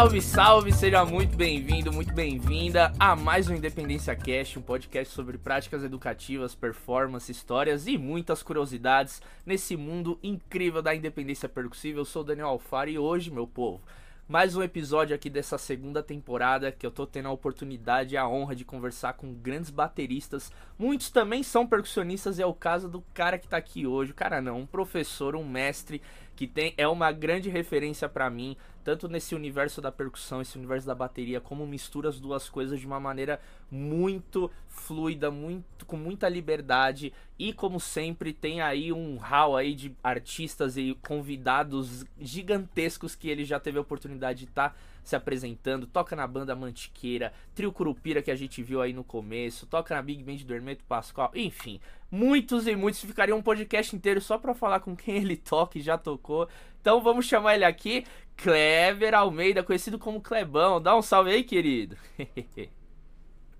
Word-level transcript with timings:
Salve, 0.00 0.22
salve, 0.22 0.72
seja 0.72 1.04
muito 1.04 1.36
bem-vindo, 1.36 1.92
muito 1.92 2.14
bem-vinda 2.14 2.90
a 2.98 3.14
mais 3.14 3.50
um 3.50 3.54
Independência 3.54 4.16
Cast, 4.16 4.58
um 4.58 4.62
podcast 4.62 5.12
sobre 5.12 5.36
práticas 5.36 5.84
educativas, 5.84 6.54
performance, 6.54 7.30
histórias 7.30 7.86
e 7.86 7.98
muitas 7.98 8.42
curiosidades 8.42 9.20
nesse 9.44 9.76
mundo 9.76 10.18
incrível 10.22 10.80
da 10.80 10.94
independência 10.94 11.50
percussiva. 11.50 11.98
Eu 11.98 12.06
sou 12.06 12.22
o 12.22 12.24
Daniel 12.24 12.48
Alfaro 12.48 12.88
e 12.88 12.98
hoje, 12.98 13.30
meu 13.30 13.46
povo, 13.46 13.82
mais 14.26 14.56
um 14.56 14.62
episódio 14.62 15.14
aqui 15.14 15.28
dessa 15.28 15.58
segunda 15.58 16.02
temporada 16.02 16.72
que 16.72 16.86
eu 16.86 16.90
tô 16.90 17.06
tendo 17.06 17.26
a 17.28 17.32
oportunidade 17.32 18.14
e 18.14 18.16
a 18.16 18.26
honra 18.26 18.56
de 18.56 18.64
conversar 18.64 19.14
com 19.14 19.34
grandes 19.34 19.68
bateristas. 19.68 20.50
Muitos 20.78 21.10
também 21.10 21.42
são 21.42 21.66
percussionistas 21.66 22.38
e 22.38 22.42
é 22.42 22.46
o 22.46 22.54
caso 22.54 22.88
do 22.88 23.02
cara 23.12 23.36
que 23.36 23.48
tá 23.48 23.58
aqui 23.58 23.86
hoje. 23.86 24.12
O 24.12 24.14
cara 24.14 24.40
não, 24.40 24.60
um 24.60 24.66
professor, 24.66 25.36
um 25.36 25.44
mestre 25.44 26.00
que 26.36 26.46
tem 26.46 26.72
é 26.78 26.88
uma 26.88 27.12
grande 27.12 27.50
referência 27.50 28.08
para 28.08 28.30
mim, 28.30 28.56
tanto 28.84 29.08
nesse 29.08 29.34
universo 29.34 29.80
da 29.80 29.92
percussão, 29.92 30.40
esse 30.40 30.56
universo 30.56 30.86
da 30.86 30.94
bateria, 30.94 31.40
como 31.40 31.66
mistura 31.66 32.08
as 32.08 32.18
duas 32.18 32.48
coisas 32.48 32.80
de 32.80 32.86
uma 32.86 33.00
maneira 33.00 33.40
muito 33.70 34.50
fluida, 34.68 35.30
muito 35.30 35.86
com 35.86 35.96
muita 35.96 36.28
liberdade. 36.28 37.12
E 37.38 37.52
como 37.52 37.78
sempre 37.80 38.32
tem 38.32 38.60
aí 38.60 38.92
um 38.92 39.16
hall 39.16 39.56
aí 39.56 39.74
de 39.74 39.94
artistas 40.02 40.76
e 40.76 40.96
convidados 41.06 42.04
gigantescos 42.20 43.14
que 43.14 43.28
ele 43.28 43.44
já 43.44 43.58
teve 43.58 43.78
a 43.78 43.82
oportunidade 43.82 44.40
de 44.40 44.44
estar 44.46 44.70
tá 44.70 44.76
se 45.02 45.16
apresentando, 45.16 45.86
toca 45.86 46.14
na 46.14 46.26
banda 46.26 46.54
Mantiqueira, 46.54 47.32
Trio 47.54 47.72
Curupira 47.72 48.22
que 48.22 48.30
a 48.30 48.36
gente 48.36 48.62
viu 48.62 48.80
aí 48.80 48.92
no 48.92 49.04
começo, 49.04 49.66
toca 49.66 49.94
na 49.94 50.02
Big 50.02 50.22
Band 50.22 50.44
do 50.44 50.54
Hermeto 50.54 50.84
Pascoal, 50.84 51.30
enfim, 51.34 51.80
muitos 52.10 52.66
e 52.66 52.74
muitos. 52.74 53.00
Ficaria 53.00 53.34
um 53.34 53.42
podcast 53.42 53.94
inteiro 53.94 54.20
só 54.20 54.38
para 54.38 54.54
falar 54.54 54.80
com 54.80 54.96
quem 54.96 55.16
ele 55.16 55.36
toca 55.36 55.78
e 55.78 55.82
já 55.82 55.96
tocou. 55.96 56.48
Então 56.80 57.02
vamos 57.02 57.26
chamar 57.26 57.54
ele 57.54 57.64
aqui, 57.64 58.04
Clever 58.36 59.14
Almeida, 59.14 59.62
conhecido 59.62 59.98
como 59.98 60.20
Clebão. 60.20 60.80
Dá 60.80 60.96
um 60.96 61.02
salve 61.02 61.30
aí, 61.30 61.44
querido. 61.44 61.96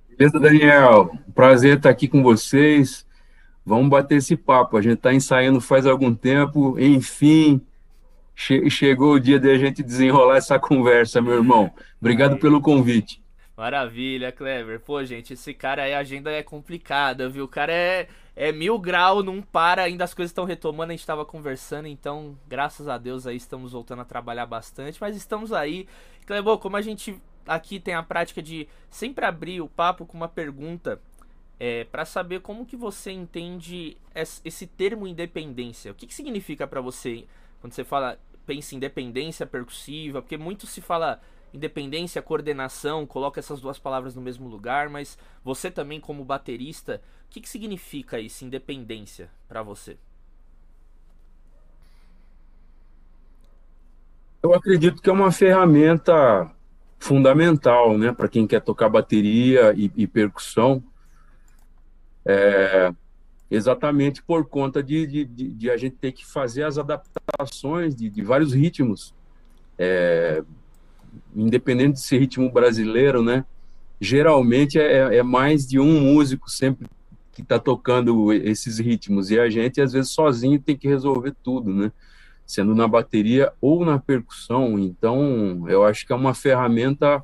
Beleza, 0.09 0.39
Daniel? 0.39 1.11
Prazer 1.34 1.77
estar 1.77 1.91
aqui 1.91 2.09
com 2.09 2.23
vocês. 2.23 3.07
Vamos 3.64 3.89
bater 3.89 4.17
esse 4.17 4.36
papo. 4.36 4.77
A 4.77 4.83
gente 4.83 4.95
está 4.95 5.14
ensaiando 5.14 5.61
faz 5.61 5.86
algum 5.86 6.14
tempo, 6.14 6.79
enfim, 6.79 7.61
che 8.34 8.69
chegou 8.70 9.14
o 9.14 9.20
dia 9.20 9.39
de 9.39 9.50
a 9.50 9.59
gente 9.59 9.83
desenrolar 9.83 10.36
essa 10.36 10.59
conversa, 10.59 11.20
meu 11.20 11.34
irmão. 11.34 11.73
Obrigado 12.00 12.39
pelo 12.39 12.61
convite. 12.61 13.23
Maravilha, 13.56 14.33
Clever. 14.33 14.81
Pô, 14.81 15.05
gente, 15.05 15.34
esse 15.34 15.53
cara 15.53 15.83
aí, 15.83 15.92
a 15.92 15.98
agenda 15.98 16.31
é 16.31 16.42
complicada, 16.42 17.28
viu? 17.28 17.45
O 17.45 17.48
cara 17.48 17.73
é, 17.73 18.08
é 18.34 18.51
mil 18.51 18.78
grau, 18.78 19.23
não 19.23 19.42
para, 19.42 19.83
ainda 19.83 20.03
as 20.03 20.14
coisas 20.14 20.31
estão 20.31 20.47
retomando, 20.47 20.92
a 20.92 20.95
gente 20.95 21.01
estava 21.01 21.27
conversando, 21.27 21.86
então, 21.86 22.39
graças 22.48 22.89
a 22.89 22.97
Deus 22.97 23.27
aí 23.27 23.36
estamos 23.36 23.73
voltando 23.73 24.01
a 24.01 24.05
trabalhar 24.06 24.47
bastante, 24.47 24.98
mas 24.98 25.14
estamos 25.14 25.53
aí. 25.53 25.86
Cleber, 26.25 26.56
como 26.56 26.77
a 26.77 26.81
gente 26.81 27.20
aqui 27.47 27.78
tem 27.78 27.92
a 27.92 28.03
prática 28.03 28.41
de 28.41 28.67
sempre 28.89 29.27
abrir 29.27 29.61
o 29.61 29.69
papo 29.69 30.06
com 30.06 30.17
uma 30.17 30.28
pergunta, 30.28 30.98
é, 31.58 31.84
para 31.84 32.06
saber 32.06 32.41
como 32.41 32.64
que 32.64 32.75
você 32.75 33.12
entende 33.12 33.98
esse 34.42 34.67
termo 34.67 35.06
independência. 35.06 35.92
O 35.92 35.95
que, 35.95 36.06
que 36.06 36.14
significa 36.14 36.67
para 36.67 36.81
você 36.81 37.27
quando 37.61 37.72
você 37.72 37.84
fala 37.84 38.19
pensa 38.47 38.75
em 38.75 38.78
independência 38.78 39.47
percussiva? 39.47 40.20
Porque 40.20 40.36
muito 40.36 40.66
se 40.66 40.80
fala 40.80 41.20
independência, 41.53 42.22
coordenação, 42.22 43.06
coloca 43.06 43.41
essas 43.41 43.61
duas 43.61 43.78
palavras 43.78 44.14
no 44.14 44.22
mesmo 44.22 44.48
lugar, 44.48 44.89
mas 44.89 45.19
você 45.44 45.70
também 45.70 46.00
como 46.00 46.25
baterista, 46.25 47.00
o 47.27 47.30
que, 47.30 47.41
que 47.41 47.48
significa 47.48 48.19
isso, 48.19 48.44
independência, 48.44 49.30
para 49.48 49.62
você? 49.62 49.97
Eu 54.42 54.55
acredito 54.55 55.02
que 55.02 55.11
é 55.11 55.12
uma 55.12 55.30
ferramenta 55.30 56.50
fundamental, 56.98 57.97
né, 57.98 58.12
para 58.12 58.28
quem 58.28 58.46
quer 58.46 58.61
tocar 58.61 58.89
bateria 58.89 59.73
e, 59.77 59.90
e 59.96 60.06
percussão, 60.06 60.83
é, 62.24 62.92
exatamente 63.50 64.22
por 64.22 64.46
conta 64.46 64.83
de, 64.83 65.06
de, 65.06 65.24
de, 65.24 65.70
a 65.70 65.77
gente 65.77 65.96
ter 65.96 66.12
que 66.12 66.24
fazer 66.24 66.62
as 66.62 66.78
adaptações 66.78 67.94
de, 67.94 68.08
de 68.08 68.22
vários 68.22 68.52
ritmos, 68.52 69.12
é, 69.77 70.42
independente 71.34 71.94
de 71.94 72.00
ser 72.00 72.18
ritmo 72.18 72.50
brasileiro, 72.50 73.22
né? 73.22 73.44
Geralmente 74.00 74.78
é, 74.78 75.16
é 75.16 75.22
mais 75.22 75.66
de 75.66 75.80
um 75.80 76.00
músico 76.00 76.50
sempre 76.50 76.88
que 77.33 77.42
está 77.42 77.58
tocando 77.58 78.33
esses 78.33 78.78
ritmos 78.78 79.30
e 79.30 79.38
a 79.38 79.50
gente 79.50 79.80
às 79.80 79.92
vezes 79.92 80.11
sozinho 80.11 80.61
tem 80.61 80.77
que 80.77 80.86
resolver 80.88 81.34
tudo, 81.42 81.74
né? 81.74 81.90
Sendo 82.46 82.74
na 82.74 82.86
bateria 82.86 83.52
ou 83.61 83.84
na 83.84 83.98
percussão. 83.98 84.78
Então, 84.78 85.64
eu 85.68 85.84
acho 85.84 86.06
que 86.06 86.12
é 86.12 86.17
uma 86.17 86.34
ferramenta 86.34 87.22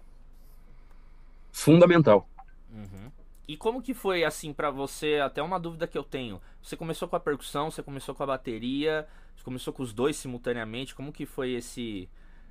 fundamental. 1.50 2.28
Uhum. 2.72 3.06
E 3.49 3.57
como 3.57 3.81
que 3.81 3.95
foi 3.95 4.25
assim 4.25 4.53
para 4.53 4.71
você? 4.71 5.17
Até 5.17 5.43
uma 5.43 5.59
dúvida 5.59 5.87
que 5.87 5.97
eu 5.97 6.03
tenho. 6.03 6.41
Você 6.61 6.77
começou 6.77 7.07
com 7.07 7.17
a 7.17 7.21
percussão, 7.21 7.71
você 7.71 7.83
começou 7.83 8.15
com 8.15 8.23
a 8.23 8.27
bateria, 8.27 9.07
você 9.37 9.45
começou 9.45 9.73
com 9.73 9.83
os 9.83 9.93
dois 9.93 10.17
simultaneamente. 10.17 10.95
Como 10.95 11.12
que 11.12 11.25
foi 11.25 11.53
esse 11.53 12.09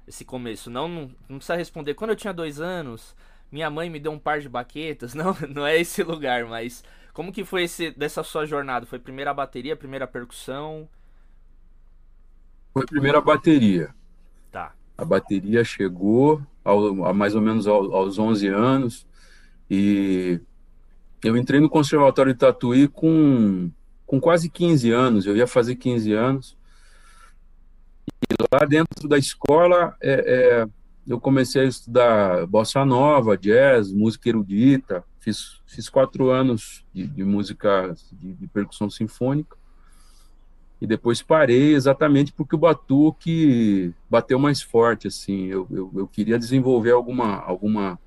esse 0.08 0.24
começo. 0.24 0.70
Não, 0.70 0.88
não, 0.88 1.12
não, 1.28 1.38
precisa 1.38 1.56
responder. 1.56 1.96
Quando 1.96 2.12
eu 2.12 2.16
tinha 2.16 2.34
dois 2.34 2.62
anos, 2.62 3.16
minha 3.52 3.70
mãe 3.70 3.90
me 3.90 4.00
deu 4.00 4.12
um 4.12 4.20
par 4.20 4.40
de 4.40 4.48
baquetas. 4.48 5.14
Não, 5.16 5.36
não 5.50 5.66
é 5.66 5.80
esse 5.80 6.04
lugar, 6.04 6.46
mas 6.46 6.84
como 7.14 7.32
que 7.32 7.44
foi 7.44 7.64
esse 7.64 7.92
dessa 7.92 8.24
sua 8.24 8.46
jornada? 8.46 8.86
Foi 8.86 9.00
primeira 9.00 9.34
bateria, 9.34 9.76
primeira 9.76 10.06
percussão? 10.08 10.88
Foi 12.74 12.86
primeira 12.86 13.22
bateria. 13.22 13.94
Tá. 14.52 14.74
A 14.98 15.06
bateria 15.06 15.64
chegou 15.64 16.42
ao, 16.64 17.06
a 17.06 17.14
mais 17.14 17.34
ou 17.36 17.42
menos 17.42 17.68
ao, 17.68 17.96
aos 17.96 18.20
11 18.20 18.48
anos 18.48 19.08
e 19.70 20.40
eu 21.28 21.38
entrei 21.38 21.60
no 21.60 21.70
conservatório 21.70 22.34
de 22.34 22.40
Tatuí 22.40 22.88
com, 22.88 23.70
com 24.06 24.20
quase 24.20 24.50
15 24.50 24.92
anos. 24.92 25.26
Eu 25.26 25.36
ia 25.36 25.48
fazer 25.48 25.76
15 25.76 26.14
anos 26.14 26.58
lá 28.52 28.66
dentro 28.66 29.08
da 29.08 29.18
escola, 29.18 29.96
é, 30.02 30.14
é, 30.14 30.68
eu 31.08 31.20
comecei 31.20 31.62
a 31.62 31.66
estudar 31.66 32.46
bossa 32.48 32.84
nova, 32.84 33.38
jazz, 33.38 33.92
música 33.92 34.30
erudita. 34.30 35.04
Fiz, 35.20 35.62
fiz 35.66 35.90
quatro 35.90 36.30
anos 36.30 36.86
de, 36.94 37.08
de 37.08 37.24
música 37.24 37.96
de, 38.12 38.34
de, 38.34 38.48
percussão 38.48 38.90
sinfônica. 38.90 39.58
E 40.82 40.88
depois 40.88 41.22
parei 41.22 41.74
exatamente 41.74 42.34
porque 42.34 42.56
o 42.56 42.60
batuque 42.60 43.94
bateu 44.10 44.38
mais 44.38 44.62
forte, 44.62 45.08
assim. 45.08 45.46
Eu, 45.46 45.68
eu, 45.72 45.92
eu 45.96 46.08
queria 46.08 46.38
desenvolver 46.38 46.92
alguma, 46.92 47.38
alguma, 47.38 48.00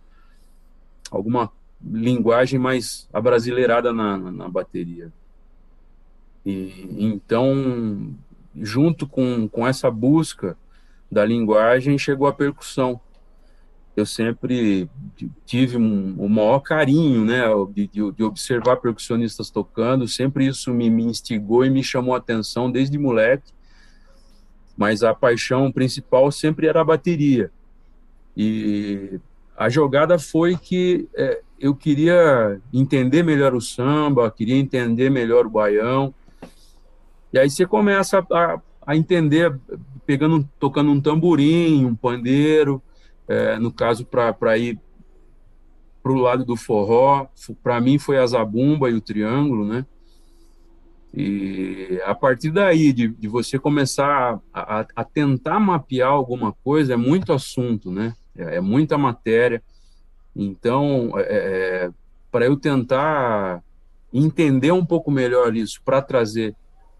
alguma 1.10 1.52
linguagem 1.84 2.58
mais 2.58 3.08
abrasileirada 3.12 3.92
na, 3.92 4.16
na, 4.16 4.48
bateria. 4.48 5.12
E, 6.44 6.88
então, 6.98 8.14
junto 8.56 9.06
com, 9.06 9.48
com 9.48 9.66
essa 9.66 9.90
busca 9.90 10.56
da 11.10 11.24
linguagem, 11.24 11.98
chegou 11.98 12.26
a 12.26 12.32
percussão. 12.32 13.00
Eu 13.96 14.06
sempre 14.06 14.88
tive 15.44 15.76
um, 15.76 16.14
um 16.18 16.28
maior 16.28 16.60
carinho, 16.60 17.24
né, 17.24 17.42
de, 17.72 17.88
de, 18.12 18.22
observar 18.22 18.76
percussionistas 18.76 19.50
tocando, 19.50 20.06
sempre 20.06 20.46
isso 20.46 20.72
me, 20.72 20.88
me 20.88 21.04
instigou 21.04 21.64
e 21.64 21.70
me 21.70 21.82
chamou 21.82 22.14
a 22.14 22.18
atenção 22.18 22.70
desde 22.70 22.96
moleque, 22.96 23.52
mas 24.76 25.02
a 25.02 25.12
paixão 25.12 25.72
principal 25.72 26.30
sempre 26.30 26.68
era 26.68 26.80
a 26.80 26.84
bateria. 26.84 27.50
E 28.36 29.18
a 29.56 29.68
jogada 29.68 30.16
foi 30.16 30.56
que 30.56 31.08
é, 31.16 31.42
eu 31.60 31.74
queria 31.74 32.60
entender 32.72 33.22
melhor 33.22 33.54
o 33.54 33.60
samba, 33.60 34.30
queria 34.30 34.56
entender 34.56 35.10
melhor 35.10 35.46
o 35.46 35.50
baião, 35.50 36.14
e 37.32 37.38
aí 37.38 37.50
você 37.50 37.66
começa 37.66 38.24
a, 38.32 38.60
a 38.86 38.96
entender, 38.96 39.54
pegando, 40.06 40.48
tocando 40.58 40.90
um 40.90 41.00
tamborim, 41.00 41.84
um 41.84 41.94
pandeiro, 41.94 42.82
é, 43.26 43.58
no 43.58 43.70
caso, 43.70 44.06
para 44.06 44.56
ir 44.56 44.80
para 46.02 46.12
o 46.12 46.16
lado 46.16 46.44
do 46.44 46.56
forró. 46.56 47.26
Para 47.62 47.80
mim 47.80 47.98
foi 47.98 48.18
a 48.18 48.26
zabumba 48.26 48.88
e 48.88 48.94
o 48.94 49.00
triângulo, 49.00 49.66
né? 49.66 49.84
E 51.12 52.00
a 52.04 52.14
partir 52.14 52.50
daí, 52.50 52.92
de, 52.92 53.08
de 53.08 53.28
você 53.28 53.58
começar 53.58 54.40
a, 54.52 54.80
a, 54.80 54.86
a, 54.96 55.04
tentar 55.04 55.58
mapear 55.58 56.10
alguma 56.10 56.52
coisa, 56.52 56.94
é 56.94 56.96
muito 56.96 57.32
assunto, 57.32 57.90
né? 57.90 58.14
É, 58.36 58.56
é 58.56 58.60
muita 58.60 58.96
matéria. 58.96 59.62
Então, 60.38 61.12
é, 61.16 61.22
é 61.22 61.90
para 62.30 62.46
eu 62.46 62.56
tentar 62.56 63.62
entender 64.12 64.70
um 64.72 64.84
pouco 64.84 65.10
melhor 65.10 65.56
isso, 65.56 65.82
para 65.84 66.00
trazer 66.00 66.54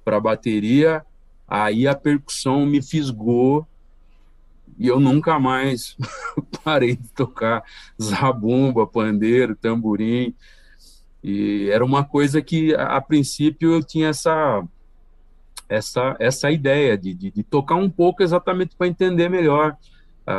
para 0.04 0.16
a 0.16 0.20
bateria, 0.20 1.04
aí 1.46 1.86
a 1.86 1.94
percussão 1.94 2.66
me 2.66 2.82
fisgou 2.82 3.66
e 4.78 4.86
eu 4.86 4.98
nunca 4.98 5.38
mais 5.38 5.96
parei 6.64 6.96
de 6.96 7.08
tocar 7.10 7.62
zabumba, 8.00 8.86
pandeiro, 8.86 9.56
tamborim. 9.56 10.34
E 11.22 11.68
era 11.70 11.84
uma 11.84 12.04
coisa 12.04 12.40
que, 12.40 12.74
a, 12.74 13.00
princípio, 13.00 13.72
eu 13.72 13.82
tinha 13.82 14.08
essa 14.08 14.64
essa, 15.68 16.16
essa 16.18 16.50
ideia 16.50 16.96
de, 16.96 17.12
de, 17.12 17.30
de 17.30 17.42
tocar 17.42 17.74
um 17.74 17.90
pouco 17.90 18.22
exatamente 18.22 18.74
para 18.74 18.88
entender 18.88 19.28
melhor 19.28 19.76
a, 20.26 20.34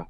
a, 0.00 0.06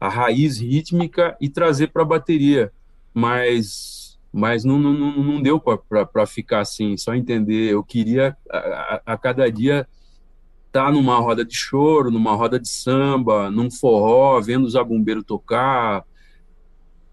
a 0.00 0.08
raiz 0.08 0.58
rítmica 0.58 1.36
e 1.40 1.48
trazer 1.48 1.88
para 1.88 2.02
a 2.02 2.06
bateria. 2.06 2.72
Mas, 3.12 4.18
mas 4.32 4.64
não, 4.64 4.78
não, 4.78 4.92
não 4.92 5.42
deu 5.42 5.60
para 5.60 6.26
ficar 6.26 6.60
assim, 6.60 6.96
só 6.96 7.14
entender. 7.14 7.72
Eu 7.72 7.82
queria 7.82 8.36
a, 8.50 8.58
a, 8.58 9.02
a 9.14 9.18
cada 9.18 9.50
dia 9.50 9.86
estar 10.66 10.86
tá 10.86 10.90
numa 10.90 11.16
roda 11.18 11.44
de 11.44 11.54
choro, 11.54 12.10
numa 12.10 12.34
roda 12.34 12.58
de 12.58 12.68
samba, 12.68 13.50
num 13.50 13.70
forró, 13.70 14.40
vendo 14.40 14.64
os 14.64 14.72
zabumbeiros 14.72 15.24
tocar, 15.24 16.04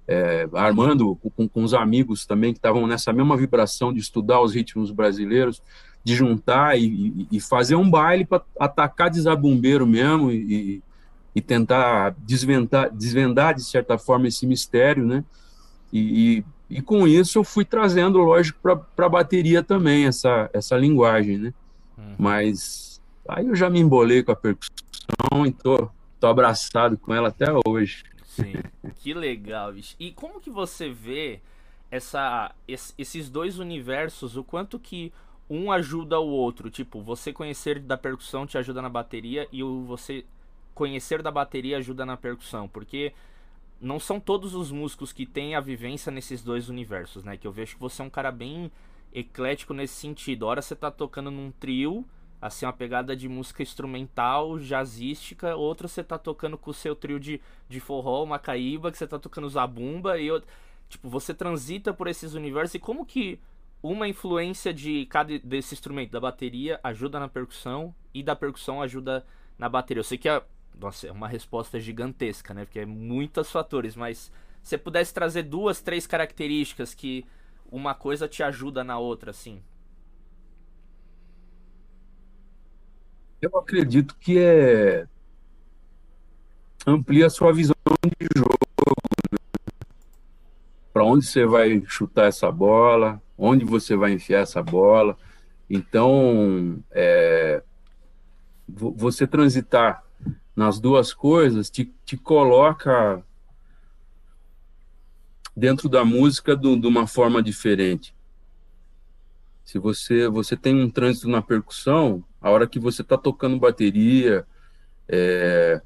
é, 0.07 0.49
armando 0.53 1.15
com, 1.15 1.47
com 1.47 1.63
os 1.63 1.73
amigos 1.73 2.25
também 2.25 2.51
que 2.51 2.59
estavam 2.59 2.87
nessa 2.87 3.13
mesma 3.13 3.37
vibração 3.37 3.93
de 3.93 3.99
estudar 3.99 4.41
os 4.41 4.53
ritmos 4.53 4.91
brasileiros, 4.91 5.61
de 6.03 6.15
juntar 6.15 6.77
e, 6.79 7.27
e 7.31 7.39
fazer 7.39 7.75
um 7.75 7.89
baile 7.89 8.25
para 8.25 8.41
atacar 8.59 9.09
de 9.09 9.21
zabumbeiro 9.21 9.85
mesmo 9.85 10.31
e, 10.31 10.81
e 11.33 11.41
tentar 11.41 12.15
desvendar, 12.19 12.93
desvendar, 12.93 13.55
de 13.55 13.63
certa 13.63 13.97
forma, 13.97 14.27
esse 14.27 14.45
mistério, 14.45 15.05
né? 15.05 15.23
E, 15.91 16.43
e, 16.69 16.77
e 16.77 16.81
com 16.81 17.07
isso 17.07 17.39
eu 17.39 17.43
fui 17.43 17.65
trazendo, 17.65 18.19
lógico, 18.19 18.59
para 18.95 19.05
a 19.05 19.09
bateria 19.09 19.63
também 19.63 20.05
essa, 20.05 20.49
essa 20.53 20.75
linguagem, 20.75 21.37
né? 21.37 21.53
Uhum. 21.97 22.15
Mas 22.17 23.01
aí 23.27 23.47
eu 23.47 23.55
já 23.55 23.69
me 23.69 23.79
embolei 23.79 24.23
com 24.23 24.31
a 24.31 24.35
percussão 24.35 25.45
e 25.45 25.51
tô, 25.51 25.89
tô 26.19 26.27
abraçado 26.27 26.97
com 26.97 27.13
ela 27.13 27.29
até 27.29 27.47
hoje. 27.65 28.03
Sim, 28.25 28.53
que 28.99 29.13
legal, 29.13 29.73
bicho. 29.73 29.95
E 29.99 30.11
como 30.11 30.39
que 30.39 30.49
você 30.49 30.89
vê 30.89 31.41
essa, 31.89 32.53
esses 32.67 33.29
dois 33.29 33.59
universos, 33.59 34.37
o 34.37 34.43
quanto 34.43 34.79
que 34.79 35.11
um 35.49 35.71
ajuda 35.71 36.19
o 36.19 36.27
outro? 36.27 36.69
Tipo, 36.69 37.01
você 37.01 37.33
conhecer 37.33 37.79
da 37.79 37.97
percussão 37.97 38.47
te 38.47 38.57
ajuda 38.57 38.81
na 38.81 38.89
bateria 38.89 39.47
e 39.51 39.61
o 39.61 39.83
você 39.83 40.23
conhecer 40.73 41.21
da 41.21 41.31
bateria 41.31 41.77
ajuda 41.77 42.05
na 42.05 42.17
percussão, 42.17 42.67
porque 42.67 43.13
não 43.79 43.99
são 43.99 44.19
todos 44.19 44.53
os 44.53 44.71
músicos 44.71 45.11
que 45.11 45.25
têm 45.25 45.55
a 45.55 45.59
vivência 45.59 46.11
nesses 46.11 46.43
dois 46.43 46.69
universos, 46.69 47.23
né? 47.23 47.35
Que 47.35 47.47
eu 47.47 47.51
vejo 47.51 47.75
que 47.75 47.81
você 47.81 48.01
é 48.01 48.05
um 48.05 48.09
cara 48.09 48.31
bem 48.31 48.71
eclético 49.11 49.73
nesse 49.73 49.95
sentido. 49.95 50.45
Hora 50.45 50.61
você 50.61 50.75
tá 50.75 50.91
tocando 50.91 51.31
num 51.31 51.51
trio, 51.51 52.05
assim, 52.41 52.65
uma 52.65 52.73
pegada 52.73 53.15
de 53.15 53.27
música 53.27 53.63
instrumental, 53.63 54.57
jazzística, 54.59 55.55
outra 55.55 55.87
você 55.87 56.03
tá 56.03 56.17
tocando 56.17 56.57
com 56.57 56.71
o 56.71 56.73
seu 56.73 56.95
trio 56.95 57.19
de, 57.19 57.41
de 57.67 57.79
forró, 57.79 58.25
macaíba, 58.25 58.91
que 58.91 58.97
você 58.97 59.07
tá 59.07 59.19
tocando 59.19 59.49
zabumba, 59.49 60.19
e 60.19 60.27
eu, 60.27 60.41
tipo, 60.87 61.09
você 61.09 61.33
transita 61.33 61.93
por 61.93 62.07
esses 62.07 62.33
universos, 62.33 62.75
e 62.75 62.79
como 62.79 63.05
que 63.05 63.39
uma 63.83 64.07
influência 64.07 64.73
de 64.73 65.07
cada 65.07 65.37
desse 65.39 65.73
instrumento, 65.73 66.11
da 66.11 66.19
bateria, 66.19 66.79
ajuda 66.83 67.19
na 67.19 67.27
percussão, 67.27 67.93
e 68.13 68.23
da 68.23 68.35
percussão 68.35 68.81
ajuda 68.81 69.25
na 69.57 69.67
bateria? 69.67 69.99
Eu 69.99 70.05
sei 70.05 70.17
que 70.17 70.29
a 70.29 70.43
nossa, 70.81 71.07
é 71.07 71.11
uma 71.11 71.27
resposta 71.27 71.79
gigantesca, 71.79 72.53
né? 72.53 72.65
Porque 72.65 72.79
é 72.79 72.85
muitos 72.85 73.51
fatores, 73.51 73.95
mas 73.95 74.31
se 74.63 74.69
você 74.69 74.77
pudesse 74.77 75.13
trazer 75.13 75.43
duas, 75.43 75.79
três 75.79 76.07
características 76.07 76.95
que 76.95 77.23
uma 77.71 77.93
coisa 77.93 78.27
te 78.27 78.41
ajuda 78.41 78.83
na 78.83 78.97
outra, 78.97 79.29
assim. 79.29 79.61
Eu 83.39 83.55
acredito 83.57 84.15
que 84.19 84.39
é 84.39 85.07
amplia 86.85 87.27
a 87.27 87.29
sua 87.29 87.53
visão 87.53 87.75
de 88.03 88.27
jogo. 88.35 88.57
Né? 89.31 89.37
Para 90.91 91.03
onde 91.03 91.25
você 91.25 91.45
vai 91.45 91.83
chutar 91.87 92.25
essa 92.25 92.51
bola, 92.51 93.21
onde 93.37 93.63
você 93.63 93.95
vai 93.95 94.13
enfiar 94.13 94.41
essa 94.41 94.61
bola. 94.63 95.15
Então, 95.69 96.83
é, 96.91 97.63
você 98.67 99.25
transitar 99.25 100.03
nas 100.55 100.79
duas 100.79 101.13
coisas 101.13 101.69
te, 101.69 101.93
te 102.05 102.17
coloca 102.17 103.23
dentro 105.55 105.89
da 105.89 106.03
música 106.03 106.55
do, 106.55 106.77
de 106.77 106.87
uma 106.87 107.07
forma 107.07 107.41
diferente. 107.41 108.13
Se 109.63 109.79
você 109.79 110.27
você 110.27 110.57
tem 110.57 110.75
um 110.75 110.89
trânsito 110.89 111.29
na 111.29 111.41
percussão, 111.41 112.23
a 112.41 112.49
hora 112.49 112.67
que 112.67 112.79
você 112.79 113.01
está 113.01 113.17
tocando 113.17 113.59
bateria, 113.59 114.45
é, 115.07 115.81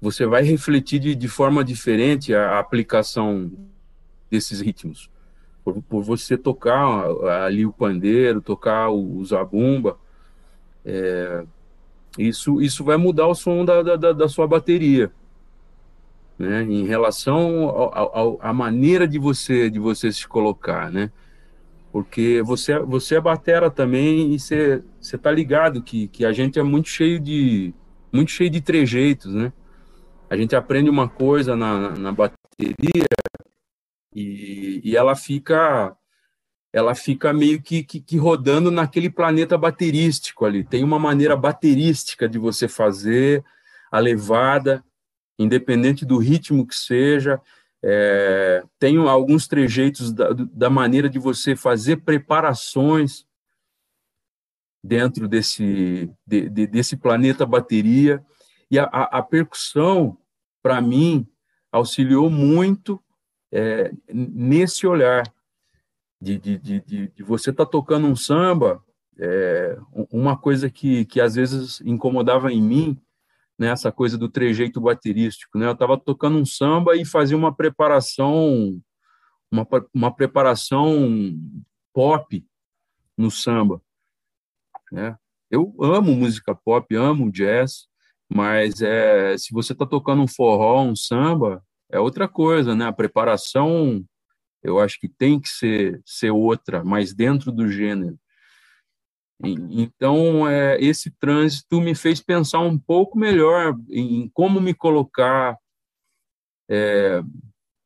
você 0.00 0.26
vai 0.26 0.42
refletir 0.42 1.00
de, 1.00 1.14
de 1.14 1.28
forma 1.28 1.64
diferente 1.64 2.34
a, 2.34 2.52
a 2.52 2.58
aplicação 2.58 3.50
desses 4.30 4.60
ritmos. 4.60 5.10
Por, 5.64 5.82
por, 5.82 6.02
você 6.02 6.38
tocar 6.38 7.04
ali 7.44 7.66
o 7.66 7.72
pandeiro, 7.72 8.40
tocar 8.40 8.88
o, 8.88 9.18
o 9.18 9.24
zabumba, 9.24 9.98
é, 10.84 11.44
isso, 12.18 12.60
isso 12.60 12.82
vai 12.82 12.96
mudar 12.96 13.28
o 13.28 13.34
som 13.34 13.64
da, 13.64 13.82
da, 13.82 14.12
da 14.12 14.28
sua 14.28 14.46
bateria. 14.46 15.10
Né? 16.38 16.62
Em 16.62 16.84
relação 16.84 17.90
à 18.40 18.52
maneira 18.52 19.06
de 19.06 19.18
você 19.18 19.70
de 19.70 19.78
você 19.78 20.12
se 20.12 20.26
colocar, 20.26 20.90
né? 20.90 21.10
Porque 21.90 22.42
você, 22.42 22.78
você 22.80 23.16
é 23.16 23.20
batera 23.20 23.70
também 23.70 24.34
e 24.34 24.38
você, 24.38 24.82
você 25.00 25.18
tá 25.18 25.32
ligado 25.32 25.82
que, 25.82 26.06
que 26.08 26.24
a 26.24 26.32
gente 26.32 26.58
é 26.58 26.62
muito 26.62 26.88
cheio 26.88 27.18
de 27.18 27.74
muito 28.12 28.30
cheio 28.30 28.50
de 28.50 28.60
trejeitos, 28.60 29.32
né? 29.32 29.52
A 30.30 30.36
gente 30.36 30.54
aprende 30.54 30.90
uma 30.90 31.08
coisa 31.08 31.56
na, 31.56 31.90
na 31.90 32.12
bateria 32.12 33.06
e, 34.14 34.80
e 34.84 34.96
ela 34.96 35.16
fica 35.16 35.96
ela 36.72 36.94
fica 36.94 37.32
meio 37.32 37.62
que, 37.62 37.82
que, 37.82 38.00
que, 38.00 38.16
rodando 38.18 38.70
naquele 38.70 39.08
planeta 39.08 39.56
baterístico 39.56 40.44
ali. 40.44 40.64
Tem 40.64 40.84
uma 40.84 40.98
maneira 40.98 41.34
baterística 41.36 42.28
de 42.28 42.38
você 42.38 42.68
fazer 42.68 43.44
a 43.90 43.98
levada, 43.98 44.84
independente 45.38 46.04
do 46.04 46.18
ritmo 46.18 46.66
que 46.66 46.76
seja. 46.76 47.40
É, 47.82 48.62
tem 48.78 48.98
alguns 48.98 49.46
trejeitos 49.46 50.12
da, 50.12 50.30
da 50.32 50.68
maneira 50.68 51.08
de 51.08 51.18
você 51.18 51.56
fazer 51.56 51.98
preparações 51.98 53.26
dentro 54.84 55.26
desse, 55.26 56.10
de, 56.26 56.50
de, 56.50 56.66
desse 56.66 56.96
planeta 56.96 57.46
bateria. 57.46 58.22
E 58.70 58.78
a, 58.78 58.84
a, 58.84 59.18
a 59.18 59.22
percussão, 59.22 60.18
para 60.62 60.82
mim, 60.82 61.26
auxiliou 61.72 62.28
muito 62.28 63.02
é, 63.50 63.90
nesse 64.12 64.86
olhar 64.86 65.24
de, 66.20 66.38
de, 66.38 66.58
de, 66.58 66.80
de 67.08 67.22
você 67.22 67.50
estar 67.50 67.64
tá 67.64 67.70
tocando 67.70 68.06
um 68.06 68.16
samba, 68.16 68.82
é, 69.18 69.78
uma 70.12 70.36
coisa 70.36 70.70
que, 70.70 71.04
que 71.04 71.20
às 71.20 71.34
vezes 71.34 71.80
incomodava 71.80 72.52
em 72.52 72.62
mim, 72.62 73.00
né, 73.58 73.68
essa 73.68 73.90
coisa 73.90 74.16
do 74.16 74.28
trejeito 74.28 74.80
baterístico, 74.80 75.58
né? 75.58 75.66
Eu 75.66 75.72
estava 75.72 75.98
tocando 75.98 76.38
um 76.38 76.46
samba 76.46 76.96
e 76.96 77.04
fazia 77.04 77.36
uma 77.36 77.52
preparação, 77.52 78.80
uma, 79.50 79.66
uma 79.92 80.14
preparação 80.14 81.36
pop 81.92 82.46
no 83.16 83.30
samba, 83.30 83.82
né? 84.92 85.16
Eu 85.50 85.74
amo 85.80 86.14
música 86.14 86.54
pop, 86.54 86.94
amo 86.94 87.32
jazz, 87.32 87.88
mas 88.28 88.80
é, 88.80 89.36
se 89.36 89.52
você 89.52 89.72
está 89.72 89.86
tocando 89.86 90.22
um 90.22 90.28
forró, 90.28 90.82
um 90.82 90.94
samba, 90.94 91.64
é 91.90 91.98
outra 91.98 92.28
coisa, 92.28 92.76
né? 92.76 92.86
A 92.86 92.92
preparação 92.92 94.04
eu 94.62 94.78
acho 94.78 94.98
que 94.98 95.08
tem 95.08 95.40
que 95.40 95.48
ser, 95.48 96.00
ser 96.04 96.30
outra, 96.30 96.84
mas 96.84 97.14
dentro 97.14 97.52
do 97.52 97.68
gênero. 97.68 98.18
Então, 99.40 100.48
é, 100.48 100.80
esse 100.80 101.12
trânsito 101.12 101.80
me 101.80 101.94
fez 101.94 102.20
pensar 102.20 102.58
um 102.58 102.76
pouco 102.76 103.16
melhor 103.16 103.78
em 103.88 104.28
como 104.30 104.60
me 104.60 104.74
colocar 104.74 105.56
é, 106.68 107.22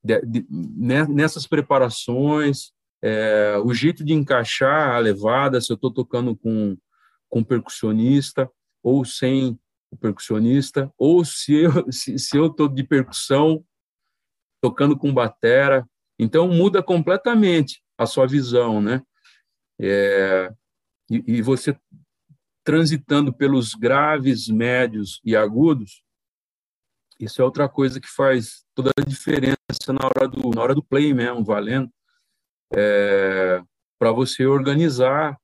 de, 0.03 0.21
de, 0.23 0.47
né, 0.51 1.07
nessas 1.07 1.47
preparações, 1.47 2.73
é, 3.03 3.57
o 3.63 3.75
jeito 3.75 4.03
de 4.03 4.15
encaixar 4.15 4.95
a 4.95 4.99
levada, 4.99 5.61
se 5.61 5.71
eu 5.71 5.75
estou 5.75 5.93
tocando 5.93 6.35
com, 6.35 6.77
com 7.29 7.45
percussionista 7.45 8.51
ou 8.83 9.05
sem 9.05 9.59
o 9.91 9.97
percussionista, 9.97 10.91
ou 10.97 11.23
se 11.25 11.55
eu 11.55 11.71
se, 11.93 12.19
se 12.19 12.37
eu 12.37 12.47
estou 12.47 12.67
de 12.67 12.83
percussão 12.83 13.63
tocando 14.63 14.97
com 14.97 15.13
batera, 15.13 15.87
então 16.19 16.49
muda 16.49 16.83
completamente 16.83 17.83
a 17.97 18.07
sua 18.07 18.27
visão, 18.27 18.81
né? 18.81 19.03
É, 19.81 20.53
e, 21.11 21.39
e, 21.39 21.43
você 21.43 21.77
transitando 22.63 23.33
pelos 23.33 23.75
graves, 23.75 24.49
médios 24.49 25.21
e 25.25 25.35
agudos, 25.35 26.03
isso 27.19 27.43
é 27.43 27.45
outra 27.45 27.69
coisa 27.69 28.01
que 28.01 28.09
faz 28.09 28.65
toda 28.75 28.93
a 28.97 29.03
diferença 29.03 29.57
na 29.89 30.07
hora 30.07 30.29
do 30.29 30.51
na 30.51 30.63
hora 30.63 30.75
do 30.75 30.83
play 30.83 31.13
mesmo, 31.13 31.45
valendo, 31.45 31.91
é, 32.75 33.63
para 33.99 34.13
você 34.13 34.47
organizar 34.47 35.39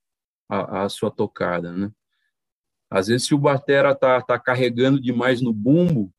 a, 0.48 0.84
a, 0.84 0.88
sua 0.88 1.10
tocada, 1.10 1.72
né? 1.72 1.90
Às 2.90 3.08
vezes, 3.08 3.26
se 3.26 3.34
o 3.34 3.38
batera 3.38 3.94
tá, 3.94 4.20
tá 4.22 4.38
carregando 4.38 5.00
demais 5.00 5.42
no 5.42 5.52
bumbo, 5.52 6.12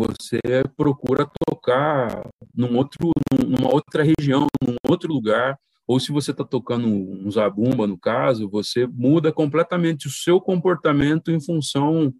você 0.00 0.40
procura 0.76 1.30
tocar 1.46 2.26
num 2.54 2.76
outro, 2.76 3.10
numa 3.46 3.70
outra 3.72 4.02
região, 4.02 4.46
num 4.66 4.76
outro 4.88 5.12
lugar, 5.12 5.58
ou 5.86 6.00
se 6.00 6.10
você 6.10 6.30
está 6.30 6.44
tocando 6.44 6.86
um 6.86 7.30
zabumba, 7.30 7.86
no 7.86 7.98
caso, 7.98 8.48
você 8.48 8.86
muda 8.86 9.32
completamente 9.32 10.06
o 10.06 10.10
seu 10.10 10.40
comportamento 10.40 11.30
em 11.30 11.40
função 11.40 12.14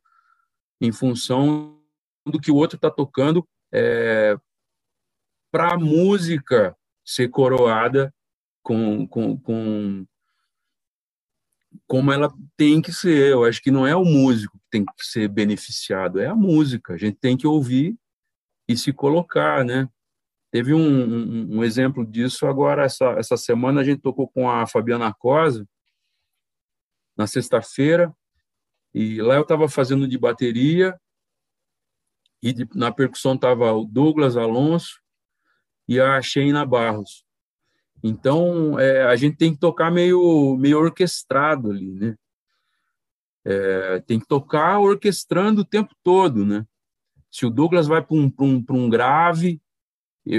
em 0.83 0.93
função 0.93 1.79
do 2.27 2.41
que 2.41 2.51
o 2.51 2.57
outro 2.57 2.77
está 2.77 2.91
tocando. 2.91 3.47
É, 3.73 4.37
para 5.53 5.75
a 5.75 5.79
música 5.79 6.77
ser 7.05 7.29
coroada 7.29 8.13
com, 8.63 9.07
com, 9.07 9.39
com 9.39 10.07
como 11.87 12.13
ela 12.13 12.33
tem 12.57 12.81
que 12.81 12.93
ser. 12.93 13.33
Eu 13.33 13.45
acho 13.45 13.63
que 13.63 13.71
não 13.71 13.87
é 13.87 13.95
o 13.95 14.05
músico 14.05 14.59
que 14.59 14.65
tem 14.71 14.85
que 14.85 15.05
ser 15.05 15.29
beneficiado, 15.29 16.21
é 16.21 16.27
a 16.27 16.35
música. 16.35 16.95
A 16.95 16.97
gente 16.97 17.19
tem 17.19 17.37
que 17.37 17.47
ouvir 17.47 17.97
e 18.69 18.77
se 18.77 18.93
colocar, 18.93 19.65
né? 19.65 19.89
Teve 20.51 20.75
um, 20.75 20.81
um, 20.81 21.59
um 21.59 21.65
exemplo 21.65 22.05
disso 22.05 22.47
agora, 22.47 22.85
essa, 22.85 23.11
essa 23.13 23.37
semana 23.37 23.81
a 23.81 23.85
gente 23.85 24.03
tocou 24.03 24.29
com 24.29 24.51
a 24.51 24.67
Fabiana 24.67 25.15
Cosa, 25.15 25.67
na 27.17 27.27
sexta-feira, 27.27 28.13
e 28.93 29.23
lá 29.23 29.37
eu 29.37 29.43
estava 29.43 29.69
fazendo 29.69 30.09
de 30.09 30.19
bateria, 30.19 30.99
e 32.43 32.53
de, 32.53 32.69
na 32.75 32.91
percussão 32.91 33.35
estava 33.35 33.73
o 33.73 33.85
Douglas 33.85 34.37
Alonso 34.37 35.01
e 35.87 36.01
a 36.01 36.21
Sheina 36.21 36.65
Barros. 36.65 37.25
Então, 38.03 38.79
é, 38.79 39.05
a 39.05 39.15
gente 39.17 39.37
tem 39.37 39.53
que 39.53 39.61
tocar 39.61 39.91
meio, 39.91 40.57
meio 40.57 40.79
orquestrado 40.79 41.71
ali, 41.71 41.93
né? 41.93 42.17
É, 43.45 44.01
tem 44.01 44.19
que 44.19 44.27
tocar 44.27 44.79
orquestrando 44.79 45.63
o 45.63 45.65
tempo 45.65 45.95
todo, 46.03 46.45
né? 46.45 46.67
Se 47.31 47.47
o 47.47 47.51
Douglas 47.51 47.87
vai 47.87 48.03
para 48.03 48.17
um, 48.17 48.33
um, 48.41 48.65
um 48.71 48.91
grave, 48.91 49.61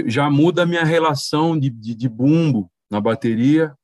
já 0.06 0.30
muda 0.30 0.64
a 0.64 0.66
minha 0.66 0.84
relação 0.84 1.58
de, 1.58 1.70
de, 1.70 1.96
de 1.96 2.10
bumbo 2.10 2.72
na 2.90 3.00
bateria, 3.00 3.76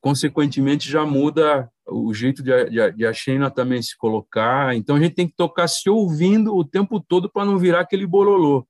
consequentemente 0.00 0.90
já 0.90 1.04
muda 1.04 1.70
o 1.86 2.12
jeito 2.12 2.42
de, 2.42 2.70
de, 2.70 2.92
de 2.92 3.06
a 3.06 3.12
Sheina 3.12 3.50
também 3.50 3.82
se 3.82 3.96
colocar. 3.96 4.74
Então 4.74 4.96
a 4.96 5.00
gente 5.00 5.14
tem 5.14 5.28
que 5.28 5.36
tocar 5.36 5.68
se 5.68 5.88
ouvindo 5.88 6.54
o 6.54 6.64
tempo 6.64 7.00
todo 7.00 7.30
para 7.30 7.44
não 7.44 7.58
virar 7.58 7.80
aquele 7.80 8.06
bololô 8.06 8.66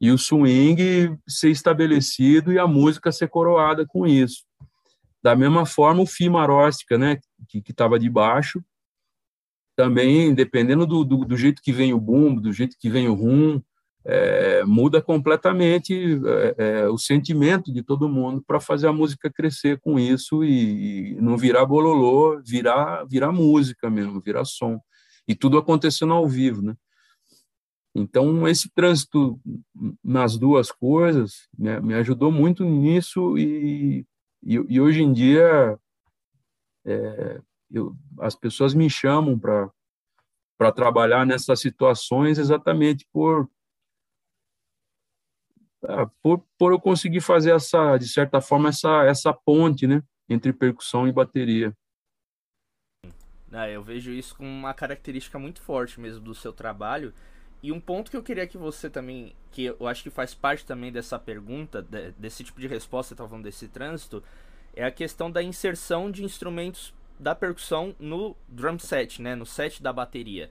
e 0.00 0.10
o 0.10 0.18
swing 0.18 1.16
ser 1.26 1.50
estabelecido 1.50 2.52
e 2.52 2.58
a 2.58 2.66
música 2.66 3.10
ser 3.10 3.28
coroada 3.28 3.86
com 3.86 4.06
isso. 4.06 4.44
Da 5.22 5.34
mesma 5.34 5.66
forma, 5.66 6.02
o 6.02 6.06
fi 6.06 6.28
maróstica, 6.28 6.96
né, 6.98 7.18
que 7.48 7.62
estava 7.68 7.98
de 7.98 8.08
baixo, 8.08 8.62
também, 9.74 10.34
dependendo 10.34 10.86
do, 10.86 11.04
do, 11.04 11.24
do, 11.24 11.36
jeito 11.36 11.60
que 11.62 11.72
vem 11.72 11.92
o 11.92 12.00
bumbo, 12.00 12.40
do 12.40 12.52
jeito 12.52 12.76
que 12.78 12.88
vem 12.88 13.08
o 13.08 13.14
rum, 13.14 13.60
é, 14.04 14.64
muda 14.64 15.02
completamente 15.02 16.20
é, 16.24 16.54
é, 16.56 16.88
o 16.88 16.96
sentimento 16.96 17.72
de 17.72 17.82
todo 17.82 18.08
mundo 18.08 18.42
para 18.46 18.60
fazer 18.60 18.86
a 18.86 18.92
música 18.92 19.30
crescer 19.30 19.80
com 19.80 19.98
isso 19.98 20.44
e, 20.44 21.10
e, 21.10 21.20
não 21.20 21.36
virar 21.36 21.66
bololô, 21.66 22.40
virar, 22.40 23.04
virar 23.04 23.32
música 23.32 23.90
mesmo, 23.90 24.20
virar 24.20 24.44
som. 24.44 24.80
E 25.26 25.34
tudo 25.34 25.58
acontecendo 25.58 26.12
ao 26.12 26.26
vivo, 26.28 26.62
né? 26.62 26.74
Então, 27.98 28.46
esse 28.46 28.68
trânsito 28.68 29.40
nas 30.04 30.36
duas 30.36 30.70
coisas 30.70 31.48
né, 31.58 31.80
me 31.80 31.94
ajudou 31.94 32.30
muito 32.30 32.62
nisso 32.62 33.38
e, 33.38 34.06
e, 34.42 34.54
e 34.68 34.78
hoje 34.78 35.02
em 35.02 35.14
dia 35.14 35.78
é, 36.84 37.40
eu, 37.70 37.96
as 38.20 38.36
pessoas 38.36 38.74
me 38.74 38.90
chamam 38.90 39.38
para 39.38 40.72
trabalhar 40.72 41.24
nessas 41.24 41.58
situações 41.58 42.36
exatamente 42.36 43.08
por, 43.10 43.48
ah, 45.84 46.06
por, 46.22 46.44
por 46.58 46.72
eu 46.72 46.78
conseguir 46.78 47.22
fazer 47.22 47.54
essa, 47.54 47.96
de 47.96 48.08
certa 48.08 48.42
forma, 48.42 48.68
essa, 48.68 49.04
essa 49.04 49.32
ponte 49.32 49.86
né, 49.86 50.02
entre 50.28 50.52
percussão 50.52 51.08
e 51.08 51.12
bateria. 51.12 51.74
Ah, 53.50 53.70
eu 53.70 53.82
vejo 53.82 54.10
isso 54.10 54.36
como 54.36 54.50
uma 54.50 54.74
característica 54.74 55.38
muito 55.38 55.62
forte 55.62 55.98
mesmo 55.98 56.20
do 56.20 56.34
seu 56.34 56.52
trabalho, 56.52 57.14
e 57.66 57.72
um 57.72 57.80
ponto 57.80 58.12
que 58.12 58.16
eu 58.16 58.22
queria 58.22 58.46
que 58.46 58.56
você 58.56 58.88
também, 58.88 59.34
que 59.50 59.64
eu 59.64 59.88
acho 59.88 60.00
que 60.04 60.08
faz 60.08 60.32
parte 60.32 60.64
também 60.64 60.92
dessa 60.92 61.18
pergunta, 61.18 61.82
de, 61.82 62.12
desse 62.12 62.44
tipo 62.44 62.60
de 62.60 62.68
resposta, 62.68 63.12
tá 63.12 63.26
falando 63.26 63.42
desse 63.42 63.66
trânsito, 63.66 64.22
é 64.72 64.84
a 64.84 64.90
questão 64.92 65.28
da 65.28 65.42
inserção 65.42 66.08
de 66.08 66.22
instrumentos 66.22 66.94
da 67.18 67.34
percussão 67.34 67.92
no 67.98 68.36
drum 68.46 68.78
set, 68.78 69.20
né, 69.20 69.34
no 69.34 69.44
set 69.44 69.82
da 69.82 69.92
bateria. 69.92 70.48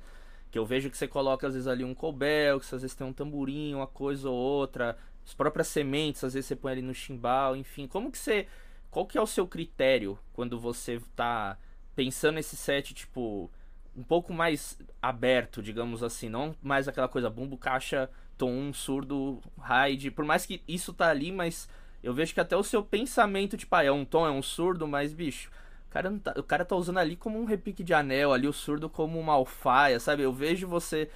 Que 0.52 0.60
eu 0.60 0.66
vejo 0.66 0.90
que 0.90 0.98
você 0.98 1.08
coloca 1.08 1.48
às 1.48 1.54
vezes 1.54 1.70
ali 1.70 1.86
um 1.86 1.96
cobel, 1.96 2.60
que 2.60 2.66
às 2.66 2.82
vezes 2.82 2.94
tem 2.94 3.08
um 3.08 3.14
tamborim, 3.14 3.74
uma 3.74 3.88
coisa 3.88 4.30
ou 4.30 4.36
outra, 4.36 4.98
as 5.26 5.34
próprias 5.34 5.70
sementes, 5.70 6.22
às 6.22 6.34
vezes 6.34 6.48
você 6.48 6.56
põe 6.58 6.74
ali 6.74 6.82
no 6.82 6.94
chimbal, 6.94 7.56
enfim. 7.56 7.88
Como 7.88 8.12
que 8.12 8.18
você, 8.18 8.46
qual 8.92 9.06
que 9.06 9.18
é 9.18 9.22
o 9.22 9.28
seu 9.28 9.48
critério 9.48 10.20
quando 10.34 10.60
você 10.60 11.02
tá 11.16 11.58
pensando 11.96 12.36
nesse 12.36 12.58
set, 12.58 12.94
tipo, 12.94 13.50
um 13.96 14.04
pouco 14.04 14.34
mais 14.34 14.78
aberto, 15.02 15.62
digamos 15.62 16.04
assim, 16.04 16.30
não 16.30 16.56
mais 16.62 16.88
aquela 16.88 17.08
coisa 17.08 17.30
bumbo, 17.30 17.58
caixa, 17.58 18.10
tom, 18.38 18.74
surdo, 18.74 19.42
ride, 19.58 20.12
por 20.12 20.26
mais 20.26 20.46
que 20.46 20.62
isso 20.68 20.94
tá 20.94 21.10
ali, 21.10 21.32
mas 21.32 21.70
eu 22.04 22.14
vejo 22.14 22.34
que 22.34 22.40
até 22.40 22.56
o 22.56 22.64
seu 22.64 22.84
pensamento, 22.84 23.58
tipo, 23.58 23.74
ah, 23.76 23.84
é 23.84 23.92
um 23.92 24.06
tom, 24.06 24.28
é 24.28 24.32
um 24.32 24.42
surdo, 24.42 24.88
mas 24.88 25.14
bicho, 25.14 25.50
o 25.88 25.92
cara, 25.92 26.20
tá, 26.20 26.34
o 26.38 26.44
cara 26.44 26.66
tá 26.66 26.76
usando 26.76 26.98
ali 26.98 27.16
como 27.16 27.40
um 27.40 27.46
repique 27.46 27.84
de 27.84 27.94
anel, 27.94 28.34
ali 28.34 28.48
o 28.48 28.54
surdo 28.54 28.90
como 28.90 29.20
uma 29.20 29.34
alfaia, 29.34 30.00
sabe? 30.00 30.24
Eu 30.24 30.34
vejo 30.34 30.68
você 30.68 31.10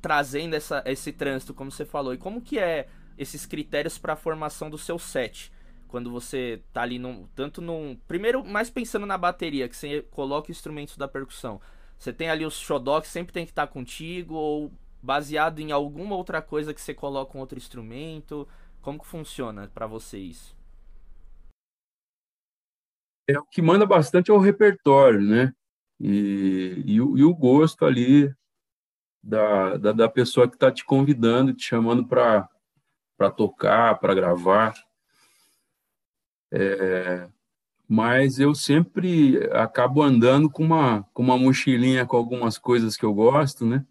trazendo 0.00 0.54
essa, 0.54 0.82
esse 0.86 1.12
trânsito, 1.12 1.54
como 1.54 1.70
você 1.70 1.84
falou, 1.84 2.14
e 2.14 2.18
como 2.18 2.40
que 2.40 2.58
é 2.58 2.88
esses 3.18 3.46
critérios 3.46 3.98
para 3.98 4.14
a 4.14 4.16
formação 4.16 4.70
do 4.70 4.78
seu 4.78 4.98
set? 4.98 5.52
Quando 5.88 6.10
você 6.10 6.60
tá 6.72 6.82
ali 6.82 6.98
num, 6.98 7.26
tanto 7.34 7.60
num, 7.60 7.96
primeiro 8.08 8.44
mais 8.44 8.68
pensando 8.68 9.06
na 9.06 9.16
bateria, 9.16 9.68
que 9.68 9.76
você 9.76 10.02
coloca 10.10 10.50
instrumentos 10.50 10.96
da 10.96 11.06
percussão, 11.06 11.60
você 11.98 12.12
tem 12.12 12.28
ali 12.28 12.44
os 12.44 12.58
xodó 12.58 13.00
que 13.00 13.08
sempre 13.08 13.32
tem 13.32 13.44
que 13.44 13.52
estar 13.52 13.66
contigo, 13.66 14.34
ou 14.34 14.72
baseado 15.02 15.60
em 15.60 15.72
alguma 15.72 16.16
outra 16.16 16.42
coisa 16.42 16.74
que 16.74 16.80
você 16.80 16.94
coloca 16.94 17.36
um 17.36 17.40
outro 17.40 17.58
instrumento? 17.58 18.46
Como 18.80 18.98
que 18.98 19.06
funciona 19.06 19.70
para 19.72 19.86
vocês? 19.86 20.54
É, 23.28 23.38
o 23.38 23.44
que 23.44 23.60
manda 23.60 23.84
bastante 23.84 24.30
é 24.30 24.34
o 24.34 24.38
repertório, 24.38 25.20
né? 25.20 25.52
E, 25.98 26.82
e, 26.86 26.94
e 26.94 27.00
o 27.00 27.34
gosto 27.34 27.84
ali 27.84 28.32
da, 29.22 29.76
da, 29.76 29.92
da 29.92 30.08
pessoa 30.08 30.48
que 30.48 30.54
está 30.54 30.70
te 30.70 30.84
convidando, 30.84 31.52
te 31.52 31.64
chamando 31.64 32.06
para 32.06 32.48
tocar, 33.36 33.98
para 33.98 34.14
gravar. 34.14 34.74
É, 36.52 37.28
mas 37.88 38.38
eu 38.38 38.54
sempre 38.54 39.38
acabo 39.52 40.02
andando 40.02 40.50
com 40.50 40.64
uma, 40.64 41.04
com 41.12 41.22
uma 41.22 41.38
mochilinha 41.38 42.04
com 42.04 42.16
algumas 42.16 42.58
coisas 42.58 42.96
que 42.96 43.04
eu 43.04 43.14
gosto, 43.14 43.64
né? 43.64 43.84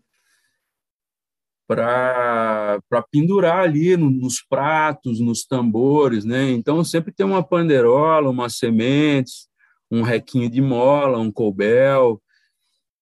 Para 1.68 2.82
pendurar 3.10 3.60
ali 3.60 3.96
no, 3.96 4.12
nos 4.12 4.42
pratos, 4.42 5.20
nos 5.20 5.46
tambores, 5.46 6.26
né? 6.26 6.52
Então 6.52 6.84
sempre 6.84 7.12
tem 7.12 7.26
uma 7.26 7.42
panderola, 7.44 8.30
umas 8.30 8.58
sementes, 8.58 9.48
um 9.90 10.02
requinho 10.02 10.50
de 10.50 10.62
mola, 10.62 11.18
um 11.18 11.32
colbel 11.32 12.22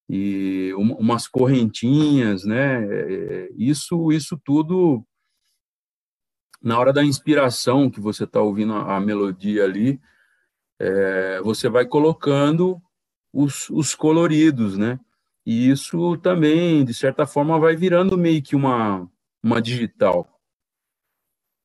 e 0.07 0.73
um, 0.77 0.93
umas 0.93 1.27
correntinhas, 1.27 2.45
né? 2.45 2.85
É, 2.85 3.49
isso, 3.57 4.11
isso 4.11 4.39
tudo 4.45 5.03
na 6.61 6.79
hora 6.79 6.93
da 6.93 7.03
inspiração 7.03 7.89
que 7.89 7.99
você 7.99 8.23
está 8.23 8.41
ouvindo 8.41 8.73
a, 8.73 8.95
a 8.95 8.99
melodia 9.01 9.65
ali, 9.65 9.99
é, 10.79 11.41
você 11.41 11.69
vai 11.69 11.85
colocando 11.85 12.81
os, 13.31 13.69
os 13.69 13.95
coloridos, 13.95 14.77
né? 14.77 14.99
E 15.45 15.69
isso 15.69 16.17
também, 16.17 16.85
de 16.85 16.93
certa 16.93 17.25
forma, 17.25 17.59
vai 17.59 17.75
virando 17.75 18.17
meio 18.17 18.41
que 18.41 18.55
uma, 18.55 19.09
uma 19.43 19.61
digital 19.61 20.39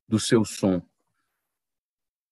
do 0.09 0.19
seu 0.19 0.45
som. 0.45 0.83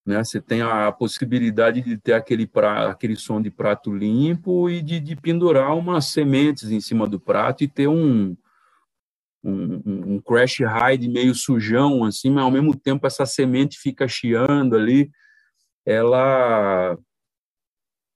Né? 0.05 0.23
Você 0.23 0.41
tem 0.41 0.63
a 0.63 0.91
possibilidade 0.91 1.83
de 1.83 1.97
ter 1.97 2.15
aquele, 2.15 2.47
pra, 2.47 2.91
aquele 2.91 3.17
som 3.17 3.41
de 3.41 3.51
prato 3.51 3.95
limpo 3.95 4.71
e 4.71 4.81
de, 4.81 4.99
de 4.99 5.17
pendurar 5.17 5.77
umas 5.77 6.07
sementes 6.07 6.71
em 6.71 6.81
cima 6.81 7.09
do 7.09 7.21
prato 7.21 7.63
e 7.63 7.69
ter 7.69 7.89
um, 7.89 8.37
um, 9.43 10.15
um 10.15 10.21
crash 10.21 10.59
ride 10.59 11.09
meio 11.09 11.35
sujão, 11.35 12.05
assim, 12.05 12.31
mas 12.31 12.45
ao 12.45 12.51
mesmo 12.51 12.75
tempo 12.75 13.07
essa 13.07 13.27
semente 13.27 13.79
fica 13.79 14.09
chiando 14.09 14.77
ali 14.77 15.11
ela 15.87 16.99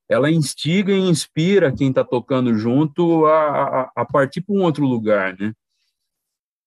ela 0.09 0.29
instiga 0.29 0.93
e 0.93 0.99
inspira 0.99 1.73
quem 1.73 1.91
está 1.91 2.03
tocando 2.03 2.53
junto 2.53 3.27
a, 3.27 3.83
a, 3.83 3.93
a 3.95 4.05
partir 4.05 4.41
para 4.41 4.57
um 4.57 4.63
outro 4.63 4.85
lugar, 4.85 5.39
né? 5.39 5.55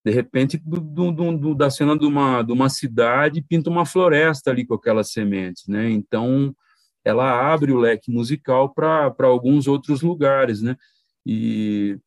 De 0.06 0.12
repente, 0.12 0.58
do, 0.58 0.80
do, 1.12 1.38
do, 1.38 1.56
da 1.56 1.70
cena 1.70 1.98
de 1.98 2.06
uma, 2.06 2.42
de 2.42 2.54
uma 2.54 2.70
cidade, 2.70 3.42
pinta 3.42 3.70
uma 3.70 3.86
floresta 3.86 4.50
ali 4.50 4.66
com 4.66 4.76
aquelas 4.76 5.12
sementes, 5.12 5.68
né? 5.68 5.90
Então, 5.90 6.56
ela 7.04 7.54
abre 7.54 7.74
o 7.74 7.78
leque 7.78 8.10
musical 8.10 8.74
para 8.74 9.14
alguns 9.24 9.68
outros 9.68 10.02
lugares, 10.02 10.62
né? 10.62 10.78
E, 11.26 12.00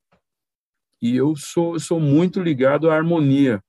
e 1.03 1.17
eu 1.17 1.37
sou, 1.37 1.79
sou 1.79 2.01
muito 2.01 2.41
ligado 2.41 2.91
à 2.91 2.97
harmonia. 2.97 3.63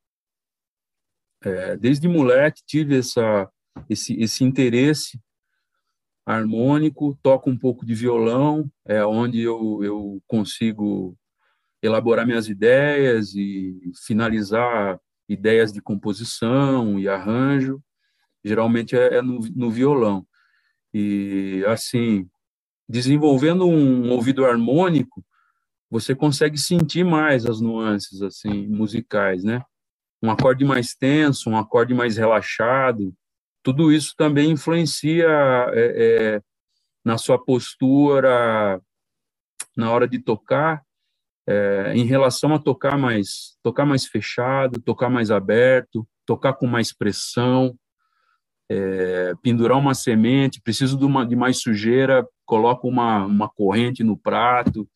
É, 1.43 1.75
desde 1.75 2.07
moleque 2.07 2.61
tive 2.65 2.97
essa, 2.97 3.49
esse, 3.89 4.13
esse 4.21 4.43
interesse 4.43 5.19
harmônico, 6.25 7.17
toco 7.23 7.49
um 7.49 7.57
pouco 7.57 7.85
de 7.85 7.95
violão, 7.95 8.69
é 8.85 9.05
onde 9.05 9.41
eu, 9.41 9.81
eu 9.81 10.21
consigo 10.27 11.17
elaborar 11.81 12.25
minhas 12.25 12.49
ideias 12.49 13.33
e 13.33 13.79
finalizar 14.05 14.99
ideias 15.29 15.71
de 15.71 15.81
composição 15.81 16.99
e 16.99 17.07
arranjo. 17.07 17.81
Geralmente 18.43 18.95
é, 18.95 19.15
é 19.15 19.21
no, 19.21 19.39
no 19.55 19.71
violão. 19.71 20.25
E, 20.93 21.63
assim, 21.67 22.29
desenvolvendo 22.87 23.65
um 23.65 24.09
ouvido 24.11 24.45
harmônico, 24.45 25.23
você 25.89 26.13
consegue 26.13 26.57
sentir 26.57 27.03
mais 27.03 27.45
as 27.45 27.61
nuances 27.61 28.21
assim 28.21 28.67
musicais, 28.67 29.43
né? 29.43 29.61
Um 30.21 30.31
acorde 30.31 30.65
mais 30.65 30.95
tenso, 30.95 31.49
um 31.49 31.57
acorde 31.57 31.93
mais 31.93 32.17
relaxado, 32.17 33.13
tudo 33.67 33.91
isso 33.91 34.13
também 34.15 34.51
influencia 34.51 35.27
é, 35.73 36.37
é, 36.37 36.41
na 37.03 37.17
sua 37.17 37.37
postura 37.37 38.81
na 39.75 39.91
hora 39.91 40.07
de 40.07 40.19
tocar, 40.19 40.81
é, 41.45 41.91
em 41.93 42.05
relação 42.05 42.55
a 42.55 42.59
tocar 42.59 42.97
mais 42.97 43.57
tocar 43.61 43.85
mais 43.85 44.05
fechado, 44.05 44.79
tocar 44.79 45.09
mais 45.09 45.31
aberto, 45.31 46.07
tocar 46.25 46.53
com 46.53 46.65
mais 46.65 46.93
pressão, 46.93 47.77
é, 48.71 49.33
pendurar 49.43 49.77
uma 49.77 49.93
semente, 49.93 50.61
preciso 50.61 50.97
de, 50.97 51.03
uma, 51.03 51.25
de 51.25 51.35
mais 51.35 51.59
sujeira, 51.59 52.25
coloco 52.45 52.87
uma, 52.87 53.25
uma 53.25 53.49
corrente 53.49 54.01
no 54.01 54.17
prato 54.17 54.87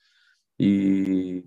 e 0.58 1.44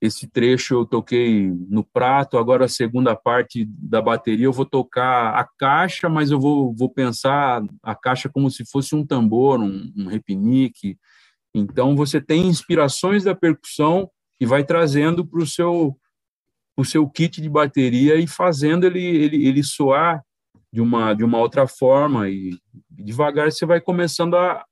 esse 0.00 0.26
trecho 0.26 0.74
eu 0.74 0.86
toquei 0.86 1.50
no 1.68 1.84
prato, 1.84 2.38
agora 2.38 2.64
a 2.64 2.68
segunda 2.68 3.14
parte 3.14 3.66
da 3.66 4.00
bateria 4.00 4.46
eu 4.46 4.52
vou 4.52 4.64
tocar 4.64 5.34
a 5.34 5.46
caixa, 5.58 6.08
mas 6.08 6.30
eu 6.30 6.40
vou, 6.40 6.74
vou 6.74 6.88
pensar 6.88 7.62
a 7.82 7.94
caixa 7.94 8.28
como 8.28 8.50
se 8.50 8.64
fosse 8.64 8.94
um 8.94 9.04
tambor, 9.04 9.60
um, 9.60 9.92
um 9.94 10.06
repinique. 10.06 10.96
Então 11.54 11.94
você 11.94 12.18
tem 12.18 12.46
inspirações 12.46 13.24
da 13.24 13.34
percussão 13.34 14.10
e 14.40 14.46
vai 14.46 14.64
trazendo 14.64 15.26
para 15.26 15.42
o 15.42 15.46
seu, 15.46 15.94
o 16.78 16.84
seu 16.84 17.06
kit 17.06 17.42
de 17.42 17.50
bateria 17.50 18.16
e 18.16 18.26
fazendo 18.26 18.86
ele, 18.86 19.04
ele, 19.04 19.46
ele 19.46 19.62
soar 19.62 20.24
de 20.72 20.80
uma, 20.80 21.12
de 21.12 21.24
uma 21.24 21.38
outra 21.38 21.66
forma 21.66 22.30
e 22.30 22.56
devagar 22.88 23.52
você 23.52 23.66
vai 23.66 23.82
começando 23.82 24.34
a, 24.34 24.64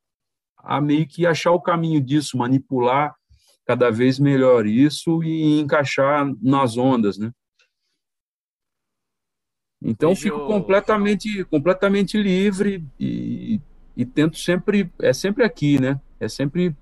a 0.57 0.81
meio 0.81 1.07
que 1.07 1.27
achar 1.27 1.51
o 1.51 1.61
caminho 1.61 2.01
disso, 2.01 2.39
manipular 2.39 3.18
cada 3.69 3.91
vez 3.91 4.19
melhor 4.19 4.67
isso 4.67 5.23
e 5.23 5.61
encaixar 5.61 6.27
nas 6.41 6.79
ondas, 6.79 7.19
né? 7.19 7.31
Então 9.83 10.17
fico 10.17 10.47
completamente 10.47 11.45
completamente 11.45 12.17
livre 12.17 12.83
e, 12.99 13.61
e 13.95 14.07
tento 14.07 14.39
sempre 14.39 14.91
é 14.99 15.13
sempre 15.13 15.45
aqui, 15.45 15.79
né? 15.79 16.01
É 16.19 16.31
sempre 16.31 16.75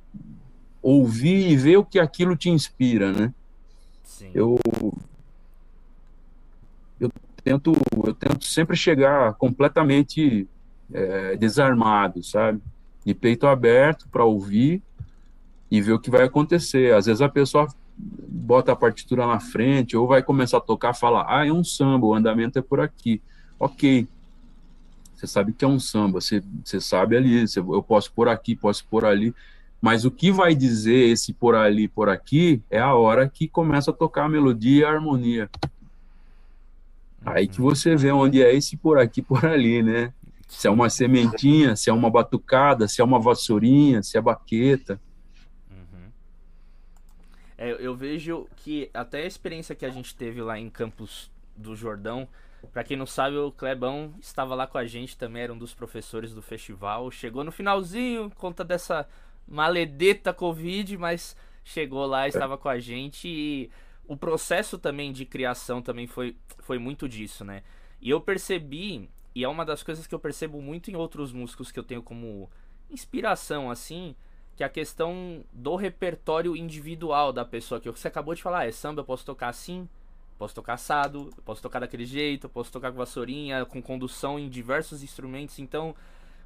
ouvir 0.81 1.51
e 1.51 1.57
ver 1.57 1.77
o 1.77 1.85
que 1.85 1.99
aquilo 1.99 2.37
te 2.37 2.51
inspira, 2.51 3.13
né? 3.13 3.35
Sim. 4.05 4.31
Eu 4.33 4.57
eu 7.01 7.11
tento, 7.43 7.73
eu 8.07 8.15
tento 8.15 8.45
sempre 8.45 8.77
chegar 8.77 9.35
completamente 9.35 10.49
é, 10.95 11.37
desarmado, 11.37 12.23
sabe? 12.23 12.63
De 13.05 13.13
peito 13.13 13.49
aberto 13.49 14.09
para 14.09 14.25
ouvir 14.25 14.81
e 15.77 15.81
ver 15.83 15.93
o 15.93 15.99
que 15.99 16.11
vai 16.11 16.23
acontecer. 16.23 16.95
Às 16.95 17.07
vezes 17.07 17.21
a 17.21 17.29
pessoa 17.29 17.69
bota 17.99 18.73
a 18.73 18.77
partitura 18.77 19.27
na 19.27 19.41
frente 19.41 19.97
ou 19.97 20.07
vai 20.07 20.23
começar 20.23 20.59
a 20.59 20.61
tocar, 20.61 20.95
fala, 20.95 21.25
ah, 21.29 21.47
é 21.47 21.53
um 21.53 21.65
samba, 21.65 22.07
o 22.07 22.15
andamento 22.15 22.59
é 22.59 22.63
por 22.63 22.81
aqui. 22.81 23.21
Ok, 23.59 24.07
você 25.15 25.27
sabe 25.27 25.53
que 25.53 25.65
é 25.65 25.69
um 25.69 25.81
samba, 25.81 26.21
você, 26.21 26.43
você 26.63 26.81
sabe 26.81 27.17
ali, 27.17 27.47
você, 27.47 27.59
eu 27.59 27.83
posso 27.83 28.13
por 28.13 28.29
aqui, 28.29 28.55
posso 28.55 28.87
por 28.87 29.05
ali, 29.05 29.35
mas 29.81 30.05
o 30.05 30.11
que 30.11 30.31
vai 30.31 30.55
dizer 30.55 31.09
esse 31.09 31.33
por 31.33 31.55
ali, 31.55 31.89
por 31.89 32.09
aqui, 32.09 32.63
é 32.71 32.79
a 32.79 32.95
hora 32.95 33.29
que 33.29 33.49
começa 33.49 33.91
a 33.91 33.95
tocar 33.95 34.25
a 34.25 34.29
melodia 34.29 34.81
e 34.81 34.85
a 34.85 34.91
harmonia. 34.91 35.51
Aí 37.25 37.49
que 37.49 37.61
você 37.61 37.97
vê 37.97 38.13
onde 38.13 38.43
é 38.43 38.55
esse 38.55 38.77
por 38.77 38.99
aqui, 38.99 39.21
por 39.23 39.45
ali, 39.45 39.83
né? 39.83 40.13
Se 40.49 40.69
é 40.69 40.71
uma 40.71 40.89
sementinha, 40.89 41.75
se 41.75 41.91
é 41.91 41.93
uma 41.93 42.09
batucada, 42.09 42.87
se 42.87 43.01
é 43.01 43.05
uma 43.05 43.19
vassourinha, 43.19 44.03
se 44.03 44.17
é 44.17 44.21
baqueta. 44.21 45.01
É, 47.59 47.71
eu 47.79 47.95
vejo 47.95 48.47
que 48.57 48.91
até 48.93 49.23
a 49.23 49.27
experiência 49.27 49.75
que 49.75 49.87
a 49.87 49.91
gente 49.91 50.15
teve 50.15 50.43
lá 50.43 50.59
em 50.59 50.69
Campos 50.69 51.31
do 51.57 51.75
Jordão, 51.75 52.29
para 52.73 52.85
quem 52.85 52.97
não 52.97 53.07
sabe, 53.07 53.37
o 53.37 53.51
Clebão 53.51 54.13
estava 54.21 54.55
lá 54.55 54.67
com 54.67 54.79
a 54.79 54.87
gente 54.87 55.17
também, 55.17 55.43
era 55.43 55.53
um 55.53 55.59
dos 55.59 55.73
professores 55.73 56.35
do 56.35 56.43
festival. 56.43 57.11
Chegou 57.11 57.45
no 57.45 57.53
finalzinho, 57.53 58.31
conta 58.37 58.65
dessa 58.65 59.09
maledeta 59.47 60.33
Covid, 60.33 60.97
mas 60.99 61.37
chegou 61.65 62.05
lá, 62.07 62.29
estava 62.29 62.59
com 62.59 62.69
a 62.69 62.79
gente 62.79 63.29
e 63.29 63.71
o 64.07 64.17
processo 64.17 64.79
também 64.79 65.13
de 65.13 65.25
criação 65.25 65.83
também 65.83 66.07
foi, 66.07 66.37
foi 66.59 66.79
muito 66.79 67.09
disso, 67.09 67.45
né? 67.45 67.63
E 68.01 68.11
eu 68.11 68.21
percebi, 68.21 69.09
e 69.35 69.45
é 69.45 69.49
uma 69.49 69.65
das 69.65 69.83
coisas 69.83 70.07
que 70.07 70.15
eu 70.15 70.19
percebo 70.19 70.61
muito 70.61 70.91
em 70.91 70.97
outros 70.97 71.33
músicos 71.33 71.73
que 71.73 71.79
eu 71.79 71.85
tenho 71.85 72.03
como 72.03 72.51
inspiração, 72.91 73.71
assim, 73.71 74.15
que 74.57 74.63
é 74.63 74.67
a 74.67 74.71
questão 74.71 75.45
do 75.53 75.77
repertório 75.77 76.57
individual 76.57 77.33
da 77.33 77.45
pessoa, 77.45 77.81
que 77.81 77.91
você 77.91 78.09
acabou 78.09 78.35
de 78.35 78.43
falar, 78.43 78.61
ah, 78.61 78.67
é 78.67 78.73
samba, 78.73 79.03
eu 79.03 79.05
posso 79.05 79.25
tocar 79.25 79.49
assim, 79.49 79.87
posso 80.39 80.55
tocar 80.55 80.75
assado, 80.75 81.31
posso 81.45 81.61
tocar 81.61 81.81
daquele 81.81 82.07
jeito, 82.07 82.49
posso 82.49 82.73
tocar 82.73 82.91
com 82.91 82.97
vassourinha, 82.97 83.65
com 83.67 83.83
condução 83.83 84.39
em 84.39 84.49
diversos 84.49 85.03
instrumentos, 85.03 85.59
então 85.59 85.95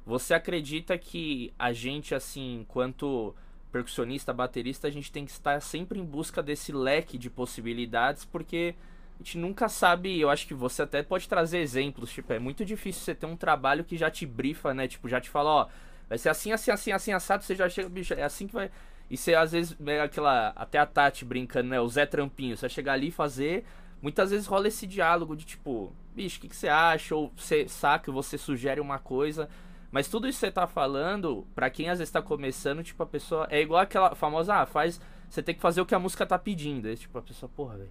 você 0.05 0.33
acredita 0.33 0.97
que 0.97 1.53
a 1.57 1.71
gente, 1.71 2.13
assim, 2.13 2.61
enquanto 2.61 3.33
percussionista, 3.71 4.33
baterista, 4.33 4.87
a 4.87 4.91
gente 4.91 5.11
tem 5.11 5.23
que 5.23 5.31
estar 5.31 5.61
sempre 5.61 5.97
em 5.97 6.03
busca 6.03 6.43
desse 6.43 6.73
leque 6.73 7.17
de 7.17 7.29
possibilidades, 7.29 8.25
porque 8.25 8.75
a 9.15 9.23
gente 9.23 9.37
nunca 9.37 9.69
sabe, 9.69 10.19
eu 10.19 10.29
acho 10.29 10.45
que 10.47 10.53
você 10.53 10.81
até 10.81 11.01
pode 11.01 11.29
trazer 11.29 11.59
exemplos, 11.59 12.11
tipo, 12.11 12.33
é 12.33 12.39
muito 12.39 12.65
difícil 12.65 13.03
você 13.03 13.15
ter 13.15 13.25
um 13.25 13.37
trabalho 13.37 13.85
que 13.85 13.95
já 13.95 14.11
te 14.11 14.25
brifa, 14.25 14.73
né? 14.73 14.87
Tipo, 14.87 15.07
já 15.07 15.21
te 15.21 15.29
fala, 15.29 15.49
ó, 15.49 15.67
vai 16.11 16.17
ser 16.17 16.27
assim, 16.27 16.51
assim, 16.51 16.71
assim, 16.71 16.91
assim, 16.91 17.13
assado, 17.13 17.41
você 17.41 17.55
já 17.55 17.69
chega, 17.69 17.87
bicho, 17.87 18.13
é 18.13 18.23
assim 18.23 18.45
que 18.45 18.53
vai. 18.53 18.69
E 19.09 19.15
você 19.15 19.33
às 19.33 19.53
vezes, 19.53 19.77
é 19.85 20.01
aquela, 20.01 20.49
até 20.57 20.77
a 20.77 20.85
Tati 20.85 21.23
brincando, 21.23 21.69
né? 21.69 21.79
O 21.79 21.87
Zé 21.87 22.05
Trampinho, 22.05 22.57
você 22.57 22.63
vai 22.63 22.69
chegar 22.69 22.93
ali 22.93 23.07
e 23.07 23.11
fazer. 23.11 23.63
Muitas 24.01 24.29
vezes 24.29 24.45
rola 24.45 24.67
esse 24.67 24.85
diálogo 24.85 25.37
de 25.37 25.45
tipo, 25.45 25.95
bicho, 26.13 26.37
o 26.37 26.41
que, 26.41 26.49
que 26.49 26.55
você 26.55 26.67
acha? 26.67 27.15
Ou 27.15 27.31
você 27.33 27.65
saca, 27.65 28.11
você 28.11 28.37
sugere 28.37 28.81
uma 28.81 28.99
coisa. 28.99 29.47
Mas 29.89 30.09
tudo 30.09 30.27
isso 30.27 30.37
que 30.37 30.47
você 30.47 30.51
tá 30.51 30.67
falando, 30.67 31.47
para 31.55 31.69
quem 31.69 31.89
às 31.89 31.99
vezes 31.99 32.11
tá 32.11 32.21
começando, 32.21 32.83
tipo, 32.83 33.01
a 33.01 33.05
pessoa. 33.05 33.47
É 33.49 33.61
igual 33.61 33.79
aquela 33.79 34.13
famosa, 34.13 34.55
ah, 34.55 34.65
faz. 34.65 34.99
Você 35.29 35.41
tem 35.41 35.55
que 35.55 35.61
fazer 35.61 35.79
o 35.79 35.85
que 35.85 35.95
a 35.95 35.99
música 35.99 36.25
tá 36.25 36.37
pedindo. 36.37 36.89
Aí, 36.89 36.97
tipo, 36.97 37.17
a 37.17 37.21
pessoa, 37.21 37.49
porra, 37.55 37.77
velho. 37.77 37.89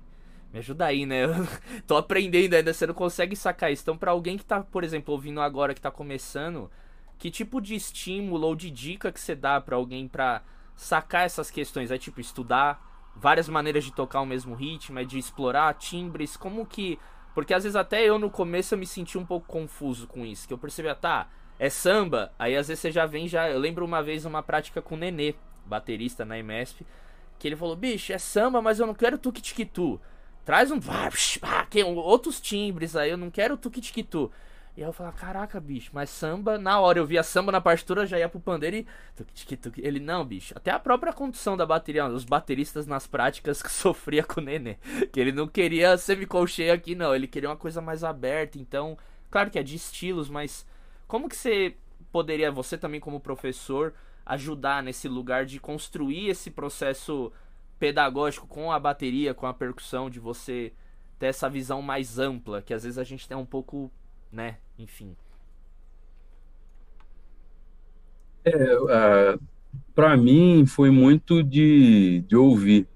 Me 0.52 0.58
ajuda 0.58 0.84
aí, 0.84 1.06
né? 1.06 1.24
Eu 1.24 1.30
tô 1.88 1.96
aprendendo 1.96 2.52
ainda, 2.52 2.74
você 2.74 2.86
não 2.86 2.92
consegue 2.92 3.34
sacar 3.34 3.72
isso. 3.72 3.80
Então, 3.82 3.96
pra 3.96 4.10
alguém 4.10 4.36
que 4.36 4.44
tá, 4.44 4.62
por 4.62 4.84
exemplo, 4.84 5.14
ouvindo 5.14 5.40
agora, 5.40 5.72
que 5.72 5.80
tá 5.80 5.90
começando, 5.90 6.70
que 7.20 7.30
tipo 7.30 7.60
de 7.60 7.74
estímulo 7.74 8.46
ou 8.46 8.56
de 8.56 8.70
dica 8.70 9.12
que 9.12 9.20
você 9.20 9.36
dá 9.36 9.60
para 9.60 9.76
alguém 9.76 10.08
pra 10.08 10.42
sacar 10.74 11.26
essas 11.26 11.50
questões? 11.50 11.90
É 11.90 11.98
tipo, 11.98 12.18
estudar 12.18 12.82
várias 13.14 13.46
maneiras 13.46 13.84
de 13.84 13.92
tocar 13.92 14.22
o 14.22 14.26
mesmo 14.26 14.54
ritmo, 14.54 14.98
é 14.98 15.04
de 15.04 15.18
explorar 15.18 15.74
timbres, 15.74 16.34
como 16.34 16.64
que. 16.64 16.98
Porque 17.34 17.52
às 17.52 17.62
vezes 17.62 17.76
até 17.76 18.02
eu 18.02 18.18
no 18.18 18.30
começo 18.30 18.72
eu 18.72 18.78
me 18.78 18.86
senti 18.86 19.18
um 19.18 19.26
pouco 19.26 19.46
confuso 19.46 20.06
com 20.06 20.24
isso, 20.24 20.48
que 20.48 20.54
eu 20.54 20.58
percebia, 20.58 20.94
tá, 20.94 21.28
é 21.58 21.68
samba, 21.68 22.32
aí 22.38 22.56
às 22.56 22.68
vezes 22.68 22.80
você 22.80 22.90
já 22.90 23.04
vem 23.04 23.28
já. 23.28 23.50
Eu 23.50 23.58
lembro 23.58 23.84
uma 23.84 24.02
vez 24.02 24.24
uma 24.24 24.42
prática 24.42 24.80
com 24.80 24.94
o 24.94 24.98
Nenê, 24.98 25.34
baterista 25.66 26.24
na 26.24 26.38
MSP, 26.38 26.86
que 27.38 27.46
ele 27.46 27.54
falou: 27.54 27.76
bicho, 27.76 28.14
é 28.14 28.18
samba, 28.18 28.62
mas 28.62 28.80
eu 28.80 28.86
não 28.86 28.94
quero 28.94 29.18
tuki-tiki-tu. 29.18 30.00
Traz 30.42 30.70
um. 30.70 30.80
Outros 31.96 32.40
timbres 32.40 32.96
aí, 32.96 33.10
eu 33.10 33.18
não 33.18 33.30
quero 33.30 33.58
tuki-tiki-tu. 33.58 34.32
E 34.76 34.82
aí 34.82 34.88
eu 34.88 34.92
falava, 34.92 35.16
caraca, 35.16 35.60
bicho, 35.60 35.90
mas 35.92 36.10
samba, 36.10 36.56
na 36.56 36.78
hora 36.78 36.98
eu 36.98 37.06
via 37.06 37.22
samba 37.22 37.50
na 37.50 37.60
partitura, 37.60 38.06
já 38.06 38.18
ia 38.18 38.28
pro 38.28 38.40
pandeiro 38.40 38.76
e. 38.76 38.86
Ele, 39.78 40.00
não, 40.00 40.24
bicho. 40.24 40.54
Até 40.56 40.70
a 40.70 40.78
própria 40.78 41.12
condução 41.12 41.56
da 41.56 41.66
bateria, 41.66 42.06
os 42.06 42.24
bateristas 42.24 42.86
nas 42.86 43.06
práticas 43.06 43.60
que 43.62 43.70
sofria 43.70 44.22
com 44.22 44.40
o 44.40 44.44
Nenê. 44.44 44.76
Que 45.12 45.20
ele 45.20 45.32
não 45.32 45.48
queria 45.48 45.98
semicolcheio 45.98 46.72
aqui, 46.72 46.94
não. 46.94 47.14
Ele 47.14 47.26
queria 47.26 47.48
uma 47.48 47.56
coisa 47.56 47.80
mais 47.80 48.04
aberta. 48.04 48.58
Então, 48.58 48.96
claro 49.30 49.50
que 49.50 49.58
é 49.58 49.62
de 49.62 49.74
estilos, 49.74 50.28
mas 50.28 50.66
como 51.06 51.28
que 51.28 51.36
você 51.36 51.76
poderia, 52.12 52.50
você 52.50 52.78
também 52.78 53.00
como 53.00 53.20
professor, 53.20 53.94
ajudar 54.24 54.82
nesse 54.82 55.08
lugar 55.08 55.44
de 55.44 55.58
construir 55.58 56.28
esse 56.28 56.50
processo 56.50 57.32
pedagógico 57.78 58.46
com 58.46 58.70
a 58.70 58.78
bateria, 58.78 59.34
com 59.34 59.46
a 59.46 59.54
percussão, 59.54 60.10
de 60.10 60.20
você 60.20 60.72
ter 61.18 61.26
essa 61.26 61.48
visão 61.48 61.82
mais 61.82 62.18
ampla, 62.18 62.62
que 62.62 62.72
às 62.72 62.84
vezes 62.84 62.98
a 62.98 63.04
gente 63.04 63.26
tem 63.26 63.36
um 63.36 63.44
pouco, 63.44 63.90
né, 64.32 64.56
enfim. 64.78 65.16
É, 68.44 69.34
uh, 69.34 69.40
para 69.94 70.16
mim 70.16 70.64
foi 70.66 70.90
muito 70.90 71.42
de, 71.42 72.24
de 72.26 72.36
ouvir. 72.36 72.88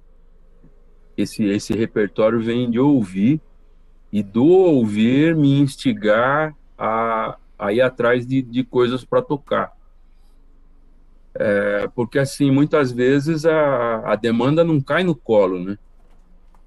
Esse, 1.16 1.44
esse 1.44 1.73
repertório 1.75 2.40
vem 2.40 2.70
de 2.70 2.79
ouvir 2.79 3.40
e 4.12 4.23
do 4.23 4.47
ouvir 4.47 5.37
me 5.37 5.61
instigar 5.61 6.55
a, 6.79 7.37
a 7.59 7.73
ir 7.73 7.81
atrás 7.81 8.27
de, 8.27 8.42
de 8.42 8.64
coisas 8.64 9.05
para 9.05 9.23
tocar. 9.23 9.73
É, 11.37 11.88
porque, 11.94 12.18
assim, 12.18 12.51
muitas 12.51 12.92
vezes 12.92 13.44
a, 13.44 14.12
a 14.12 14.16
demanda 14.16 14.62
não 14.62 14.81
cai 14.81 15.03
no 15.03 15.14
colo, 15.14 15.59
né? 15.59 15.77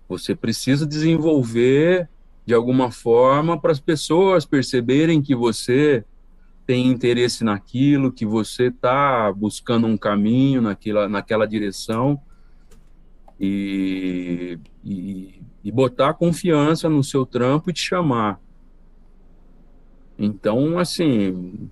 Você 0.10 0.36
precisa 0.36 0.86
desenvolver 0.86 2.10
de 2.48 2.54
alguma 2.54 2.90
forma 2.90 3.60
para 3.60 3.74
as 3.74 3.80
pessoas 3.80 4.46
perceberem 4.46 5.22
que 5.22 5.36
você 5.36 6.06
tem 6.66 6.88
interesse 6.88 7.44
naquilo, 7.44 8.10
que 8.10 8.26
você 8.26 8.68
está 8.68 9.34
buscando 9.34 9.86
um 9.86 9.98
caminho 9.98 10.62
naquela, 10.62 11.10
naquela 11.10 11.46
direção 11.46 12.18
e, 13.38 14.58
e, 14.82 15.42
e 15.62 15.72
botar 15.74 16.14
confiança 16.14 16.88
no 16.88 17.04
seu 17.04 17.26
trampo 17.26 17.70
e 17.70 17.74
te 17.74 17.82
chamar. 17.82 18.40
Então, 20.18 20.80
assim, 20.80 21.70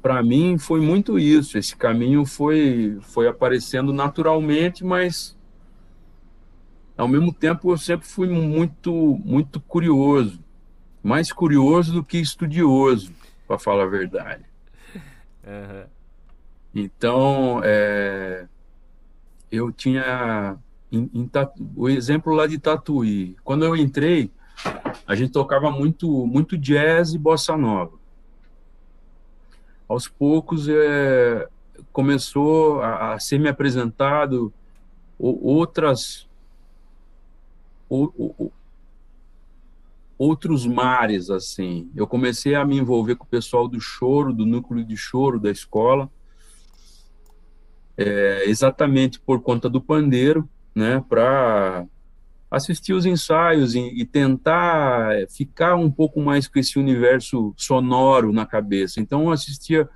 para 0.00 0.22
mim 0.22 0.56
foi 0.56 0.80
muito 0.80 1.18
isso. 1.18 1.58
Esse 1.58 1.76
caminho 1.76 2.24
foi 2.24 2.96
foi 3.02 3.28
aparecendo 3.28 3.92
naturalmente, 3.92 4.82
mas 4.82 5.36
ao 7.02 7.08
mesmo 7.08 7.32
tempo 7.32 7.72
eu 7.72 7.78
sempre 7.78 8.06
fui 8.06 8.28
muito 8.28 9.20
muito 9.24 9.60
curioso, 9.60 10.38
mais 11.02 11.32
curioso 11.32 11.92
do 11.92 12.04
que 12.04 12.18
estudioso, 12.18 13.12
para 13.46 13.58
falar 13.58 13.84
a 13.84 13.88
verdade. 13.88 14.44
Uhum. 15.44 15.84
Então, 16.74 17.60
é, 17.64 18.46
eu 19.50 19.70
tinha 19.72 20.56
em, 20.90 21.10
em, 21.12 21.30
o 21.76 21.88
exemplo 21.88 22.32
lá 22.32 22.46
de 22.46 22.58
Tatuí. 22.58 23.36
Quando 23.42 23.64
eu 23.64 23.76
entrei, 23.76 24.30
a 25.06 25.14
gente 25.14 25.32
tocava 25.32 25.70
muito 25.70 26.26
muito 26.26 26.56
jazz 26.56 27.12
e 27.12 27.18
bossa 27.18 27.56
nova 27.56 28.00
aos 29.92 30.08
poucos 30.08 30.68
é, 30.68 31.48
começou 31.92 32.80
a, 32.80 33.12
a, 33.12 33.18
ser 33.18 33.38
me 33.38 33.48
apresentado 33.48 34.52
outras 35.18 36.26
outros 40.18 40.66
mares 40.66 41.30
assim 41.30 41.90
eu 41.94 42.06
comecei 42.06 42.54
a 42.54 42.64
me 42.64 42.76
envolver 42.76 43.16
com 43.16 43.24
o 43.24 43.28
pessoal 43.28 43.68
do 43.68 43.80
choro 43.80 44.32
do 44.32 44.46
núcleo 44.46 44.84
de 44.84 44.96
choro 44.96 45.38
da 45.38 45.50
escola 45.50 46.10
é, 47.96 48.44
exatamente 48.46 49.20
por 49.20 49.40
conta 49.42 49.68
do 49.68 49.80
pandeiro 49.80 50.48
né 50.74 51.04
para 51.08 51.86
assistir 52.52 52.92
os 52.92 53.06
ensaios 53.06 53.74
e, 53.74 53.80
e, 53.80 54.04
tentar 54.04 55.26
ficar 55.30 55.74
um 55.74 55.90
pouco 55.90 56.20
mais 56.20 56.46
com 56.46 56.58
esse 56.58 56.78
universo 56.78 57.54
sonoro 57.56 58.30
na 58.30 58.44
cabeça. 58.44 59.00
Então 59.00 59.22
eu 59.22 59.30
assistia, 59.30 59.88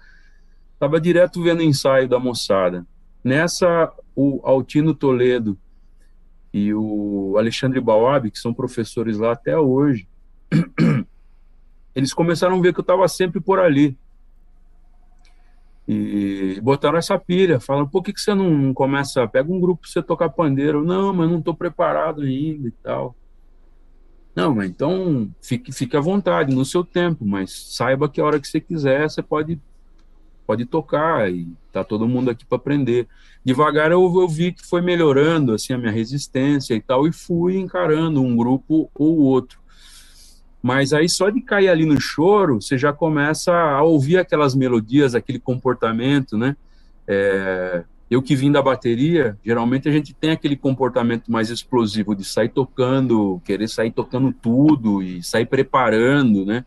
estava 0.72 0.98
direto 0.98 1.42
vendo 1.42 1.62
ensaio 1.62 2.09
da 2.09 2.18
moçada. 2.18 2.87
Nessa, 3.22 3.92
o 4.14 4.40
Altino 4.42 4.94
Toledo 4.94 5.59
e 6.57 6.73
o 6.73 7.37
Alexandre 7.37 7.79
Bauab, 7.83 8.31
que 8.31 8.38
são 8.38 8.55
professores 8.55 9.19
lá 9.19 9.33
até 9.33 9.59
hoje, 9.59 10.09
eles 11.95 12.14
começaram 12.14 12.59
a 12.59 12.62
ver 12.62 12.73
que 12.73 12.81
eu 12.81 12.83
estava 12.83 13.07
sempre 13.09 13.42
por 13.42 13.59
ali 13.59 13.95
e 15.87 16.59
botaram 16.62 16.97
essa 16.97 17.19
pilha, 17.19 17.61
falaram, 17.61 17.87
por 17.87 18.03
que, 18.03 18.11
que 18.11 18.21
você 18.21 18.35
não, 18.35 18.73
começa, 18.73 19.29
pega 19.29 19.53
um 19.53 19.61
grupo 19.61 19.83
para 19.83 19.90
você 19.90 20.03
tocar 20.03 20.31
pandeiro? 20.31 20.83
Não, 20.83 21.12
mas 21.12 21.31
não 21.31 21.40
estou 21.40 21.55
preparado 21.55 22.23
ainda 22.23 22.69
e 22.69 22.73
tal. 22.83 23.14
Não, 24.35 24.55
mas 24.55 24.71
então 24.71 25.31
fique, 25.42 25.71
fique 25.73 25.95
à 25.95 26.01
vontade, 26.01 26.55
no 26.55 26.64
seu 26.64 26.83
tempo, 26.83 27.27
mas 27.27 27.77
saiba 27.77 28.09
que 28.09 28.19
a 28.19 28.25
hora 28.25 28.40
que 28.40 28.49
você 28.49 28.61
quiser, 28.61 29.11
você 29.11 29.23
pode, 29.23 29.61
pode 30.46 30.64
tocar 30.64 31.30
e 31.30 31.48
tá 31.72 31.82
todo 31.82 32.09
mundo 32.09 32.30
aqui 32.30 32.44
para 32.46 32.56
aprender. 32.56 33.09
Devagar 33.44 33.90
eu, 33.90 34.02
eu 34.02 34.28
vi 34.28 34.52
que 34.52 34.66
foi 34.66 34.80
melhorando 34.80 35.52
assim 35.52 35.72
a 35.72 35.78
minha 35.78 35.92
resistência 35.92 36.74
e 36.74 36.80
tal, 36.80 37.06
e 37.06 37.12
fui 37.12 37.56
encarando 37.59 38.22
um 38.22 38.37
grupo 38.37 38.90
ou 38.94 39.18
outro. 39.18 39.59
Mas 40.62 40.92
aí 40.92 41.09
só 41.09 41.30
de 41.30 41.40
cair 41.40 41.68
ali 41.68 41.85
no 41.85 42.00
choro, 42.00 42.61
você 42.61 42.76
já 42.76 42.92
começa 42.92 43.52
a 43.52 43.82
ouvir 43.82 44.18
aquelas 44.18 44.54
melodias, 44.54 45.14
aquele 45.14 45.38
comportamento, 45.38 46.37
né? 46.37 46.56
É, 47.06 47.85
eu 48.11 48.22
que 48.22 48.35
vim 48.35 48.50
da 48.50 48.62
bateria, 48.62 49.37
geralmente 49.44 49.88
a 49.88 49.92
gente 49.92 50.14
tem 50.14 50.30
aquele 50.30 50.56
comportamento 50.56 51.30
mais 51.30 51.50
explosivo 51.50 52.14
de 52.14 52.24
sair 52.24 52.48
tocando, 52.48 53.40
querer 53.44 53.68
sair 53.68 53.90
tocando 53.90 54.32
tudo 54.32 55.02
e 55.02 55.22
sair 55.22 55.46
preparando, 55.46 56.44
né? 56.44 56.64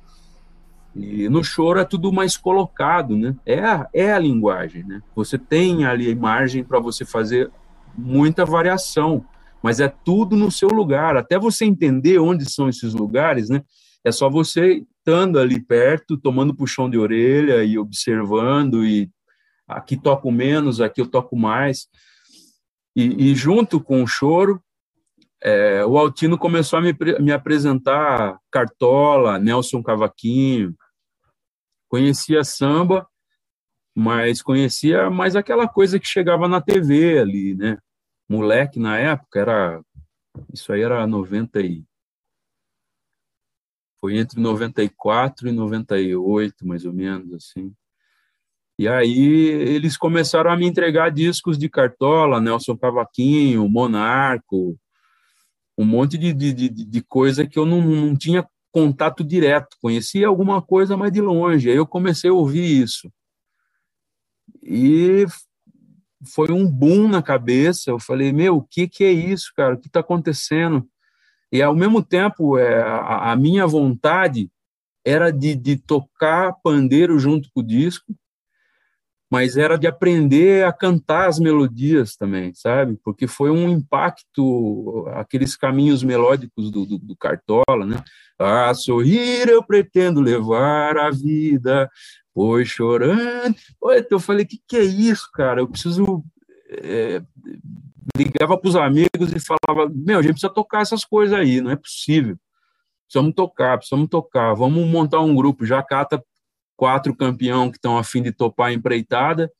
E 0.95 1.29
no 1.29 1.43
choro 1.43 1.79
é 1.79 1.85
tudo 1.85 2.11
mais 2.11 2.35
colocado, 2.35 3.15
né? 3.15 3.35
É 3.45 3.59
a, 3.59 3.87
é 3.93 4.11
a 4.11 4.19
linguagem, 4.19 4.83
né? 4.83 5.01
Você 5.15 5.37
tem 5.37 5.85
ali 5.85 6.13
margem 6.15 6.63
para 6.63 6.79
você 6.79 7.05
fazer 7.05 7.51
muita 7.95 8.45
variação, 8.45 9.23
mas 9.61 9.79
é 9.79 9.87
tudo 9.87 10.35
no 10.35 10.51
seu 10.51 10.69
lugar. 10.69 11.15
Até 11.15 11.37
você 11.37 11.65
entender 11.65 12.17
onde 12.19 12.49
são 12.49 12.67
esses 12.67 12.93
lugares, 12.93 13.49
né? 13.49 13.61
É 14.03 14.11
só 14.11 14.29
você 14.29 14.83
estando 14.97 15.39
ali 15.39 15.59
perto, 15.61 16.17
tomando 16.17 16.55
puxão 16.55 16.89
de 16.89 16.97
orelha 16.97 17.63
e 17.63 17.77
observando, 17.77 18.85
e 18.85 19.09
aqui 19.67 19.97
toco 19.97 20.31
menos, 20.31 20.81
aqui 20.81 21.01
eu 21.01 21.07
toco 21.07 21.35
mais. 21.35 21.87
E, 22.95 23.31
e 23.31 23.35
junto 23.35 23.79
com 23.79 24.01
o 24.01 24.07
choro, 24.07 24.61
é, 25.41 25.85
o 25.85 25.97
Altino 25.97 26.37
começou 26.37 26.79
a 26.79 26.81
me, 26.81 26.95
me 27.19 27.31
apresentar 27.31 28.39
Cartola, 28.51 29.39
Nelson 29.39 29.81
Cavaquinho. 29.81 30.75
Conhecia 31.87 32.43
samba, 32.43 33.07
mas 33.95 34.41
conhecia 34.41 35.09
mais 35.09 35.35
aquela 35.35 35.67
coisa 35.67 35.99
que 35.99 36.07
chegava 36.07 36.47
na 36.47 36.61
TV 36.61 37.19
ali, 37.19 37.55
né? 37.55 37.77
Moleque 38.27 38.79
na 38.79 38.97
época 38.97 39.39
era 39.39 39.81
isso 40.53 40.71
aí 40.71 40.81
era 40.81 41.05
90 41.07 41.59
e 41.61 41.83
foi 43.99 44.17
entre 44.17 44.39
94 44.39 45.49
e 45.49 45.51
98, 45.51 46.65
mais 46.65 46.85
ou 46.85 46.93
menos, 46.93 47.33
assim. 47.33 47.73
E 48.77 48.87
aí 48.87 49.49
eles 49.49 49.97
começaram 49.97 50.49
a 50.49 50.55
me 50.55 50.65
entregar 50.65 51.11
discos 51.11 51.57
de 51.57 51.67
Cartola, 51.67 52.39
Nelson 52.39 52.77
Cavaquinho, 52.77 53.67
Monarco, 53.67 54.79
um 55.79 55.85
monte 55.85 56.17
de, 56.17 56.33
de, 56.33 56.67
de, 56.67 57.01
coisa 57.01 57.47
que 57.47 57.57
eu 57.57 57.65
não, 57.65 57.81
não 57.81 58.13
tinha 58.13 58.45
contato 58.69 59.23
direto, 59.23 59.77
conhecia 59.81 60.27
alguma 60.27 60.61
coisa, 60.61 60.97
mas 60.97 61.09
de 61.09 61.21
longe. 61.21 61.69
Aí 61.69 61.77
eu 61.77 61.87
comecei 61.87 62.29
a 62.29 62.33
ouvir 62.33 62.83
isso. 62.83 63.09
E 64.61 65.25
foi 66.33 66.51
um 66.51 66.69
boom 66.69 67.07
na 67.07 67.23
cabeça. 67.23 67.91
Eu 67.91 67.97
falei, 67.97 68.33
meu, 68.33 68.57
o 68.57 68.61
que, 68.61 68.89
que 68.89 69.05
é 69.05 69.11
isso, 69.11 69.53
cara? 69.55 69.75
O 69.75 69.77
que 69.77 69.87
está 69.87 70.01
acontecendo? 70.01 70.85
E, 71.49 71.61
ao 71.61 71.73
mesmo 71.73 72.03
tempo, 72.03 72.57
é, 72.57 72.83
a, 72.83 73.31
a 73.31 73.35
minha 73.37 73.65
vontade 73.65 74.51
era 75.05 75.31
de, 75.31 75.55
de 75.55 75.77
tocar 75.77 76.57
pandeiro 76.61 77.17
junto 77.17 77.49
com 77.53 77.61
o 77.61 77.65
disco, 77.65 78.13
mas 79.29 79.57
era 79.57 79.77
de 79.77 79.87
aprender 79.87 80.65
a 80.65 80.73
cantar 80.73 81.27
as 81.27 81.39
melodias 81.39 82.15
também, 82.15 82.53
sabe? 82.53 82.97
Porque 83.03 83.27
foi 83.27 83.51
um 83.51 83.69
impacto, 83.69 85.05
aqueles 85.13 85.55
caminhos 85.55 86.03
melódicos 86.03 86.71
do, 86.71 86.85
do, 86.85 86.97
do, 86.97 87.15
Cartola, 87.15 87.85
né? 87.85 88.03
A 88.39 88.73
sorrir 88.73 89.47
eu 89.47 89.63
pretendo 89.63 90.19
levar 90.21 90.97
a 90.97 91.11
vida, 91.11 91.89
pois 92.33 92.67
chorando. 92.67 93.55
Então 93.83 94.17
eu 94.17 94.19
falei, 94.19 94.45
que, 94.45 94.59
que 94.67 94.77
é 94.77 94.83
isso, 94.83 95.29
cara? 95.31 95.61
Eu 95.61 95.67
preciso 95.67 96.23
é, 96.69 97.21
ligava 98.15 98.57
para 98.57 98.69
os 98.69 98.75
amigos 98.75 99.33
e 99.33 99.39
falava: 99.39 99.91
Meu, 99.93 100.19
a 100.19 100.21
gente 100.21 100.33
precisa 100.33 100.53
tocar 100.53 100.81
essas 100.81 101.03
coisas 101.03 101.37
aí, 101.37 101.61
não 101.61 101.71
é 101.71 101.75
possível. 101.75 102.37
Precisamos 103.05 103.33
tocar, 103.33 103.77
precisamos 103.77 104.07
tocar. 104.09 104.53
Vamos 104.53 104.87
montar 104.87 105.19
um 105.19 105.35
grupo. 105.35 105.65
Já 105.65 105.81
cata 105.81 106.23
quatro 106.79 107.13
campeão 107.13 107.69
que 107.69 107.75
estão 107.75 107.97
a 107.97 108.05
fim 108.05 108.23
de 108.23 108.31
topar 108.31 108.69
a 108.69 108.73
empreitada. 108.73 109.51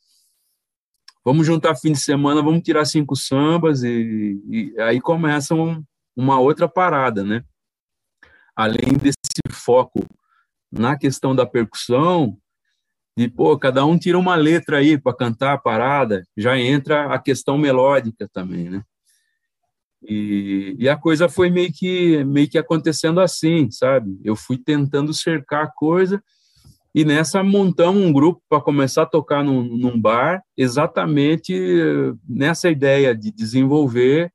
Vamos 1.24 1.46
juntar 1.46 1.76
fim 1.76 1.92
de 1.92 2.00
semana, 2.00 2.42
vamos 2.42 2.62
tirar 2.62 2.86
cinco 2.86 3.14
sambas 3.14 3.84
e, 3.84 4.42
e 4.50 4.80
aí 4.80 5.02
começa 5.02 5.54
um, 5.54 5.84
uma 6.16 6.40
outra 6.40 6.66
parada, 6.70 7.22
né? 7.22 7.44
Além 8.56 8.94
desse 8.98 9.18
foco 9.52 10.08
na 10.72 10.98
questão 10.98 11.36
da 11.36 11.46
percussão, 11.46 12.38
de 13.18 13.28
pô, 13.28 13.60
cada 13.60 13.86
um 13.86 14.00
tira 14.00 14.18
uma 14.18 14.36
letra 14.36 14.78
aí 14.78 14.98
para 14.98 15.14
cantar 15.14 15.56
a 15.56 15.58
parada, 15.58 16.26
já 16.38 16.58
entra 16.58 17.14
a 17.14 17.20
questão 17.20 17.58
melódica 17.58 18.30
também, 18.32 18.70
né? 18.70 18.82
E, 20.02 20.78
e, 20.80 20.88
a 20.88 20.96
coisa 20.96 21.28
foi 21.28 21.50
meio 21.50 21.74
que 21.74 22.24
meio 22.24 22.50
que 22.50 22.58
acontecendo 22.58 23.20
assim, 23.20 23.70
sabe? 23.70 24.18
Eu 24.24 24.38
fui 24.38 24.58
tentando 24.58 25.14
cercar 25.14 25.66
a 25.66 25.72
coisa 25.72 26.24
e 26.94 27.06
nessa 27.06 27.44
montamos 27.44 28.02
um 28.02 28.12
grupo 28.12 28.42
para 28.50 28.62
começar 28.62 29.04
a 29.04 29.08
tocar 29.08 29.44
num, 29.44 29.64
num, 29.64 30.00
bar, 30.00 30.44
exatamente 30.58 31.54
nessa 32.28 32.70
ideia 32.70 33.16
de 33.16 33.32
desenvolver 33.32 34.34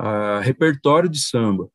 uh, 0.00 0.40
repertório 0.42 1.08
de 1.08 1.18
samba. 1.18 1.70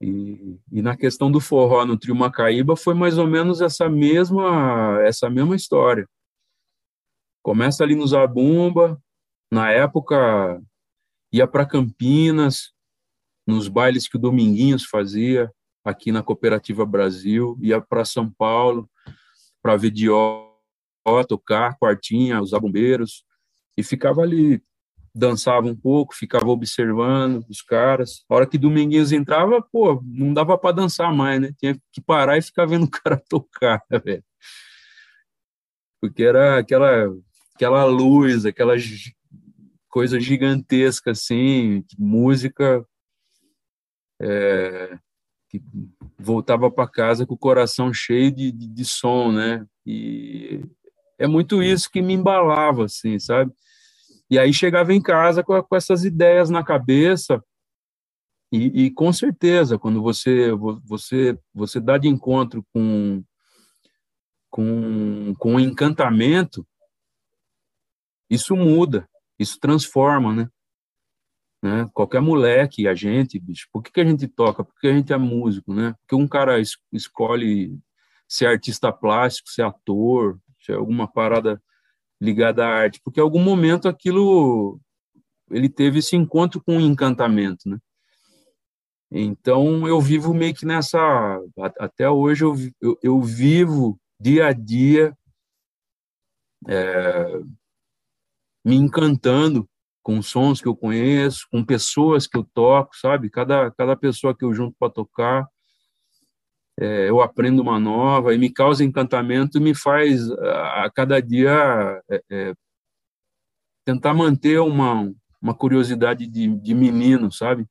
E, 0.00 0.58
e, 0.72 0.82
na 0.82 0.96
questão 0.96 1.30
do 1.30 1.40
forró 1.40 1.86
no 1.86 1.96
Trio 1.96 2.16
Macaíba 2.16 2.74
foi 2.74 2.92
mais 2.92 3.18
ou 3.18 3.26
menos 3.28 3.60
essa 3.60 3.88
mesma 3.88 5.00
essa 5.02 5.30
mesma 5.30 5.54
história. 5.54 6.08
Começa 7.40 7.84
ali 7.84 7.94
no 7.94 8.06
Zabumba, 8.06 9.00
na 9.52 9.70
época 9.70 10.60
ia 11.32 11.46
para 11.46 11.64
Campinas, 11.64 12.72
nos 13.46 13.68
bailes 13.68 14.08
que 14.08 14.16
o 14.16 14.20
Dominguinhos 14.20 14.84
fazia 14.84 15.52
aqui 15.84 16.12
na 16.12 16.22
Cooperativa 16.22 16.86
Brasil, 16.86 17.58
ia 17.60 17.80
para 17.80 18.04
São 18.04 18.30
Paulo 18.30 18.88
para 19.62 19.76
ver 19.76 19.90
Dió 19.90 20.48
tocar, 21.28 21.76
quartinha, 21.78 22.40
os 22.40 22.52
bombeiros, 22.52 23.24
e 23.76 23.82
ficava 23.82 24.22
ali, 24.22 24.62
dançava 25.14 25.66
um 25.66 25.74
pouco, 25.74 26.14
ficava 26.14 26.46
observando 26.46 27.44
os 27.48 27.60
caras. 27.60 28.24
A 28.28 28.34
hora 28.36 28.46
que 28.46 28.58
Dominguinhos 28.58 29.12
entrava, 29.12 29.60
pô, 29.60 30.00
não 30.04 30.32
dava 30.32 30.56
para 30.56 30.76
dançar 30.76 31.12
mais, 31.12 31.40
né? 31.40 31.52
Tinha 31.58 31.76
que 31.92 32.00
parar 32.00 32.38
e 32.38 32.42
ficar 32.42 32.66
vendo 32.66 32.84
o 32.84 32.90
cara 32.90 33.20
tocar, 33.28 33.82
velho. 34.04 34.24
Porque 36.00 36.22
era 36.22 36.58
aquela 36.58 37.12
aquela 37.54 37.84
luz, 37.84 38.44
aquela 38.44 38.74
coisa 39.88 40.18
gigantesca 40.18 41.10
assim, 41.12 41.84
música 41.98 42.84
é, 44.20 44.98
que 45.52 45.62
voltava 46.18 46.70
para 46.70 46.88
casa 46.88 47.26
com 47.26 47.34
o 47.34 47.38
coração 47.38 47.92
cheio 47.92 48.32
de, 48.32 48.50
de, 48.50 48.66
de, 48.66 48.84
som, 48.86 49.30
né? 49.30 49.66
E 49.84 50.64
é 51.18 51.26
muito 51.26 51.62
isso 51.62 51.90
que 51.90 52.00
me 52.00 52.14
embalava, 52.14 52.86
assim, 52.86 53.18
sabe? 53.18 53.52
E 54.30 54.38
aí 54.38 54.52
chegava 54.54 54.94
em 54.94 55.02
casa 55.02 55.44
com, 55.44 55.62
com 55.62 55.76
essas 55.76 56.06
ideias 56.06 56.48
na 56.48 56.64
cabeça 56.64 57.44
e, 58.50 58.86
e, 58.86 58.90
com 58.90 59.12
certeza 59.12 59.78
quando 59.78 60.02
você 60.02 60.50
você 60.84 61.38
você 61.54 61.80
dá 61.80 61.98
de 61.98 62.08
encontro 62.08 62.64
com 62.72 63.22
com, 64.50 65.34
com 65.38 65.60
encantamento 65.60 66.66
isso 68.28 68.56
muda, 68.56 69.06
isso 69.38 69.58
transforma, 69.60 70.32
né? 70.32 70.48
Né? 71.62 71.88
Qualquer 71.94 72.20
moleque, 72.20 72.88
a 72.88 72.94
gente, 72.94 73.38
bicho, 73.38 73.68
por 73.72 73.82
que, 73.82 73.92
que 73.92 74.00
a 74.00 74.04
gente 74.04 74.26
toca? 74.26 74.64
Porque 74.64 74.88
a 74.88 74.92
gente 74.92 75.12
é 75.12 75.16
músico, 75.16 75.72
né? 75.72 75.94
Porque 76.00 76.14
um 76.16 76.26
cara 76.26 76.58
es 76.60 76.76
escolhe 76.92 77.78
ser 78.28 78.46
artista 78.46 78.92
plástico, 78.92 79.48
ser 79.48 79.62
ator, 79.62 80.38
ser 80.60 80.74
alguma 80.74 81.06
parada 81.06 81.62
ligada 82.20 82.64
à 82.66 82.68
arte, 82.68 83.00
porque 83.02 83.20
em 83.20 83.22
algum 83.22 83.42
momento 83.42 83.88
aquilo 83.88 84.80
ele 85.50 85.68
teve 85.68 85.98
esse 85.98 86.16
encontro 86.16 86.62
com 86.62 86.78
o 86.78 86.80
encantamento, 86.80 87.68
né? 87.68 87.78
Então 89.10 89.86
eu 89.86 90.00
vivo 90.00 90.32
meio 90.32 90.54
que 90.54 90.64
nessa 90.64 90.98
até 91.78 92.08
hoje 92.08 92.44
eu, 92.44 92.54
eu, 92.80 92.98
eu 93.02 93.20
vivo 93.20 94.00
dia 94.18 94.46
a 94.46 94.52
dia 94.52 95.16
é, 96.66 97.40
me 98.64 98.76
encantando 98.76 99.68
com 100.02 100.20
sons 100.20 100.60
que 100.60 100.68
eu 100.68 100.76
conheço, 100.76 101.46
com 101.50 101.64
pessoas 101.64 102.26
que 102.26 102.36
eu 102.36 102.44
toco, 102.44 102.96
sabe? 102.96 103.30
Cada, 103.30 103.70
cada 103.70 103.96
pessoa 103.96 104.36
que 104.36 104.44
eu 104.44 104.52
junto 104.52 104.76
para 104.78 104.92
tocar, 104.92 105.46
é, 106.78 107.08
eu 107.08 107.20
aprendo 107.20 107.62
uma 107.62 107.78
nova 107.78 108.34
e 108.34 108.38
me 108.38 108.50
causa 108.50 108.84
encantamento 108.84 109.58
e 109.58 109.60
me 109.60 109.74
faz 109.74 110.30
a, 110.30 110.84
a 110.84 110.90
cada 110.90 111.20
dia 111.20 112.02
é, 112.10 112.22
é, 112.30 112.54
tentar 113.84 114.14
manter 114.14 114.58
uma, 114.60 115.12
uma 115.40 115.54
curiosidade 115.54 116.26
de, 116.26 116.48
de 116.48 116.74
menino, 116.74 117.30
sabe? 117.30 117.66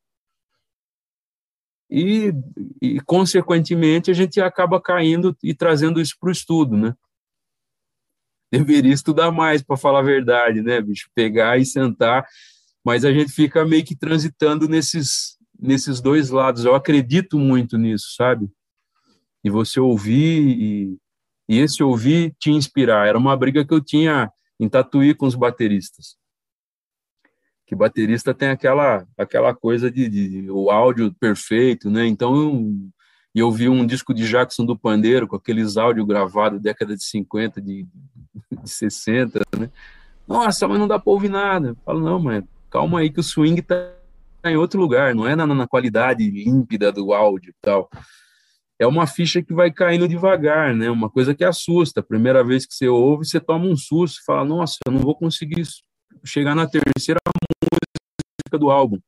E, 1.90 2.32
e, 2.80 3.00
consequentemente, 3.00 4.10
a 4.10 4.14
gente 4.14 4.40
acaba 4.40 4.80
caindo 4.80 5.36
e 5.42 5.54
trazendo 5.54 6.00
isso 6.00 6.16
para 6.18 6.30
o 6.30 6.32
estudo, 6.32 6.74
né? 6.74 6.94
Deveria 8.52 8.92
estudar 8.92 9.30
mais, 9.30 9.62
para 9.62 9.78
falar 9.78 10.00
a 10.00 10.02
verdade, 10.02 10.60
né, 10.60 10.80
bicho? 10.80 11.08
Pegar 11.14 11.58
e 11.58 11.64
sentar, 11.64 12.26
mas 12.84 13.04
a 13.04 13.12
gente 13.12 13.32
fica 13.32 13.64
meio 13.64 13.82
que 13.82 13.96
transitando 13.96 14.68
nesses, 14.68 15.38
nesses 15.58 16.00
dois 16.00 16.28
lados. 16.28 16.64
Eu 16.64 16.74
acredito 16.74 17.38
muito 17.38 17.78
nisso, 17.78 18.14
sabe? 18.14 18.50
E 19.42 19.48
você 19.48 19.80
ouvir 19.80 20.40
e, 20.40 20.98
e 21.48 21.58
esse 21.58 21.82
ouvir 21.82 22.34
te 22.38 22.50
inspirar. 22.50 23.08
Era 23.08 23.16
uma 23.16 23.36
briga 23.36 23.64
que 23.64 23.72
eu 23.72 23.80
tinha 23.80 24.30
em 24.60 24.68
Tatuí 24.68 25.14
com 25.14 25.26
os 25.26 25.34
bateristas. 25.34 26.16
Que 27.66 27.74
baterista 27.74 28.34
tem 28.34 28.50
aquela 28.50 29.06
aquela 29.16 29.54
coisa 29.54 29.90
de, 29.90 30.06
de 30.08 30.50
o 30.50 30.70
áudio 30.70 31.14
perfeito, 31.14 31.88
né? 31.88 32.06
Então 32.06 32.90
e 33.34 33.38
eu 33.38 33.50
vi 33.50 33.68
um 33.68 33.86
disco 33.86 34.12
de 34.12 34.28
Jackson 34.28 34.64
do 34.64 34.76
Pandeiro, 34.76 35.26
com 35.26 35.36
aqueles 35.36 35.76
áudios 35.76 36.06
gravados 36.06 36.60
década 36.60 36.94
de 36.94 37.02
50, 37.02 37.60
de, 37.62 37.86
de 38.62 38.70
60, 38.70 39.40
né? 39.58 39.70
Nossa, 40.28 40.68
mas 40.68 40.78
não 40.78 40.86
dá 40.86 40.98
para 40.98 41.12
ouvir 41.12 41.30
nada. 41.30 41.68
Eu 41.68 41.76
falo, 41.84 42.00
não, 42.00 42.20
mas 42.20 42.44
calma 42.70 43.00
aí 43.00 43.10
que 43.10 43.20
o 43.20 43.22
swing 43.22 43.60
tá 43.62 43.92
em 44.44 44.56
outro 44.56 44.78
lugar, 44.78 45.14
não 45.14 45.26
é 45.26 45.34
na, 45.34 45.46
na 45.46 45.66
qualidade 45.66 46.28
límpida 46.28 46.92
do 46.92 47.12
áudio 47.12 47.50
e 47.50 47.54
tal. 47.60 47.88
É 48.78 48.86
uma 48.86 49.06
ficha 49.06 49.42
que 49.42 49.54
vai 49.54 49.70
caindo 49.70 50.08
devagar, 50.08 50.74
né? 50.74 50.90
Uma 50.90 51.08
coisa 51.08 51.34
que 51.34 51.44
assusta. 51.44 52.00
A 52.00 52.02
primeira 52.02 52.44
vez 52.44 52.66
que 52.66 52.74
você 52.74 52.88
ouve, 52.88 53.24
você 53.24 53.40
toma 53.40 53.66
um 53.66 53.76
susto 53.76 54.24
fala, 54.26 54.44
nossa, 54.44 54.76
eu 54.86 54.92
não 54.92 55.00
vou 55.00 55.14
conseguir 55.14 55.62
chegar 56.24 56.54
na 56.54 56.66
terceira 56.66 57.20
música 57.32 58.58
do 58.58 58.70
álbum 58.70 58.98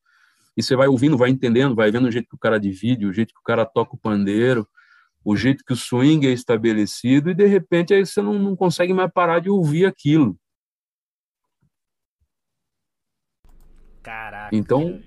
e 0.56 0.62
você 0.62 0.76
vai 0.76 0.86
ouvindo, 0.86 1.16
vai 1.16 1.30
entendendo, 1.30 1.74
vai 1.74 1.90
vendo 1.90 2.06
o 2.06 2.10
jeito 2.10 2.28
que 2.28 2.36
o 2.36 2.38
cara 2.38 2.60
divide, 2.60 3.06
o 3.06 3.12
jeito 3.12 3.34
que 3.34 3.40
o 3.40 3.44
cara 3.44 3.64
toca 3.64 3.94
o 3.94 3.98
pandeiro, 3.98 4.66
o 5.24 5.36
jeito 5.36 5.64
que 5.64 5.72
o 5.72 5.76
swing 5.76 6.26
é 6.26 6.30
estabelecido, 6.30 7.30
e 7.30 7.34
de 7.34 7.46
repente 7.46 7.94
aí 7.94 8.04
você 8.04 8.20
não, 8.20 8.34
não 8.34 8.54
consegue 8.54 8.92
mais 8.92 9.10
parar 9.10 9.40
de 9.40 9.50
ouvir 9.50 9.86
aquilo. 9.86 10.38
Caraca. 14.02 14.54
Então, 14.54 15.00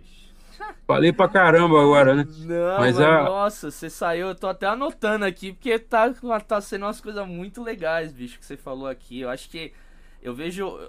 falei 0.87 1.13
pra 1.13 1.29
caramba 1.29 1.79
agora, 1.79 2.15
né? 2.15 2.25
Não, 2.41 2.79
mas 2.79 2.99
a... 2.99 3.23
nossa, 3.23 3.69
você 3.69 3.91
saiu, 3.91 4.29
eu 4.29 4.35
tô 4.35 4.47
até 4.47 4.65
anotando 4.65 5.23
aqui, 5.23 5.53
porque 5.53 5.77
tá, 5.77 6.11
tá 6.47 6.59
sendo 6.59 6.83
umas 6.83 6.99
coisas 6.99 7.25
muito 7.27 7.61
legais, 7.61 8.11
bicho, 8.11 8.39
que 8.39 8.45
você 8.45 8.57
falou 8.57 8.87
aqui. 8.87 9.21
Eu 9.21 9.29
acho 9.29 9.51
que 9.51 9.71
eu 10.19 10.33
vejo, 10.33 10.79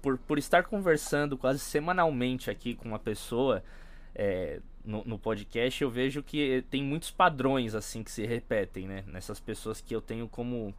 por, 0.00 0.16
por 0.16 0.38
estar 0.38 0.62
conversando 0.62 1.36
quase 1.36 1.58
semanalmente 1.58 2.50
aqui 2.50 2.76
com 2.76 2.86
uma 2.86 3.00
pessoa, 3.00 3.64
é, 4.18 4.60
no, 4.82 5.04
no, 5.04 5.18
podcast, 5.18 5.82
eu 5.82 5.90
vejo 5.90 6.22
que 6.22 6.64
tem 6.70 6.82
muitos 6.82 7.10
padrões 7.10 7.74
assim 7.74 8.02
que 8.02 8.10
se 8.10 8.24
repetem, 8.24 8.88
né? 8.88 9.04
Nessas 9.06 9.38
pessoas 9.38 9.80
que 9.80 9.94
eu 9.94 10.00
tenho 10.00 10.26
como 10.26 10.74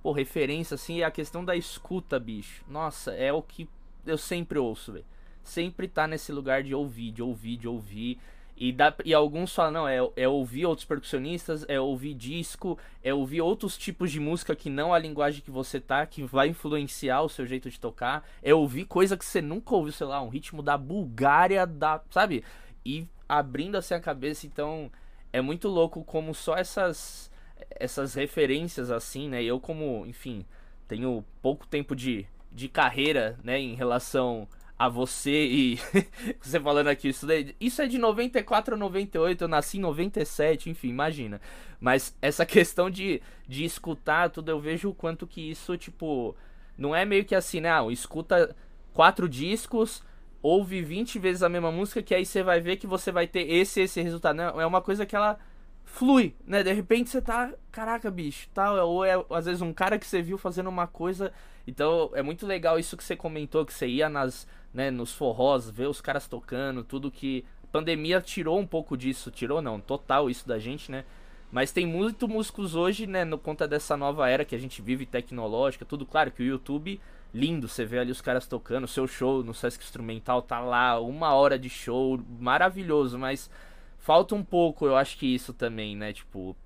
pô, 0.00 0.12
referência, 0.12 0.76
assim, 0.76 1.00
é 1.00 1.04
a 1.04 1.10
questão 1.10 1.44
da 1.44 1.56
escuta, 1.56 2.20
bicho. 2.20 2.64
Nossa, 2.68 3.12
é 3.12 3.32
o 3.32 3.42
que 3.42 3.68
eu 4.06 4.16
sempre 4.16 4.58
ouço, 4.58 4.92
velho. 4.92 5.04
Sempre 5.42 5.88
tá 5.88 6.06
nesse 6.06 6.30
lugar 6.30 6.62
de 6.62 6.72
ouvir, 6.72 7.10
de 7.10 7.22
ouvir, 7.22 7.56
de 7.56 7.66
ouvir. 7.66 8.18
E, 8.56 8.72
dá, 8.72 8.92
e 9.04 9.14
alguns 9.14 9.54
falam, 9.54 9.72
não, 9.72 9.88
é, 9.88 9.98
é 10.16 10.28
ouvir 10.28 10.66
outros 10.66 10.84
percussionistas, 10.84 11.64
é 11.68 11.80
ouvir 11.80 12.12
disco, 12.14 12.76
é 13.04 13.14
ouvir 13.14 13.40
outros 13.40 13.78
tipos 13.78 14.10
de 14.10 14.18
música 14.18 14.54
que 14.54 14.68
não 14.68 14.92
a 14.92 14.98
linguagem 14.98 15.40
que 15.40 15.50
você 15.50 15.80
tá, 15.80 16.04
que 16.04 16.24
vai 16.24 16.48
influenciar 16.48 17.22
o 17.22 17.28
seu 17.28 17.46
jeito 17.46 17.70
de 17.70 17.78
tocar, 17.78 18.28
é 18.42 18.52
ouvir 18.52 18.84
coisa 18.84 19.16
que 19.16 19.24
você 19.24 19.40
nunca 19.40 19.74
ouviu, 19.76 19.92
sei 19.92 20.08
lá, 20.08 20.20
um 20.20 20.28
ritmo 20.28 20.60
da 20.60 20.76
Bulgária, 20.76 21.64
da, 21.64 22.02
sabe? 22.10 22.42
E 22.88 23.06
abrindo 23.28 23.76
assim 23.76 23.92
a 23.92 24.00
cabeça, 24.00 24.46
então 24.46 24.90
é 25.30 25.42
muito 25.42 25.68
louco 25.68 26.02
como 26.04 26.34
só 26.34 26.56
essas 26.56 27.30
essas 27.70 28.14
referências 28.14 28.90
assim, 28.90 29.28
né? 29.28 29.42
Eu 29.42 29.60
como, 29.60 30.06
enfim, 30.06 30.46
tenho 30.86 31.22
pouco 31.42 31.66
tempo 31.66 31.94
de, 31.94 32.26
de 32.50 32.68
carreira, 32.68 33.38
né, 33.44 33.58
em 33.58 33.74
relação 33.74 34.48
a 34.78 34.88
você 34.88 35.44
e 35.44 35.78
você 36.40 36.58
falando 36.60 36.86
aqui, 36.86 37.08
isso, 37.08 37.26
daí, 37.26 37.54
isso 37.60 37.82
é 37.82 37.86
de 37.86 37.98
94 37.98 38.74
a 38.74 38.78
98, 38.78 39.44
eu 39.44 39.48
nasci 39.48 39.76
em 39.76 39.80
97, 39.80 40.70
enfim, 40.70 40.88
imagina. 40.88 41.40
Mas 41.80 42.16
essa 42.22 42.46
questão 42.46 42.88
de, 42.88 43.20
de 43.46 43.64
escutar 43.64 44.30
tudo, 44.30 44.50
eu 44.50 44.60
vejo 44.60 44.88
o 44.88 44.94
quanto 44.94 45.26
que 45.26 45.50
isso, 45.50 45.76
tipo, 45.76 46.34
não 46.76 46.94
é 46.94 47.04
meio 47.04 47.24
que 47.24 47.34
assim, 47.34 47.60
né? 47.60 47.70
Ah, 47.70 47.84
escuta 47.90 48.56
quatro 48.94 49.28
discos, 49.28 50.02
ouve 50.42 50.82
20 50.82 51.18
vezes 51.18 51.42
a 51.42 51.48
mesma 51.48 51.70
música, 51.70 52.02
que 52.02 52.14
aí 52.14 52.24
você 52.24 52.42
vai 52.42 52.60
ver 52.60 52.76
que 52.76 52.86
você 52.86 53.10
vai 53.10 53.26
ter 53.26 53.50
esse 53.50 53.80
esse 53.80 54.00
resultado. 54.02 54.36
Não, 54.36 54.60
é 54.60 54.66
uma 54.66 54.80
coisa 54.80 55.04
que 55.04 55.16
ela 55.16 55.38
flui, 55.84 56.34
né? 56.46 56.62
De 56.62 56.72
repente 56.72 57.10
você 57.10 57.20
tá, 57.20 57.52
caraca, 57.72 58.10
bicho, 58.10 58.48
tal, 58.54 58.76
tá? 58.76 58.84
ou 58.84 59.04
é 59.04 59.14
às 59.30 59.46
vezes 59.46 59.62
um 59.62 59.72
cara 59.72 59.98
que 59.98 60.06
você 60.06 60.22
viu 60.22 60.38
fazendo 60.38 60.68
uma 60.68 60.86
coisa. 60.86 61.32
Então 61.66 62.10
é 62.14 62.22
muito 62.22 62.46
legal 62.46 62.78
isso 62.78 62.96
que 62.96 63.04
você 63.04 63.16
comentou, 63.16 63.64
que 63.64 63.72
você 63.72 63.86
ia 63.86 64.08
nas, 64.08 64.46
né, 64.72 64.90
nos 64.90 65.12
forrós, 65.12 65.70
ver 65.70 65.88
os 65.88 66.00
caras 66.00 66.26
tocando, 66.26 66.84
tudo 66.84 67.10
que 67.10 67.44
a 67.64 67.66
pandemia 67.66 68.20
tirou 68.20 68.58
um 68.58 68.66
pouco 68.66 68.96
disso, 68.96 69.30
tirou 69.30 69.60
não, 69.60 69.80
total 69.80 70.30
isso 70.30 70.46
da 70.46 70.58
gente, 70.58 70.90
né? 70.90 71.04
Mas 71.50 71.72
tem 71.72 71.86
muito 71.86 72.28
músicos 72.28 72.74
hoje, 72.74 73.06
né, 73.06 73.24
no 73.24 73.38
conta 73.38 73.66
dessa 73.66 73.96
nova 73.96 74.28
era 74.28 74.44
que 74.44 74.54
a 74.54 74.58
gente 74.58 74.82
vive 74.82 75.06
tecnológica, 75.06 75.84
tudo 75.84 76.04
claro 76.04 76.30
que 76.30 76.42
o 76.42 76.46
YouTube 76.46 77.00
lindo, 77.32 77.68
você 77.68 77.84
vê 77.84 77.98
ali 77.98 78.10
os 78.10 78.20
caras 78.20 78.46
tocando, 78.46 78.86
seu 78.86 79.06
show 79.06 79.44
no 79.44 79.52
Sesc 79.52 79.82
Instrumental 79.84 80.42
tá 80.42 80.60
lá, 80.60 80.98
uma 81.00 81.32
hora 81.34 81.58
de 81.58 81.68
show, 81.68 82.18
maravilhoso, 82.40 83.18
mas 83.18 83.50
falta 83.98 84.34
um 84.34 84.42
pouco, 84.42 84.86
eu 84.86 84.96
acho 84.96 85.18
que 85.18 85.26
isso 85.26 85.52
também, 85.52 85.96
né? 85.96 86.12
Tipo, 86.12 86.56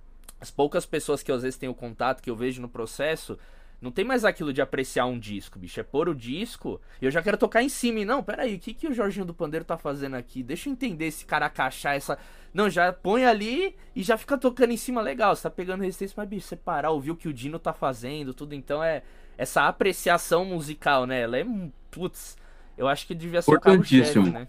as 0.40 0.50
poucas 0.50 0.86
pessoas 0.86 1.22
que 1.22 1.30
eu, 1.30 1.36
às 1.36 1.42
vezes 1.42 1.58
tenho 1.58 1.74
contato, 1.74 2.22
que 2.22 2.30
eu 2.30 2.36
vejo 2.36 2.62
no 2.62 2.68
processo, 2.68 3.38
Não 3.82 3.90
tem 3.90 4.04
mais 4.04 4.24
aquilo 4.24 4.52
de 4.52 4.62
apreciar 4.62 5.06
um 5.06 5.18
disco, 5.18 5.58
bicho. 5.58 5.80
É 5.80 5.82
pôr 5.82 6.08
o 6.08 6.14
disco 6.14 6.80
e 7.00 7.04
eu 7.04 7.10
já 7.10 7.20
quero 7.20 7.36
tocar 7.36 7.64
em 7.64 7.68
cima. 7.68 7.98
E 7.98 8.04
não, 8.04 8.22
peraí, 8.22 8.54
o 8.54 8.58
que, 8.60 8.72
que 8.72 8.86
o 8.86 8.94
Jorginho 8.94 9.26
do 9.26 9.34
Pandeiro 9.34 9.64
tá 9.64 9.76
fazendo 9.76 10.14
aqui? 10.14 10.40
Deixa 10.40 10.68
eu 10.68 10.72
entender 10.72 11.06
esse 11.06 11.24
cara 11.26 11.50
cachar 11.50 11.96
essa. 11.96 12.16
Não, 12.54 12.70
já 12.70 12.92
põe 12.92 13.24
ali 13.24 13.74
e 13.96 14.04
já 14.04 14.16
fica 14.16 14.38
tocando 14.38 14.70
em 14.70 14.76
cima 14.76 15.02
legal. 15.02 15.34
Você 15.34 15.42
tá 15.42 15.50
pegando 15.50 15.82
resistência, 15.82 16.14
mas, 16.16 16.28
bicho, 16.28 16.46
você 16.46 16.54
parar, 16.54 16.90
ouvir 16.90 17.10
o 17.10 17.16
que 17.16 17.26
o 17.26 17.32
Dino 17.32 17.58
tá 17.58 17.72
fazendo, 17.72 18.32
tudo. 18.32 18.54
Então 18.54 18.82
é. 18.82 19.02
Essa 19.36 19.66
apreciação 19.66 20.44
musical, 20.44 21.06
né? 21.06 21.20
Ela 21.22 21.38
é. 21.38 21.46
Putz, 21.90 22.36
eu 22.76 22.88
acho 22.88 23.06
que 23.06 23.14
devia 23.14 23.42
ser 23.42 23.50
Importantíssimo. 23.50 24.26
né? 24.30 24.48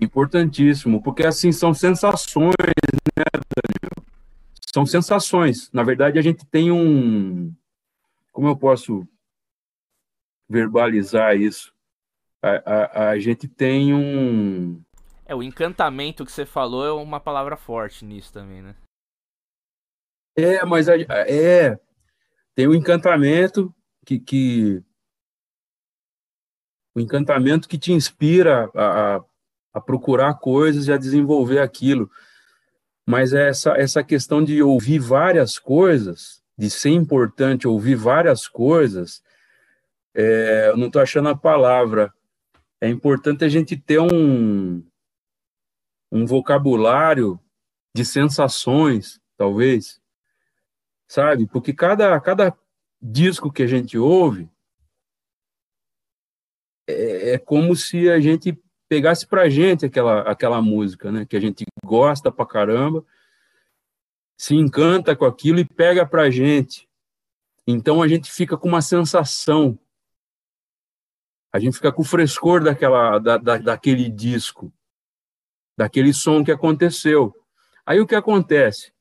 Importantíssimo, 0.00 1.02
porque 1.02 1.24
assim 1.24 1.52
são 1.52 1.72
sensações, 1.72 2.54
né, 3.16 3.24
Daniel? 3.34 4.12
São 4.74 4.84
sensações. 4.84 5.70
Na 5.72 5.82
verdade, 5.82 6.18
a 6.18 6.22
gente 6.22 6.44
tem 6.46 6.72
um 6.72 7.54
como 8.32 8.48
eu 8.48 8.56
posso 8.56 9.06
verbalizar 10.48 11.36
isso? 11.36 11.72
A, 12.42 12.50
a, 12.50 13.08
a, 13.10 13.18
gente 13.18 13.46
tem 13.46 13.94
um. 13.94 14.82
É, 15.24 15.34
o 15.34 15.42
encantamento 15.42 16.24
que 16.24 16.32
você 16.32 16.44
falou 16.44 16.84
é 16.84 16.92
uma 16.92 17.20
palavra 17.20 17.56
forte 17.56 18.04
nisso 18.04 18.32
também, 18.32 18.62
né? 18.62 18.74
É, 20.34 20.64
mas 20.64 20.88
a, 20.88 20.94
é. 20.96 21.78
Tem 22.54 22.66
o 22.66 22.74
encantamento 22.74 23.74
que, 24.04 24.18
que. 24.18 24.82
O 26.94 27.00
encantamento 27.00 27.68
que 27.68 27.78
te 27.78 27.92
inspira 27.92 28.70
a, 28.74 29.24
a 29.72 29.80
procurar 29.80 30.34
coisas 30.34 30.86
e 30.86 30.92
a 30.92 30.98
desenvolver 30.98 31.58
aquilo. 31.58 32.10
Mas 33.06 33.32
é 33.32 33.48
essa, 33.48 33.72
essa 33.72 34.04
questão 34.04 34.44
de 34.44 34.62
ouvir 34.62 34.98
várias 34.98 35.58
coisas 35.58 36.42
de 36.56 36.70
ser 36.70 36.90
importante 36.90 37.66
ouvir 37.66 37.96
várias 37.96 38.46
coisas, 38.46 39.22
é, 40.14 40.68
eu 40.68 40.76
não 40.76 40.86
estou 40.86 41.02
achando 41.02 41.28
a 41.28 41.36
palavra. 41.36 42.12
É 42.80 42.88
importante 42.88 43.44
a 43.44 43.48
gente 43.48 43.76
ter 43.76 44.00
um, 44.00 44.84
um 46.10 46.26
vocabulário 46.26 47.38
de 47.94 48.04
sensações, 48.04 49.20
talvez, 49.36 50.00
sabe? 51.12 51.46
Porque 51.46 51.74
cada, 51.74 52.18
cada 52.22 52.56
disco 52.98 53.52
que 53.52 53.62
a 53.62 53.66
gente 53.66 53.98
ouve 53.98 54.48
é, 56.88 57.34
é 57.34 57.38
como 57.38 57.76
se 57.76 58.08
a 58.08 58.18
gente 58.18 58.58
pegasse 58.88 59.26
para 59.26 59.50
gente 59.50 59.84
aquela, 59.84 60.22
aquela 60.22 60.62
música, 60.62 61.12
né? 61.12 61.26
Que 61.26 61.36
a 61.36 61.40
gente 61.40 61.64
gosta 61.84 62.32
pra 62.32 62.46
caramba 62.46 63.04
se 64.38 64.54
encanta 64.54 65.14
com 65.14 65.26
aquilo 65.26 65.60
e 65.60 65.64
pega 65.66 66.06
para 66.06 66.22
a 66.22 66.30
gente. 66.30 66.88
Então 67.66 68.02
a 68.02 68.08
gente 68.08 68.32
fica 68.32 68.56
com 68.56 68.66
uma 68.66 68.80
sensação, 68.80 69.78
a 71.52 71.60
gente 71.60 71.76
fica 71.76 71.92
com 71.92 72.00
o 72.00 72.06
frescor 72.06 72.64
daquela, 72.64 73.18
da, 73.18 73.36
da, 73.36 73.58
daquele 73.58 74.08
disco, 74.08 74.72
daquele 75.76 76.14
som 76.14 76.42
que 76.42 76.50
aconteceu. 76.50 77.34
Aí 77.84 78.00
o 78.00 78.06
que 78.06 78.14
acontece? 78.14 78.94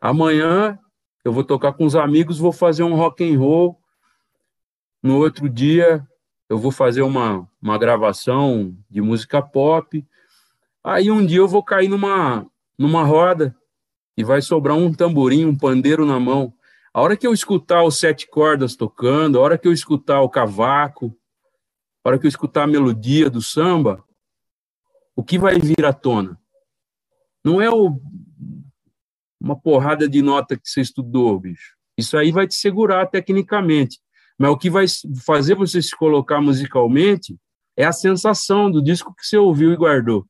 Amanhã 0.00 0.80
eu 1.24 1.32
vou 1.32 1.44
tocar 1.44 1.72
com 1.72 1.84
os 1.84 1.94
amigos, 1.94 2.38
vou 2.38 2.52
fazer 2.52 2.82
um 2.82 2.94
rock 2.94 3.22
and 3.24 3.38
roll. 3.38 3.78
No 5.02 5.18
outro 5.18 5.48
dia 5.48 6.06
eu 6.48 6.58
vou 6.58 6.70
fazer 6.70 7.02
uma, 7.02 7.48
uma 7.60 7.78
gravação 7.78 8.76
de 8.88 9.00
música 9.00 9.40
pop. 9.40 10.04
Aí 10.82 11.10
um 11.10 11.24
dia 11.24 11.38
eu 11.38 11.48
vou 11.48 11.62
cair 11.62 11.88
numa, 11.88 12.46
numa 12.78 13.04
roda 13.04 13.54
e 14.16 14.24
vai 14.24 14.42
sobrar 14.42 14.76
um 14.76 14.92
tamborim, 14.92 15.44
um 15.44 15.56
pandeiro 15.56 16.04
na 16.06 16.18
mão. 16.18 16.52
A 16.92 17.00
hora 17.00 17.16
que 17.16 17.26
eu 17.26 17.32
escutar 17.32 17.84
os 17.84 17.98
sete 17.98 18.26
cordas 18.26 18.74
tocando, 18.74 19.38
a 19.38 19.42
hora 19.42 19.58
que 19.58 19.68
eu 19.68 19.72
escutar 19.72 20.22
o 20.22 20.28
cavaco, 20.28 21.16
a 22.02 22.08
hora 22.08 22.18
que 22.18 22.26
eu 22.26 22.28
escutar 22.28 22.64
a 22.64 22.66
melodia 22.66 23.30
do 23.30 23.40
samba, 23.40 24.02
o 25.14 25.22
que 25.22 25.38
vai 25.38 25.58
vir 25.58 25.84
à 25.84 25.92
tona? 25.92 26.40
Não 27.44 27.60
é 27.60 27.70
o, 27.70 28.00
uma 29.40 29.58
porrada 29.58 30.08
de 30.08 30.20
nota 30.20 30.56
que 30.56 30.68
você 30.68 30.80
estudou, 30.80 31.38
bicho. 31.38 31.74
Isso 31.96 32.16
aí 32.16 32.30
vai 32.30 32.46
te 32.46 32.54
segurar 32.54 33.06
tecnicamente. 33.06 33.98
Mas 34.38 34.50
o 34.50 34.56
que 34.56 34.70
vai 34.70 34.86
fazer 35.24 35.54
você 35.54 35.82
se 35.82 35.94
colocar 35.96 36.40
musicalmente 36.40 37.36
é 37.76 37.84
a 37.84 37.92
sensação 37.92 38.70
do 38.70 38.82
disco 38.82 39.14
que 39.14 39.24
você 39.24 39.36
ouviu 39.36 39.72
e 39.72 39.76
guardou. 39.76 40.26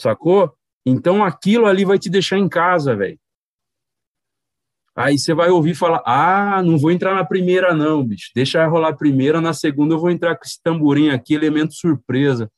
Sacou? 0.00 0.54
Então 0.84 1.24
aquilo 1.24 1.66
ali 1.66 1.84
vai 1.84 1.98
te 1.98 2.10
deixar 2.10 2.38
em 2.38 2.48
casa, 2.48 2.96
velho. 2.96 3.18
Aí 4.96 5.18
você 5.18 5.34
vai 5.34 5.50
ouvir 5.50 5.74
falar: 5.74 6.02
ah, 6.06 6.62
não 6.62 6.78
vou 6.78 6.90
entrar 6.90 7.14
na 7.14 7.24
primeira, 7.24 7.74
não, 7.74 8.04
bicho. 8.04 8.30
Deixa 8.34 8.66
rolar 8.66 8.90
a 8.90 8.96
primeira, 8.96 9.40
na 9.40 9.52
segunda 9.52 9.94
eu 9.94 9.98
vou 9.98 10.10
entrar 10.10 10.36
com 10.36 10.44
esse 10.44 10.60
tamborim 10.62 11.10
aqui, 11.10 11.34
elemento 11.34 11.74
surpresa. 11.74 12.50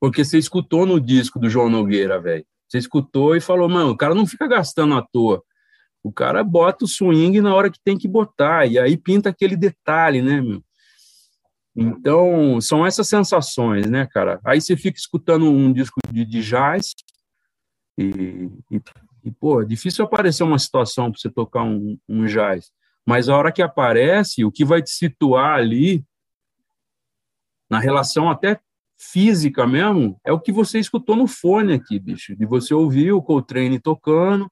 Porque 0.00 0.24
você 0.24 0.38
escutou 0.38 0.86
no 0.86 1.00
disco 1.00 1.38
do 1.38 1.48
João 1.48 1.68
Nogueira, 1.68 2.20
velho. 2.20 2.46
Você 2.72 2.78
escutou 2.78 3.36
e 3.36 3.40
falou: 3.40 3.68
mano, 3.68 3.90
o 3.90 3.96
cara 3.96 4.14
não 4.14 4.26
fica 4.26 4.46
gastando 4.46 4.94
à 4.94 5.02
toa. 5.02 5.44
O 6.02 6.10
cara 6.10 6.42
bota 6.42 6.86
o 6.86 6.88
swing 6.88 7.38
na 7.42 7.54
hora 7.54 7.70
que 7.70 7.78
tem 7.84 7.98
que 7.98 8.08
botar. 8.08 8.66
E 8.66 8.78
aí 8.78 8.96
pinta 8.96 9.28
aquele 9.28 9.54
detalhe, 9.56 10.22
né, 10.22 10.40
meu? 10.40 10.64
Então, 11.76 12.60
são 12.62 12.84
essas 12.84 13.08
sensações, 13.08 13.90
né, 13.90 14.06
cara? 14.06 14.40
Aí 14.42 14.58
você 14.58 14.74
fica 14.74 14.98
escutando 14.98 15.50
um 15.50 15.70
disco 15.70 16.00
de, 16.10 16.24
de 16.24 16.42
jazz 16.42 16.94
e, 17.98 18.50
e, 18.70 18.82
e, 19.24 19.30
pô, 19.30 19.60
é 19.60 19.66
difícil 19.66 20.04
aparecer 20.04 20.42
uma 20.42 20.58
situação 20.58 21.10
para 21.10 21.20
você 21.20 21.30
tocar 21.30 21.64
um, 21.64 21.98
um 22.08 22.24
jazz. 22.24 22.70
Mas 23.06 23.28
a 23.28 23.36
hora 23.36 23.52
que 23.52 23.60
aparece, 23.60 24.46
o 24.46 24.50
que 24.50 24.64
vai 24.64 24.82
te 24.82 24.90
situar 24.90 25.58
ali, 25.58 26.02
na 27.70 27.78
relação 27.78 28.30
até 28.30 28.58
física 29.10 29.66
mesmo, 29.66 30.18
é 30.24 30.32
o 30.32 30.40
que 30.40 30.52
você 30.52 30.78
escutou 30.78 31.16
no 31.16 31.26
fone 31.26 31.74
aqui, 31.74 31.98
bicho. 31.98 32.36
De 32.36 32.46
você 32.46 32.72
ouvir 32.72 33.12
o 33.12 33.22
Coltrane 33.22 33.78
tocando, 33.78 34.50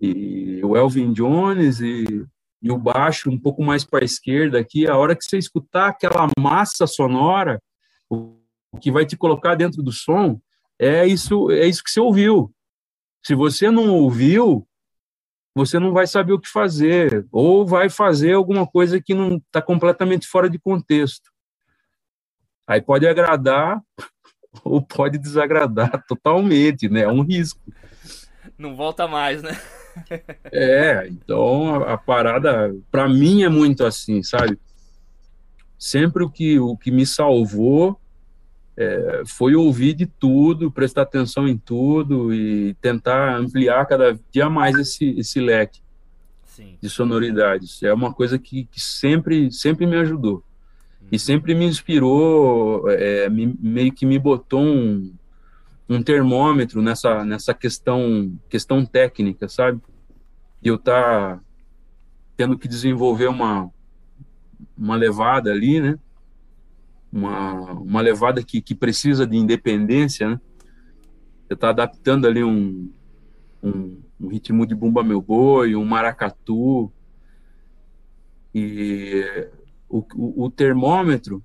e 0.00 0.60
o 0.64 0.76
Elvin 0.76 1.12
Jones, 1.12 1.80
e 1.80 2.26
e 2.62 2.70
o 2.70 2.78
baixo 2.78 3.28
um 3.28 3.38
pouco 3.38 3.62
mais 3.62 3.84
para 3.84 4.04
a 4.04 4.04
esquerda 4.04 4.58
aqui, 4.58 4.86
a 4.86 4.96
hora 4.96 5.16
que 5.16 5.24
você 5.24 5.36
escutar 5.36 5.88
aquela 5.88 6.28
massa 6.38 6.86
sonora, 6.86 7.60
o 8.08 8.38
que 8.80 8.92
vai 8.92 9.04
te 9.04 9.16
colocar 9.16 9.56
dentro 9.56 9.82
do 9.82 9.90
som, 9.90 10.40
é 10.78 11.04
isso, 11.04 11.50
é 11.50 11.66
isso 11.66 11.82
que 11.82 11.90
você 11.90 12.00
ouviu. 12.00 12.54
Se 13.24 13.34
você 13.34 13.68
não 13.68 13.90
ouviu, 13.90 14.66
você 15.54 15.78
não 15.78 15.92
vai 15.92 16.06
saber 16.06 16.32
o 16.32 16.40
que 16.40 16.48
fazer, 16.48 17.26
ou 17.32 17.66
vai 17.66 17.90
fazer 17.90 18.34
alguma 18.34 18.66
coisa 18.66 19.02
que 19.02 19.12
não 19.12 19.36
está 19.38 19.60
completamente 19.60 20.26
fora 20.28 20.48
de 20.48 20.58
contexto. 20.58 21.31
Aí 22.72 22.80
pode 22.80 23.06
agradar 23.06 23.82
ou 24.64 24.80
pode 24.80 25.18
desagradar 25.18 26.02
totalmente, 26.08 26.88
né? 26.88 27.02
É 27.02 27.08
um 27.08 27.22
risco. 27.22 27.60
Não 28.56 28.74
volta 28.74 29.06
mais, 29.06 29.42
né? 29.42 29.60
É, 30.50 31.06
então 31.06 31.74
a, 31.82 31.92
a 31.94 31.98
parada, 31.98 32.74
para 32.90 33.06
mim, 33.06 33.42
é 33.42 33.48
muito 33.50 33.84
assim, 33.84 34.22
sabe? 34.22 34.58
Sempre 35.78 36.24
o 36.24 36.30
que, 36.30 36.58
o 36.58 36.76
que 36.78 36.90
me 36.90 37.04
salvou 37.04 38.00
é, 38.74 39.22
foi 39.26 39.54
ouvir 39.54 39.92
de 39.92 40.06
tudo, 40.06 40.72
prestar 40.72 41.02
atenção 41.02 41.46
em 41.46 41.58
tudo 41.58 42.32
e 42.32 42.72
tentar 42.80 43.36
ampliar 43.36 43.84
cada 43.86 44.18
dia 44.30 44.48
mais 44.48 44.78
esse, 44.78 45.10
esse 45.18 45.40
leque 45.40 45.80
Sim. 46.46 46.78
de 46.80 46.88
sonoridades. 46.88 47.82
É 47.82 47.92
uma 47.92 48.14
coisa 48.14 48.38
que, 48.38 48.64
que 48.64 48.80
sempre, 48.80 49.52
sempre 49.52 49.84
me 49.86 49.96
ajudou. 49.96 50.42
E 51.12 51.18
sempre 51.18 51.54
me 51.54 51.66
inspirou, 51.66 52.88
é, 52.88 53.28
me, 53.28 53.54
meio 53.60 53.92
que 53.92 54.06
me 54.06 54.18
botou 54.18 54.62
um, 54.62 55.12
um 55.86 56.02
termômetro 56.02 56.80
nessa, 56.80 57.22
nessa 57.22 57.52
questão, 57.52 58.34
questão 58.48 58.82
técnica, 58.86 59.46
sabe? 59.46 59.78
E 60.62 60.68
eu 60.68 60.78
tá 60.78 61.38
tendo 62.34 62.56
que 62.56 62.66
desenvolver 62.66 63.26
uma, 63.26 63.70
uma 64.76 64.96
levada 64.96 65.50
ali, 65.50 65.82
né? 65.82 65.98
Uma, 67.12 67.72
uma 67.72 68.00
levada 68.00 68.42
que, 68.42 68.62
que 68.62 68.74
precisa 68.74 69.26
de 69.26 69.36
independência, 69.36 70.30
né? 70.30 70.40
Você 71.46 71.56
tá 71.56 71.68
adaptando 71.68 72.26
ali 72.26 72.42
um, 72.42 72.90
um, 73.62 74.00
um 74.18 74.28
ritmo 74.28 74.66
de 74.66 74.74
bumba 74.74 75.04
meu 75.04 75.20
boi, 75.20 75.76
um 75.76 75.84
maracatu, 75.84 76.90
e 78.54 79.50
o, 79.92 80.44
o, 80.44 80.50
termômetro 80.50 81.44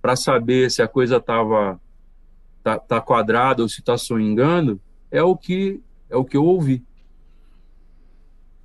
para 0.00 0.16
saber 0.16 0.70
se 0.70 0.80
a 0.80 0.88
coisa 0.88 1.20
tava 1.20 1.78
tá, 2.62 2.78
tá 2.78 3.00
quadrada 3.02 3.62
ou 3.62 3.68
se 3.68 3.82
tá 3.82 3.98
swingando 3.98 4.80
é 5.10 5.22
o 5.22 5.36
que 5.36 5.82
é 6.08 6.16
o 6.16 6.24
que 6.24 6.36
eu 6.36 6.44
ouvi. 6.44 6.82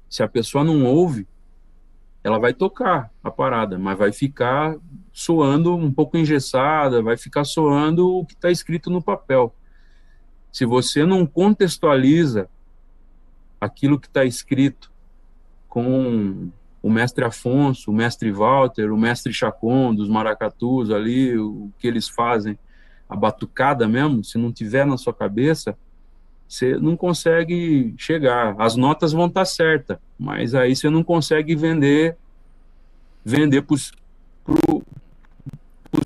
Se 0.10 0.24
a 0.24 0.28
pessoa 0.28 0.64
não 0.64 0.86
ouve, 0.86 1.28
ela 2.24 2.40
vai 2.40 2.54
tocar 2.54 3.12
a 3.24 3.30
parada, 3.30 3.78
mas 3.78 3.98
vai 3.98 4.14
ficar 4.14 4.78
soando 5.12 5.76
um 5.76 5.92
pouco 5.92 6.18
engessada, 6.18 7.02
vai 7.02 7.18
ficar 7.18 7.44
soando 7.44 8.16
o 8.16 8.26
que 8.26 8.34
está 8.34 8.50
escrito 8.50 8.90
no 8.90 9.02
papel. 9.02 9.54
Se 10.52 10.66
você 10.66 11.06
não 11.06 11.26
contextualiza 11.26 12.50
aquilo 13.60 14.00
que 14.00 14.08
está 14.08 14.24
escrito 14.24 14.92
com 15.68 16.52
o 16.82 16.90
mestre 16.90 17.24
Afonso, 17.24 17.92
o 17.92 17.94
mestre 17.94 18.32
Walter, 18.32 18.92
o 18.92 18.98
mestre 18.98 19.32
Chacon 19.32 19.94
dos 19.94 20.10
maracatus 20.10 20.90
ali, 20.90 21.38
o 21.38 21.70
que 21.78 21.88
eles 21.88 22.10
fazem, 22.10 22.58
a 23.08 23.16
batucada 23.16 23.88
mesmo, 23.88 24.24
se 24.24 24.38
não 24.38 24.52
tiver 24.52 24.86
na 24.86 24.98
sua 24.98 25.14
cabeça, 25.14 25.78
você 26.48 26.76
não 26.76 26.98
consegue 26.98 27.94
chegar. 27.98 28.56
As 28.60 28.76
notas 28.76 29.12
vão 29.14 29.28
estar 29.28 29.46
certas, 29.46 29.98
mas 30.20 30.56
aí 30.56 30.76
você 30.76 30.90
não 30.90 31.04
consegue 31.04 31.56
vender 31.56 32.18
vender 33.24 33.62
para 33.62 33.76
os 33.76 33.92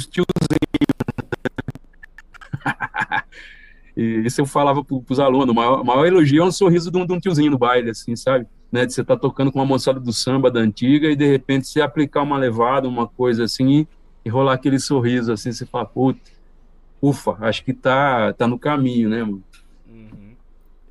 tiozinhos. 0.08 0.26
e 3.96 4.26
isso 4.26 4.42
eu 4.42 4.46
falava 4.46 4.84
para 4.84 4.98
os 5.10 5.20
alunos, 5.20 5.50
o 5.50 5.54
maior, 5.54 5.84
maior, 5.84 6.06
elogio 6.06 6.44
é 6.44 6.46
um 6.46 6.52
sorriso 6.52 6.92
de 6.92 6.98
um, 6.98 7.06
de 7.06 7.14
um, 7.14 7.20
tiozinho 7.20 7.52
no 7.52 7.58
baile, 7.58 7.92
assim, 7.92 8.16
sabe? 8.16 8.46
Né, 8.76 8.86
de 8.86 8.94
você 8.94 9.00
estar 9.00 9.16
tá 9.16 9.22
tocando 9.22 9.54
com 9.54 9.60
uma 9.60 9.66
moçada 9.66 10.02
do 10.02 10.12
samba 10.12 10.52
da 10.52 10.60
antiga 10.60 11.08
e 11.08 11.16
de 11.16 11.26
repente 11.26 11.66
você 11.66 11.80
aplicar 11.80 12.24
uma 12.24 12.38
levada, 12.38 12.90
uma 12.90 13.08
coisa 13.08 13.46
assim, 13.46 13.88
e, 14.26 14.30
rolar 14.30 14.52
aquele 14.52 14.80
sorriso 14.80 15.32
assim, 15.32 15.54
você 15.54 15.66
fala, 15.66 15.86
puta, 15.86 16.20
ufa, 17.02 17.38
acho 17.40 17.64
que 17.64 17.74
tá, 17.74 18.34
tá 18.34 18.46
no 18.46 18.60
caminho, 18.60 19.08
né, 19.08 19.24
mano? 19.24 19.42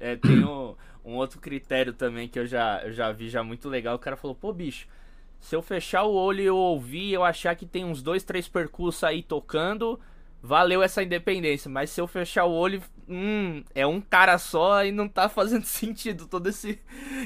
É, 0.01 0.17
tem 0.17 0.43
um, 0.43 0.75
um, 1.05 1.13
outro 1.17 1.39
critério 1.39 1.93
também 1.93 2.27
que 2.27 2.39
eu 2.39 2.47
já, 2.47 2.81
eu 2.85 2.93
já 2.93 3.13
vi 3.13 3.29
já 3.29 3.43
muito 3.43 3.69
legal. 3.69 3.97
O 3.97 3.99
cara 3.99 4.17
falou, 4.17 4.35
pô, 4.35 4.51
bicho, 4.51 4.89
se 5.39 5.55
eu 5.55 5.61
fechar 5.61 6.05
o 6.05 6.15
olho 6.15 6.41
e 6.41 6.47
eu 6.47 6.57
ouvir, 6.57 7.13
eu 7.13 7.23
achar 7.23 7.55
que 7.55 7.67
tem 7.67 7.85
uns 7.85 8.03
dois, 8.03 8.25
três 8.25 8.49
percursos 8.49 9.05
aí 9.05 9.23
tocando, 9.23 10.01
valeu 10.45 10.83
essa 10.83 11.03
independência. 11.03 11.71
Mas 11.71 11.89
se 11.89 12.01
eu 12.01 12.07
fechar 12.07 12.45
o 12.45 12.53
olho, 12.53 12.83
hum, 13.09 13.65
é 13.75 13.87
um 13.87 13.99
cara 13.99 14.37
só 14.37 14.85
e 14.85 14.93
não 14.93 15.09
tá 15.09 15.27
fazendo 15.27 15.65
sentido 15.67 16.27
todo 16.27 16.49
esse 16.49 16.79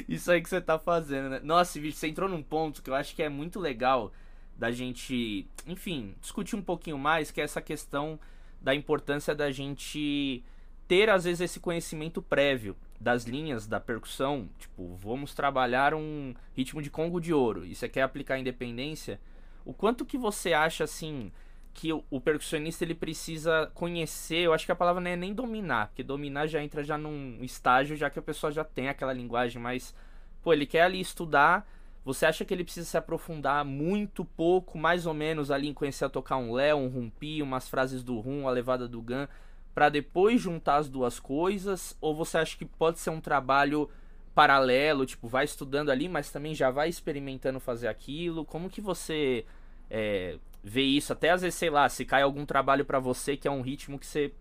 isso 0.09 0.31
aí 0.31 0.41
que 0.41 0.49
você 0.49 0.61
tá 0.61 0.79
fazendo, 0.79 1.29
né? 1.29 1.41
Nossa, 1.43 1.81
você 1.81 2.07
entrou 2.07 2.29
num 2.29 2.43
ponto 2.43 2.81
que 2.81 2.89
eu 2.89 2.95
acho 2.95 3.16
que 3.16 3.23
é 3.23 3.29
muito 3.29 3.59
legal 3.59 4.12
da 4.57 4.71
gente, 4.71 5.49
enfim, 5.66 6.14
discutir 6.21 6.55
um 6.55 6.62
pouquinho 6.62 6.97
mais, 6.97 7.31
que 7.31 7.41
é 7.41 7.45
essa 7.45 7.61
questão 7.61 8.19
da 8.61 8.75
importância 8.75 9.35
da 9.35 9.51
gente 9.51 10.43
ter 10.87 11.11
às 11.11 11.25
vezes 11.25 11.41
esse 11.41 11.61
conhecimento 11.61 12.23
prévio 12.23 12.77
das 13.01 13.25
linhas 13.25 13.66
da 13.66 13.79
percussão, 13.79 14.49
tipo, 14.59 14.97
vamos 14.97 15.35
trabalhar 15.35 15.93
um 15.93 16.35
ritmo 16.57 16.81
de 16.81 16.91
congo 16.91 17.21
de 17.21 17.33
ouro 17.33 17.64
e 17.64 17.75
você 17.75 17.89
quer 17.89 18.03
aplicar 18.03 18.35
a 18.35 18.39
independência, 18.39 19.21
o 19.64 19.73
quanto 19.73 20.05
que 20.05 20.16
você 20.16 20.53
acha 20.53 20.85
assim 20.85 21.31
que 21.79 21.93
o, 21.93 22.05
o, 22.11 22.20
percussionista 22.20 22.83
ele 22.83 22.95
precisa 22.95 23.70
conhecer, 23.72 24.39
eu 24.39 24.53
acho 24.53 24.66
que 24.66 24.72
a 24.72 24.76
palavra 24.76 25.01
não 25.01 25.12
é 25.12 25.14
nem 25.14 25.33
dominar, 25.33 25.87
porque 25.87 26.03
dominar 26.03 26.49
já 26.49 26.61
entra 26.61 26.83
já 26.83 26.99
num 26.99 27.39
estágio 27.41 27.97
já 27.97 28.11
que 28.11 28.18
a 28.18 28.22
pessoa 28.22 28.51
já 28.51 28.64
tem 28.64 28.89
aquela 28.89 29.12
linguagem, 29.12 29.62
mas 29.62 29.95
pô, 30.43 30.53
ele 30.53 30.66
quer 30.66 30.83
ali 30.83 30.99
estudar, 30.99 31.64
você 32.05 32.26
acha 32.26 32.45
que 32.45 32.53
ele 32.53 32.64
precisa 32.64 32.85
se 32.85 32.97
aprofundar 32.97 33.64
muito 33.64 34.24
pouco, 34.24 34.76
mais 34.76 35.07
ou 35.07 35.14
menos 35.14 35.53
ali 35.53 35.68
em 35.68 35.72
conhecer 35.72 36.05
a 36.05 36.09
tocar 36.09 36.37
um 36.37 36.53
lé, 36.53 36.74
um 36.74 36.89
rumpi, 36.89 37.41
umas 37.43 37.68
frases 37.68 38.03
do 38.03 38.18
rum, 38.18 38.49
a 38.49 38.51
levada 38.51 38.89
do 38.89 39.01
gan, 39.01 39.29
para 39.72 39.89
depois 39.89 40.41
juntar 40.41 40.79
as 40.79 40.89
duas 40.89 41.20
coisas? 41.20 41.97
Ou 42.01 42.12
você 42.12 42.39
acha 42.39 42.59
que 42.59 42.64
pode 42.64 42.99
ser 42.99 43.11
um 43.11 43.20
trabalho 43.20 43.89
paralelo, 44.35 45.07
tipo, 45.07 45.29
vai 45.29 45.45
estudando 45.45 45.91
ali, 45.91 46.09
mas 46.09 46.33
também 46.33 46.57
já 46.57 46.72
vai 46.72 46.89
experimentando 46.89 47.61
fazer 47.61 47.87
aquilo? 47.87 48.45
Como 48.45 48.68
que 48.68 48.81
você 48.81 49.45
é, 49.89 50.39
vê 50.63 50.83
isso? 50.83 51.13
Até 51.13 51.31
às 51.31 51.43
vezes, 51.43 51.59
sei 51.59 51.71
lá, 51.71 51.89
se 51.89 52.05
cai 52.05 52.23
algum 52.23 52.45
trabalho 52.45 52.85
para 52.85 52.99
você 52.99 53.37
que 53.37 53.49
é 53.49 53.51
um 53.51 53.63
ritmo 53.63 53.99
que 53.99 54.07
você 54.07 54.33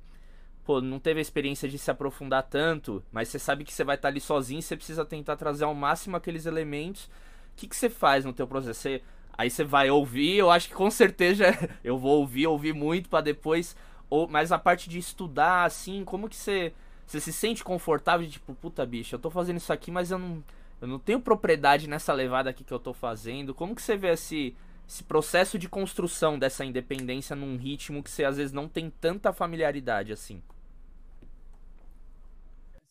pô, 0.66 0.82
não 0.82 1.00
teve 1.00 1.20
a 1.20 1.22
experiência 1.22 1.70
de 1.70 1.78
se 1.78 1.90
aprofundar 1.90 2.44
tanto, 2.44 3.02
mas 3.12 3.30
você 3.30 3.40
sabe 3.40 3.64
que 3.64 3.74
você 3.74 3.84
vai 3.86 3.96
estar 3.96 4.10
tá 4.10 4.12
ali 4.12 4.20
sozinho, 4.20 4.62
você 4.62 4.76
precisa 4.76 5.06
tentar 5.06 5.38
trazer 5.38 5.64
ao 5.64 5.74
máximo 5.74 6.18
aqueles 6.18 6.46
elementos. 6.46 7.06
O 7.06 7.10
que, 7.56 7.68
que 7.68 7.76
você 7.76 7.90
faz 7.90 8.26
no 8.26 8.34
teu 8.34 8.46
processo? 8.46 8.82
Você, 8.82 9.02
aí 9.38 9.50
você 9.50 9.64
vai 9.64 9.90
ouvir, 9.90 10.36
eu 10.36 10.52
acho 10.52 10.68
que 10.68 10.76
com 10.76 10.92
certeza 10.92 11.46
eu 11.84 11.98
vou 11.98 12.20
ouvir, 12.20 12.48
ouvir 12.48 12.74
muito 12.74 13.10
para 13.10 13.22
depois 13.22 13.76
ou, 14.10 14.28
mas 14.28 14.52
a 14.52 14.60
parte 14.60 14.90
de 14.90 14.98
estudar, 14.98 15.66
assim, 15.66 16.04
como 16.06 16.30
que 16.30 16.36
você, 16.36 16.74
você 17.06 17.20
se 17.20 17.34
sente 17.34 17.64
confortável 17.64 18.26
de 18.26 18.34
tipo, 18.34 18.54
puta 18.56 18.86
bicho, 18.86 19.16
eu 19.16 19.20
tô 19.20 19.30
fazendo 19.30 19.58
isso 19.58 19.74
aqui, 19.74 19.92
mas 19.92 20.12
eu 20.12 20.18
não, 20.18 20.44
eu 20.82 20.88
não 20.88 21.00
tenho 21.00 21.20
propriedade 21.20 21.90
nessa 21.90 22.14
levada 22.14 22.50
aqui 22.50 22.64
que 22.64 22.74
eu 22.74 22.80
tô 22.80 22.94
fazendo. 22.94 23.54
Como 23.54 23.76
que 23.76 23.82
você 23.82 23.98
vê 23.98 24.10
esse, 24.10 24.56
esse 24.88 25.04
processo 25.04 25.60
de 25.60 25.68
construção 25.68 26.40
dessa 26.40 26.64
independência 26.64 27.36
num 27.36 27.58
ritmo 27.58 28.02
que 28.02 28.10
você 28.10 28.24
às 28.24 28.38
vezes 28.38 28.54
não 28.54 28.70
tem 28.70 28.90
tanta 28.90 29.34
familiaridade 29.34 30.14
assim? 30.14 30.42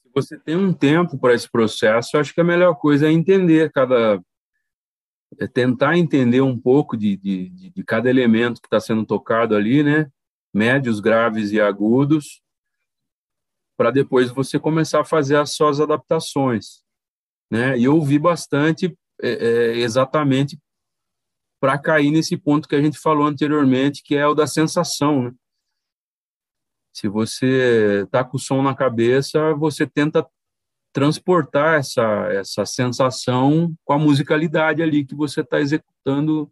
Se 0.02 0.10
você 0.14 0.38
tem 0.38 0.56
um 0.56 0.72
tempo 0.72 1.18
para 1.18 1.34
esse 1.34 1.50
processo, 1.50 2.18
acho 2.18 2.34
que 2.34 2.40
a 2.40 2.44
melhor 2.44 2.74
coisa 2.74 3.06
é 3.06 3.12
entender 3.12 3.72
cada. 3.72 4.20
É 5.38 5.46
tentar 5.46 5.98
entender 5.98 6.40
um 6.40 6.58
pouco 6.58 6.96
de, 6.96 7.16
de, 7.16 7.48
de 7.70 7.84
cada 7.84 8.08
elemento 8.08 8.60
que 8.60 8.68
está 8.68 8.78
sendo 8.78 9.04
tocado 9.04 9.56
ali, 9.56 9.82
né? 9.82 10.10
médios, 10.56 11.00
graves 11.00 11.52
e 11.52 11.60
agudos, 11.60 12.40
para 13.76 13.90
depois 13.90 14.30
você 14.30 14.58
começar 14.58 15.00
a 15.00 15.04
fazer 15.04 15.36
as 15.36 15.52
suas 15.52 15.80
adaptações. 15.80 16.82
Né? 17.50 17.78
E 17.78 17.84
eu 17.84 17.94
ouvi 17.94 18.18
bastante 18.18 18.96
é, 19.20 19.30
é, 19.30 19.78
exatamente 19.78 20.58
para 21.66 21.78
cair 21.78 22.12
nesse 22.12 22.36
ponto 22.36 22.68
que 22.68 22.76
a 22.76 22.80
gente 22.80 22.96
falou 22.96 23.26
anteriormente, 23.26 24.00
que 24.00 24.14
é 24.14 24.24
o 24.24 24.34
da 24.34 24.46
sensação. 24.46 25.24
Né? 25.24 25.32
Se 26.92 27.08
você 27.08 28.04
está 28.04 28.22
com 28.22 28.36
o 28.36 28.38
som 28.38 28.62
na 28.62 28.72
cabeça, 28.72 29.52
você 29.54 29.84
tenta 29.84 30.24
transportar 30.92 31.80
essa, 31.80 32.28
essa 32.30 32.64
sensação 32.64 33.74
com 33.84 33.92
a 33.92 33.98
musicalidade 33.98 34.80
ali 34.80 35.04
que 35.04 35.16
você 35.16 35.40
está 35.40 35.60
executando 35.60 36.48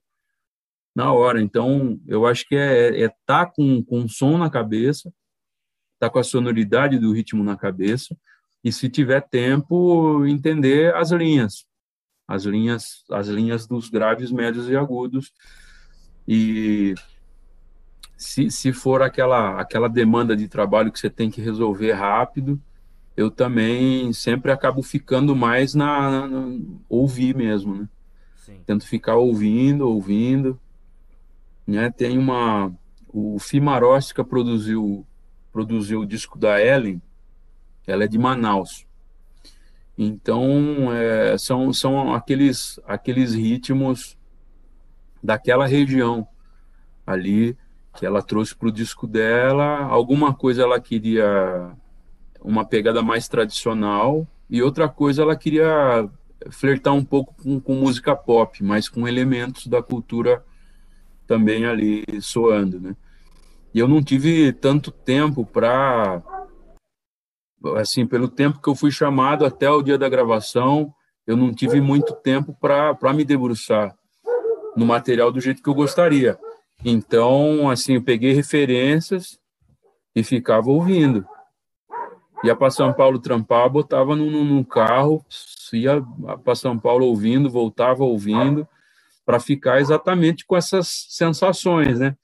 na 0.97 1.13
hora. 1.13 1.41
Então, 1.41 2.01
eu 2.09 2.27
acho 2.27 2.45
que 2.49 2.57
é 2.57 3.05
estar 3.05 3.05
é 3.05 3.17
tá 3.25 3.47
com, 3.47 3.85
com 3.85 4.09
som 4.09 4.37
na 4.37 4.51
cabeça, 4.51 5.15
tá 6.01 6.11
com 6.11 6.19
a 6.19 6.25
sonoridade 6.25 6.99
do 6.99 7.13
ritmo 7.13 7.45
na 7.45 7.57
cabeça, 7.57 8.19
e 8.65 8.73
se 8.73 8.89
tiver 8.89 9.21
tempo, 9.21 10.27
entender 10.27 10.93
as 10.97 11.13
linhas, 11.13 11.65
as 12.27 12.45
linhas, 12.45 13.05
as 13.11 13.29
linhas 13.29 13.67
dos 13.67 13.89
graves, 13.89 14.33
médios 14.33 14.69
e 14.69 14.77
agudos. 14.77 15.33
E 16.27 16.95
se, 18.17 18.51
se 18.51 18.73
for 18.73 19.03
aquela, 19.03 19.61
aquela 19.61 19.89
demanda 19.89 20.37
de 20.37 20.49
trabalho 20.49 20.91
que 20.91 20.99
você 20.99 21.11
tem 21.11 21.31
que 21.31 21.41
resolver 21.41 21.93
rápido, 21.93 22.61
eu 23.17 23.31
também 23.31 24.13
sempre 24.13 24.51
acabo 24.51 24.83
ficando 24.83 25.37
mais 25.37 25.75
na, 25.75 26.27
na 26.27 26.59
ouvir 26.89 27.35
mesmo, 27.37 27.75
né? 27.75 27.89
Sim. 28.37 28.61
Tento 28.67 28.87
ficar 28.87 29.17
ouvindo, 29.17 29.89
ouvindo, 29.89 30.61
né? 31.67 31.91
Tem 31.91 32.19
uma 32.19 32.75
o 33.09 33.39
Fimaróstica 33.39 34.25
produziu 34.25 35.07
produziu 35.53 36.01
o 36.01 36.07
disco 36.07 36.37
da 36.37 36.61
Ellen, 36.61 37.01
ela 37.87 38.05
é 38.05 38.09
de 38.09 38.19
Manaus. 38.19 38.85
Então 39.97 40.93
é, 40.93 41.39
são 41.39 41.73
são 41.73 42.15
aqueles 42.15 42.81
aqueles 42.87 43.33
ritmos 43.33 44.19
daquela 45.23 45.67
região 45.67 46.27
ali 47.07 47.57
que 47.97 48.05
ela 48.05 48.23
trouxe 48.23 48.55
para 48.55 48.69
o 48.69 48.73
disco 48.73 49.07
dela. 49.07 49.85
Alguma 49.85 50.35
coisa 50.35 50.63
ela 50.63 50.81
queria 50.81 51.73
uma 52.43 52.65
pegada 52.65 53.03
mais 53.03 53.29
tradicional 53.29 54.27
e 54.51 54.63
outra 54.63 54.89
coisa 54.89 55.23
ela 55.23 55.37
queria 55.37 56.09
flertar 56.51 56.93
um 56.93 57.05
pouco 57.05 57.35
com, 57.43 57.61
com 57.61 57.75
música 57.77 58.15
pop, 58.15 58.63
mas 58.63 58.89
com 58.89 59.09
elementos 59.09 59.67
da 59.67 59.83
cultura 59.83 60.45
também 61.27 61.65
ali 61.65 62.05
soando, 62.21 62.81
né? 62.81 62.97
E 63.73 63.79
eu 63.79 63.89
não 63.89 64.03
tive 64.03 64.53
tanto 64.53 64.91
tempo 64.91 65.45
para 65.45 66.23
assim, 67.77 68.07
pelo 68.07 68.29
tempo 68.29 68.61
que 68.61 68.69
eu 68.69 68.75
fui 68.75 68.91
chamado 68.91 69.45
até 69.45 69.71
o 69.71 69.83
dia 69.83 69.99
da 69.99 70.09
gravação, 70.09 70.93
eu 71.27 71.37
não 71.37 71.53
tive 71.53 71.81
muito 71.81 72.15
tempo 72.15 72.57
para 72.61 73.13
me 73.13 73.25
debruçar 73.25 73.95
no 74.77 74.85
material 74.85 75.31
do 75.31 75.41
jeito 75.41 75.63
que 75.63 75.69
eu 75.69 75.75
gostaria. 75.75 76.39
Então, 76.85 77.71
assim, 77.71 77.95
eu 77.95 78.03
peguei 78.03 78.33
referências 78.33 79.39
e 80.15 80.23
ficava 80.23 80.71
ouvindo. 80.71 81.27
Ia 82.45 82.55
para 82.55 82.71
São 82.71 82.93
Paulo 82.93 83.19
trampar, 83.19 83.71
botava 83.71 84.15
num, 84.15 84.45
num 84.45 84.63
carro, 84.63 85.25
ia 85.73 86.03
para 86.45 86.55
São 86.55 86.79
Paulo 86.79 87.07
ouvindo, 87.07 87.49
voltava 87.49 88.05
ouvindo, 88.05 88.69
para 89.25 89.41
ficar 89.41 89.81
exatamente 89.81 90.45
com 90.45 90.55
essas 90.57 91.07
sensações, 91.09 91.99
né? 91.99 92.15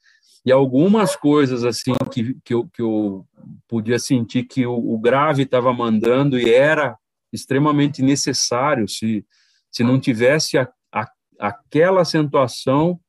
E 0.45 0.51
algumas 0.51 1.15
coisas 1.15 1.63
assim 1.63 1.93
que, 2.11 2.35
que, 2.43 2.53
eu, 2.53 2.67
que 2.67 2.81
eu 2.81 3.25
podia 3.67 3.99
sentir 3.99 4.43
que 4.43 4.65
o, 4.65 4.73
o 4.73 4.99
grave 4.99 5.43
estava 5.43 5.71
mandando 5.71 6.39
e 6.39 6.51
era 6.51 6.97
extremamente 7.31 8.01
necessário, 8.01 8.87
se, 8.89 9.25
se 9.71 9.83
não 9.83 9.99
tivesse 9.99 10.57
a, 10.57 10.67
a, 10.91 11.07
aquela 11.39 12.01
acentuação, 12.01 12.99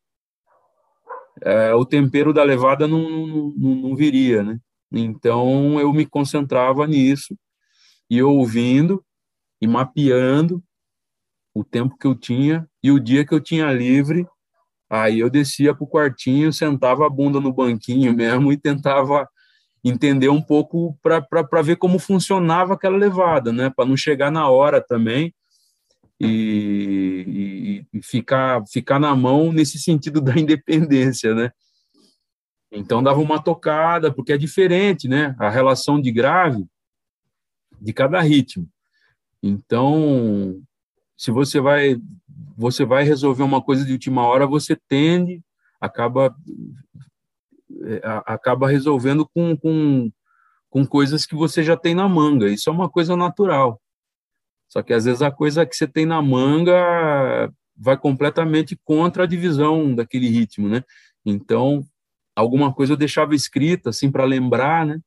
é, 1.41 1.75
o 1.75 1.85
tempero 1.85 2.33
da 2.33 2.45
levada 2.45 2.87
não, 2.87 3.27
não, 3.57 3.75
não 3.75 3.97
viria, 3.97 4.43
né? 4.43 4.61
Então 4.93 5.81
eu 5.81 5.93
me 5.93 6.05
concentrava 6.05 6.87
nisso 6.87 7.37
e 8.11 8.23
ouvindo 8.23 9.03
e 9.61 9.67
mapeando 9.67 10.63
o 11.55 11.65
tempo 11.65 11.97
que 11.97 12.07
eu 12.07 12.15
tinha 12.15 12.69
e 12.83 12.91
o 12.91 13.01
dia 13.01 13.25
que 13.25 13.33
eu 13.33 13.41
tinha 13.41 13.73
livre, 13.73 14.27
aí 14.93 15.21
eu 15.21 15.31
descia 15.31 15.75
para 15.75 15.85
o 15.85 15.89
quartinho, 15.89 16.53
sentava 16.53 17.07
a 17.07 17.11
bunda 17.11 17.41
no 17.41 17.51
banquinho 17.51 18.13
mesmo 18.15 18.53
e 18.53 18.59
tentava 18.59 19.27
entender 19.83 20.29
um 20.29 20.43
pouco 20.43 20.97
para 21.03 21.63
ver 21.63 21.77
como 21.77 21.99
funcionava 21.99 22.75
aquela 22.75 22.97
levada, 22.97 23.53
né? 23.53 23.71
Para 23.75 23.87
não 23.87 23.97
chegar 23.97 24.31
na 24.31 24.49
hora 24.49 24.81
também 24.81 25.35
e, 26.21 27.85
e, 27.93 28.03
ficar, 28.03 28.63
ficar 28.71 29.01
na 29.01 29.17
mão 29.17 29.51
nesse 29.51 29.79
sentido 29.79 30.21
da 30.23 30.39
independência, 30.39 31.35
né? 31.35 31.51
Então 32.71 33.03
dava 33.03 33.21
uma 33.21 33.43
tocada, 33.43 34.13
porque 34.13 34.33
é 34.33 34.39
diferente, 34.39 35.09
né? 35.09 35.35
A 35.39 35.49
relação 35.49 36.01
de 36.01 36.13
grave 36.13 36.67
de 37.81 37.93
cada 37.93 38.21
ritmo. 38.21 38.69
Então, 39.43 40.63
se 41.17 41.31
você 41.31 41.61
vai 41.61 41.97
você 42.57 42.85
vai 42.85 43.05
resolver 43.05 43.43
uma 43.43 43.63
coisa 43.63 43.85
de 43.85 43.93
última 43.93 44.27
hora, 44.27 44.47
você 44.47 44.77
tende 44.89 45.43
acaba 45.83 46.35
é, 47.85 48.01
acaba 48.27 48.69
resolvendo 48.69 49.27
com, 49.35 49.57
com, 49.57 50.11
com 50.71 50.87
coisas 50.87 51.27
que 51.27 51.35
você 51.35 51.63
já 51.63 51.77
tem 51.77 51.95
na 51.95 52.09
manga. 52.09 52.49
Isso 52.49 52.71
é 52.71 52.73
uma 52.73 52.89
coisa 52.89 53.17
natural. 53.17 53.81
Só 54.69 54.83
que 54.83 54.93
às 54.93 55.05
vezes 55.05 55.21
a 55.21 55.31
coisa 55.31 55.67
que 55.67 55.75
você 55.75 55.87
tem 55.87 56.07
na 56.07 56.23
manga 56.23 57.53
vai 57.77 57.97
completamente 57.97 58.79
contra 58.85 59.25
a 59.25 59.27
divisão 59.27 59.95
daquele 59.95 60.29
ritmo, 60.29 60.69
né? 60.69 60.85
Então, 61.27 61.85
alguma 62.37 62.73
coisa 62.73 62.93
eu 62.93 62.97
deixava 62.97 63.35
escrita 63.35 63.91
assim 63.91 64.11
para 64.11 64.25
lembrar, 64.25 64.87
né? 64.87 65.01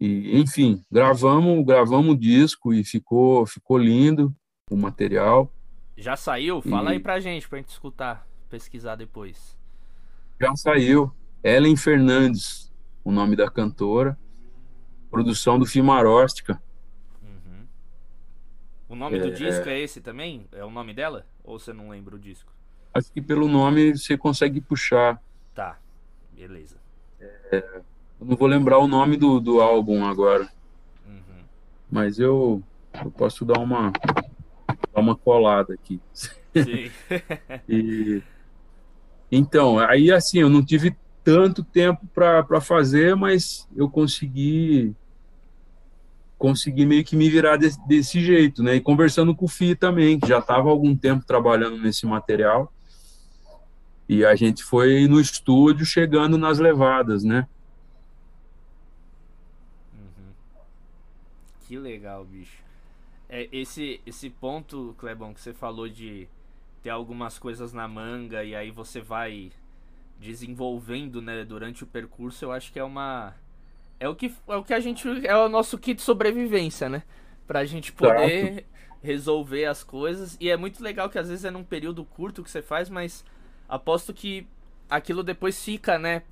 E, 0.00 0.38
enfim, 0.38 0.84
gravamos, 0.90 1.64
gravamos 1.64 2.14
o 2.14 2.18
disco 2.18 2.72
e 2.74 2.84
ficou 2.84 3.46
ficou 3.46 3.78
lindo 3.78 4.34
o 4.70 4.76
material. 4.76 5.50
Já 5.98 6.16
saiu? 6.16 6.62
Fala 6.62 6.90
e... 6.90 6.92
aí 6.94 7.00
pra 7.00 7.18
gente, 7.18 7.48
pra 7.48 7.58
gente 7.58 7.70
escutar, 7.70 8.24
pesquisar 8.48 8.94
depois. 8.94 9.58
Já 10.40 10.54
saiu. 10.54 11.12
Ellen 11.42 11.76
Fernandes, 11.76 12.72
o 13.02 13.10
nome 13.10 13.34
da 13.34 13.50
cantora. 13.50 14.16
Produção 15.10 15.58
do 15.58 15.66
Fimaróstica. 15.66 16.62
Uhum. 17.20 17.66
O 18.88 18.94
nome 18.94 19.18
é... 19.18 19.20
do 19.22 19.32
disco 19.32 19.68
é 19.68 19.80
esse 19.80 20.00
também? 20.00 20.46
É 20.52 20.64
o 20.64 20.70
nome 20.70 20.94
dela? 20.94 21.26
Ou 21.42 21.58
você 21.58 21.72
não 21.72 21.88
lembra 21.88 22.14
o 22.14 22.18
disco? 22.18 22.52
Acho 22.94 23.10
que 23.10 23.20
pelo 23.20 23.48
nome 23.48 23.96
você 23.96 24.16
consegue 24.16 24.60
puxar. 24.60 25.20
Tá, 25.52 25.78
beleza. 26.32 26.76
É... 27.20 27.82
Eu 28.20 28.26
não 28.26 28.36
vou 28.36 28.46
lembrar 28.46 28.78
o 28.78 28.86
nome 28.86 29.16
do, 29.16 29.40
do 29.40 29.60
álbum 29.60 30.04
agora. 30.04 30.48
Uhum. 31.06 31.42
Mas 31.90 32.18
eu, 32.20 32.62
eu 33.04 33.10
posso 33.10 33.44
dar 33.44 33.58
uma, 33.58 33.92
uma 34.98 35.16
colada 35.16 35.74
aqui. 35.74 36.00
Sim. 36.12 36.90
e, 37.68 38.22
então, 39.30 39.78
aí 39.78 40.10
assim, 40.10 40.40
eu 40.40 40.48
não 40.48 40.64
tive 40.64 40.96
tanto 41.22 41.62
tempo 41.62 42.06
para 42.14 42.60
fazer, 42.60 43.14
mas 43.14 43.68
eu 43.76 43.88
consegui 43.88 44.94
consegui 46.38 46.86
meio 46.86 47.04
que 47.04 47.16
me 47.16 47.28
virar 47.28 47.56
desse, 47.56 47.84
desse 47.86 48.20
jeito, 48.20 48.62
né? 48.62 48.76
E 48.76 48.80
conversando 48.80 49.34
com 49.34 49.44
o 49.44 49.48
Fi 49.48 49.74
também, 49.74 50.20
que 50.20 50.28
já 50.28 50.38
estava 50.38 50.70
algum 50.70 50.96
tempo 50.96 51.26
trabalhando 51.26 51.76
nesse 51.78 52.06
material. 52.06 52.72
E 54.08 54.24
a 54.24 54.34
gente 54.36 54.62
foi 54.62 55.06
no 55.08 55.20
estúdio 55.20 55.84
chegando 55.84 56.38
nas 56.38 56.58
levadas, 56.58 57.24
né? 57.24 57.46
Uhum. 59.92 60.32
Que 61.66 61.76
legal, 61.76 62.24
bicho. 62.24 62.67
É, 63.28 63.48
esse, 63.52 64.00
esse 64.06 64.30
ponto, 64.30 64.94
Clebão, 64.98 65.34
que 65.34 65.40
você 65.40 65.52
falou 65.52 65.88
de 65.88 66.28
ter 66.82 66.90
algumas 66.90 67.38
coisas 67.38 67.72
na 67.72 67.86
manga 67.86 68.42
e 68.42 68.54
aí 68.54 68.70
você 68.70 69.00
vai 69.00 69.52
desenvolvendo, 70.18 71.20
né, 71.20 71.44
durante 71.44 71.84
o 71.84 71.86
percurso, 71.86 72.44
eu 72.44 72.52
acho 72.52 72.72
que 72.72 72.78
é 72.78 72.84
uma 72.84 73.34
é 74.00 74.08
o 74.08 74.14
que 74.14 74.32
é 74.48 74.56
o 74.56 74.64
que 74.64 74.74
a 74.74 74.80
gente 74.80 75.26
é 75.26 75.36
o 75.36 75.48
nosso 75.48 75.76
kit 75.78 75.96
de 75.96 76.02
sobrevivência, 76.02 76.88
né? 76.88 77.02
Pra 77.46 77.64
gente 77.64 77.92
poder 77.92 78.54
certo. 78.54 78.66
resolver 79.02 79.64
as 79.66 79.82
coisas 79.82 80.36
e 80.40 80.50
é 80.50 80.56
muito 80.56 80.82
legal 80.82 81.08
que 81.08 81.18
às 81.18 81.28
vezes 81.28 81.44
é 81.44 81.50
num 81.50 81.64
período 81.64 82.04
curto 82.04 82.42
que 82.42 82.50
você 82.50 82.62
faz, 82.62 82.88
mas 82.88 83.24
aposto 83.68 84.12
que 84.12 84.46
aquilo 84.88 85.22
depois 85.22 85.62
fica, 85.62 85.98
né, 85.98 86.22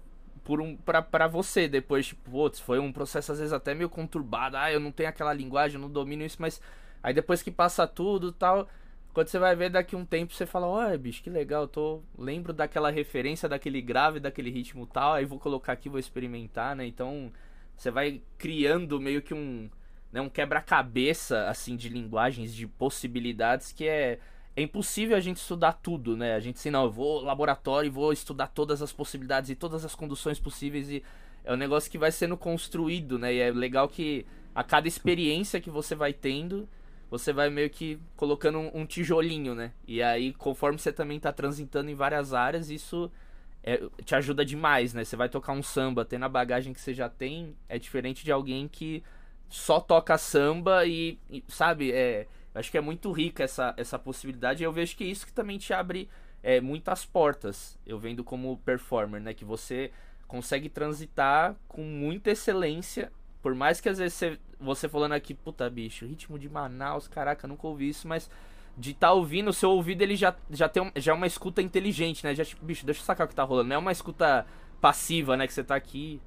por 0.44 0.60
um 0.60 0.76
para 0.76 1.02
para 1.02 1.26
você 1.26 1.68
depois, 1.68 2.06
tipo, 2.06 2.30
putz, 2.30 2.60
foi 2.60 2.78
um 2.78 2.92
processo 2.92 3.32
às 3.32 3.38
vezes 3.38 3.52
até 3.52 3.74
meio 3.74 3.88
conturbado. 3.90 4.56
Ah, 4.56 4.72
eu 4.72 4.80
não 4.80 4.92
tenho 4.92 5.08
aquela 5.08 5.32
linguagem, 5.32 5.76
eu 5.76 5.80
não 5.80 5.90
domino 5.90 6.24
isso, 6.24 6.36
mas 6.40 6.60
aí 7.06 7.14
depois 7.14 7.40
que 7.40 7.52
passa 7.52 7.86
tudo, 7.86 8.32
tal, 8.32 8.68
quando 9.14 9.28
você 9.28 9.38
vai 9.38 9.54
ver 9.54 9.70
daqui 9.70 9.94
um 9.94 10.04
tempo, 10.04 10.34
você 10.34 10.44
fala, 10.44 10.66
olha, 10.66 10.98
bicho, 10.98 11.22
que 11.22 11.30
legal, 11.30 11.68
tô. 11.68 12.02
Lembro 12.18 12.52
daquela 12.52 12.90
referência, 12.90 13.48
daquele 13.48 13.80
grave, 13.80 14.18
daquele 14.18 14.50
ritmo 14.50 14.86
tal, 14.86 15.14
aí 15.14 15.24
vou 15.24 15.38
colocar 15.38 15.72
aqui, 15.72 15.88
vou 15.88 16.00
experimentar, 16.00 16.74
né? 16.74 16.84
Então, 16.84 17.32
você 17.76 17.92
vai 17.92 18.20
criando 18.36 19.00
meio 19.00 19.22
que 19.22 19.32
um. 19.32 19.70
Né, 20.12 20.20
um 20.20 20.28
quebra-cabeça, 20.28 21.48
assim, 21.48 21.76
de 21.76 21.88
linguagens, 21.88 22.52
de 22.52 22.66
possibilidades 22.66 23.72
que 23.72 23.86
é. 23.86 24.18
É 24.56 24.62
impossível 24.62 25.16
a 25.16 25.20
gente 25.20 25.36
estudar 25.36 25.74
tudo, 25.74 26.16
né? 26.16 26.34
A 26.34 26.40
gente, 26.40 26.56
assim, 26.56 26.70
não, 26.70 26.84
eu 26.84 26.90
vou 26.90 27.18
ao 27.18 27.24
laboratório 27.24 27.86
e 27.86 27.90
vou 27.90 28.12
estudar 28.12 28.48
todas 28.48 28.82
as 28.82 28.92
possibilidades 28.92 29.50
e 29.50 29.54
todas 29.54 29.84
as 29.84 29.94
conduções 29.94 30.40
possíveis 30.40 30.90
e 30.90 31.04
é 31.44 31.52
um 31.52 31.56
negócio 31.56 31.90
que 31.90 31.98
vai 31.98 32.10
sendo 32.10 32.36
construído, 32.36 33.18
né? 33.18 33.32
E 33.32 33.38
é 33.38 33.52
legal 33.52 33.88
que 33.88 34.26
a 34.54 34.64
cada 34.64 34.88
experiência 34.88 35.60
que 35.60 35.70
você 35.70 35.94
vai 35.94 36.12
tendo, 36.12 36.68
você 37.10 37.32
vai 37.32 37.48
meio 37.50 37.70
que 37.70 37.98
colocando 38.16 38.58
um, 38.58 38.80
um, 38.80 38.86
tijolinho, 38.86 39.54
né? 39.54 39.72
E 39.86 40.02
aí, 40.02 40.32
conforme 40.34 40.78
você 40.78 40.92
também 40.92 41.20
tá 41.20 41.32
transitando 41.32 41.90
em 41.90 41.94
várias 41.94 42.34
áreas, 42.34 42.68
isso 42.68 43.10
é, 43.62 43.80
te 44.04 44.14
ajuda 44.14 44.44
demais, 44.44 44.92
né? 44.92 45.04
Você 45.04 45.16
vai 45.16 45.28
tocar 45.28 45.52
um 45.52 45.62
samba, 45.62 46.04
tendo 46.04 46.24
a 46.24 46.28
bagagem 46.28 46.72
que 46.72 46.80
você 46.80 46.92
já 46.92 47.08
tem, 47.08 47.56
é 47.68 47.78
diferente 47.78 48.24
de 48.24 48.32
alguém 48.32 48.66
que 48.68 49.02
só 49.48 49.80
toca 49.80 50.18
samba 50.18 50.84
e, 50.86 51.18
e 51.30 51.44
sabe, 51.48 51.92
é, 51.92 52.26
acho 52.54 52.70
que 52.70 52.78
é 52.78 52.80
muito 52.80 53.12
rica 53.12 53.44
essa, 53.44 53.72
essa 53.76 53.98
possibilidade. 53.98 54.62
E 54.62 54.66
eu 54.66 54.72
vejo 54.72 54.96
que 54.96 55.04
é 55.04 55.06
isso 55.06 55.26
que 55.26 55.32
também 55.32 55.58
te 55.58 55.72
abre 55.72 56.08
é, 56.42 56.60
muitas 56.60 57.04
portas, 57.04 57.78
eu 57.86 57.98
vendo 57.98 58.24
como 58.24 58.56
performer, 58.58 59.20
né? 59.20 59.32
Que 59.32 59.44
você 59.44 59.92
consegue 60.26 60.68
transitar 60.68 61.54
com 61.68 61.82
muita 61.82 62.30
excelência 62.32 63.12
por 63.46 63.54
mais 63.54 63.80
que 63.80 63.88
às 63.88 63.98
vezes 63.98 64.14
você, 64.14 64.38
você 64.58 64.88
falando 64.88 65.12
aqui, 65.12 65.32
puta 65.32 65.70
bicho, 65.70 66.04
ritmo 66.04 66.36
de 66.36 66.48
Manaus, 66.48 67.06
caraca, 67.06 67.46
nunca 67.46 67.64
ouvi 67.68 67.90
isso, 67.90 68.08
mas 68.08 68.28
de 68.76 68.90
estar 68.90 69.06
tá 69.06 69.12
ouvindo, 69.12 69.50
o 69.50 69.52
seu 69.52 69.70
ouvido 69.70 70.02
ele 70.02 70.16
já, 70.16 70.34
já 70.50 70.68
tem 70.68 70.82
um, 70.82 70.90
já 70.96 71.12
é 71.12 71.14
uma 71.14 71.28
escuta 71.28 71.62
inteligente, 71.62 72.24
né? 72.24 72.34
Já 72.34 72.44
tipo, 72.44 72.66
bicho, 72.66 72.84
deixa 72.84 73.00
eu 73.02 73.04
sacar 73.04 73.24
o 73.24 73.28
que 73.28 73.36
tá 73.36 73.44
rolando. 73.44 73.68
Não 73.68 73.76
é 73.76 73.78
uma 73.78 73.92
escuta 73.92 74.44
passiva, 74.80 75.36
né? 75.36 75.46
Que 75.46 75.52
você 75.52 75.62
tá 75.62 75.76
aqui. 75.76 76.20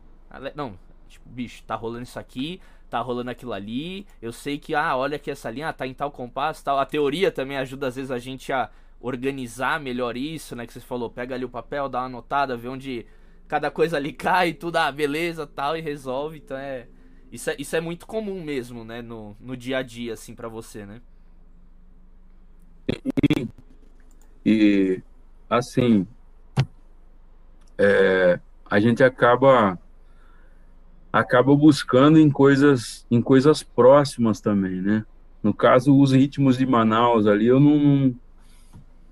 Não, 0.55 0.79
tipo, 1.09 1.27
bicho, 1.27 1.61
tá 1.63 1.75
rolando 1.75 2.03
isso 2.03 2.17
aqui, 2.17 2.61
tá 2.89 3.01
rolando 3.01 3.31
aquilo 3.31 3.51
ali. 3.51 4.07
Eu 4.21 4.31
sei 4.31 4.57
que, 4.57 4.73
ah, 4.73 4.95
olha 4.95 5.17
aqui 5.17 5.29
essa 5.29 5.51
linha, 5.51 5.67
ah, 5.67 5.73
tá 5.73 5.85
em 5.85 5.93
tal 5.93 6.11
compasso 6.11 6.63
tal. 6.63 6.79
A 6.79 6.85
teoria 6.85 7.33
também 7.33 7.57
ajuda 7.57 7.87
às 7.87 7.97
vezes 7.97 8.11
a 8.11 8.17
gente 8.17 8.53
a 8.53 8.69
organizar 9.01 9.77
melhor 9.77 10.15
isso, 10.15 10.55
né? 10.55 10.65
Que 10.65 10.71
você 10.71 10.79
falou, 10.79 11.09
pega 11.09 11.35
ali 11.35 11.43
o 11.43 11.49
papel, 11.49 11.89
dá 11.89 11.99
uma 11.99 12.05
anotada, 12.05 12.55
vê 12.55 12.69
onde 12.69 13.05
cada 13.45 13.69
coisa 13.69 13.97
ali 13.97 14.13
cai, 14.15 14.53
tudo, 14.53 14.77
ah, 14.77 14.89
beleza, 14.89 15.45
tal, 15.45 15.75
e 15.75 15.81
resolve. 15.81 16.37
Então 16.37 16.55
é 16.55 16.87
isso 17.31 17.49
é, 17.49 17.55
isso 17.59 17.75
é 17.75 17.81
muito 17.81 18.07
comum 18.07 18.43
mesmo, 18.43 18.83
né? 18.83 19.01
No, 19.01 19.35
no 19.39 19.55
dia 19.55 19.77
a 19.77 19.83
dia, 19.83 20.13
assim, 20.13 20.33
para 20.33 20.47
você, 20.47 20.85
né? 20.85 21.01
E, 22.87 23.47
e 24.45 25.03
assim, 25.49 26.07
é, 27.77 28.39
a 28.69 28.79
gente 28.79 29.03
acaba 29.03 29.77
acaba 31.11 31.55
buscando 31.55 32.19
em 32.19 32.29
coisas 32.29 33.05
em 33.09 33.21
coisas 33.21 33.63
próximas 33.63 34.41
também, 34.41 34.81
né? 34.81 35.05
No 35.41 35.53
caso, 35.53 35.97
os 35.97 36.11
ritmos 36.11 36.57
de 36.57 36.65
Manaus 36.65 37.25
ali, 37.25 37.47
eu 37.47 37.59
não, 37.59 38.13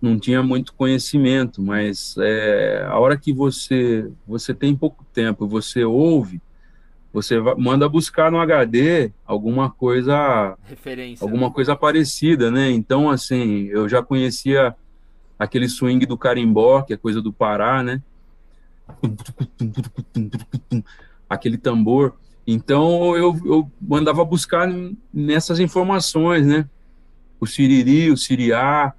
não, 0.02 0.20
tinha 0.20 0.44
muito 0.44 0.74
conhecimento, 0.74 1.62
mas 1.62 2.16
é, 2.20 2.86
a 2.86 3.00
hora 3.00 3.18
que 3.18 3.32
você 3.32 4.12
você 4.28 4.54
tem 4.54 4.76
pouco 4.76 5.06
tempo, 5.14 5.48
você 5.48 5.86
ouve, 5.86 6.42
você 7.12 7.40
manda 7.58 7.88
buscar 7.88 8.32
no 8.32 8.40
HD 8.40 9.12
alguma 9.26 9.70
coisa 9.70 10.58
referência 10.64 11.24
alguma 11.24 11.48
né? 11.48 11.54
coisa 11.54 11.76
parecida 11.76 12.52
né? 12.52 12.70
Então 12.70 13.10
assim 13.10 13.68
eu 13.68 13.88
já 13.88 14.04
conhecia 14.04 14.76
aquele 15.38 15.68
swing 15.70 16.06
do 16.06 16.18
carimbó 16.18 16.82
que 16.82 16.94
é 16.94 16.98
coisa 16.98 17.22
do 17.22 17.32
Pará 17.32 17.82
né? 17.84 18.02
Aquele 21.30 21.58
tambor. 21.58 22.14
Então 22.46 23.18
eu, 23.18 23.38
eu 23.46 23.70
mandava 23.82 24.24
buscar 24.24 24.70
nessas 25.14 25.60
informações 25.60 26.46
né? 26.46 26.70
O 27.40 27.46
siriri 27.46 28.10
o 28.12 28.18
siriá. 28.18 28.94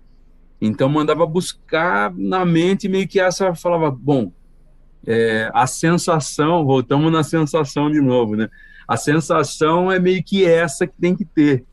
Então 0.61 0.88
mandava 0.88 1.24
buscar 1.24 2.12
na 2.14 2.44
mente 2.44 2.88
meio 2.88 3.09
que 3.09 3.20
essa 3.20 3.54
falava 3.54 3.90
bom 3.90 4.32
é, 5.11 5.50
a 5.54 5.66
sensação, 5.66 6.66
voltamos 6.66 7.11
na 7.11 7.22
sensação 7.22 7.90
de 7.90 7.98
novo, 7.98 8.36
né? 8.36 8.50
A 8.86 8.94
sensação 8.94 9.90
é 9.90 9.98
meio 9.98 10.22
que 10.22 10.44
essa 10.44 10.86
que 10.86 10.92
tem 11.00 11.16
que 11.16 11.24
ter. 11.24 11.64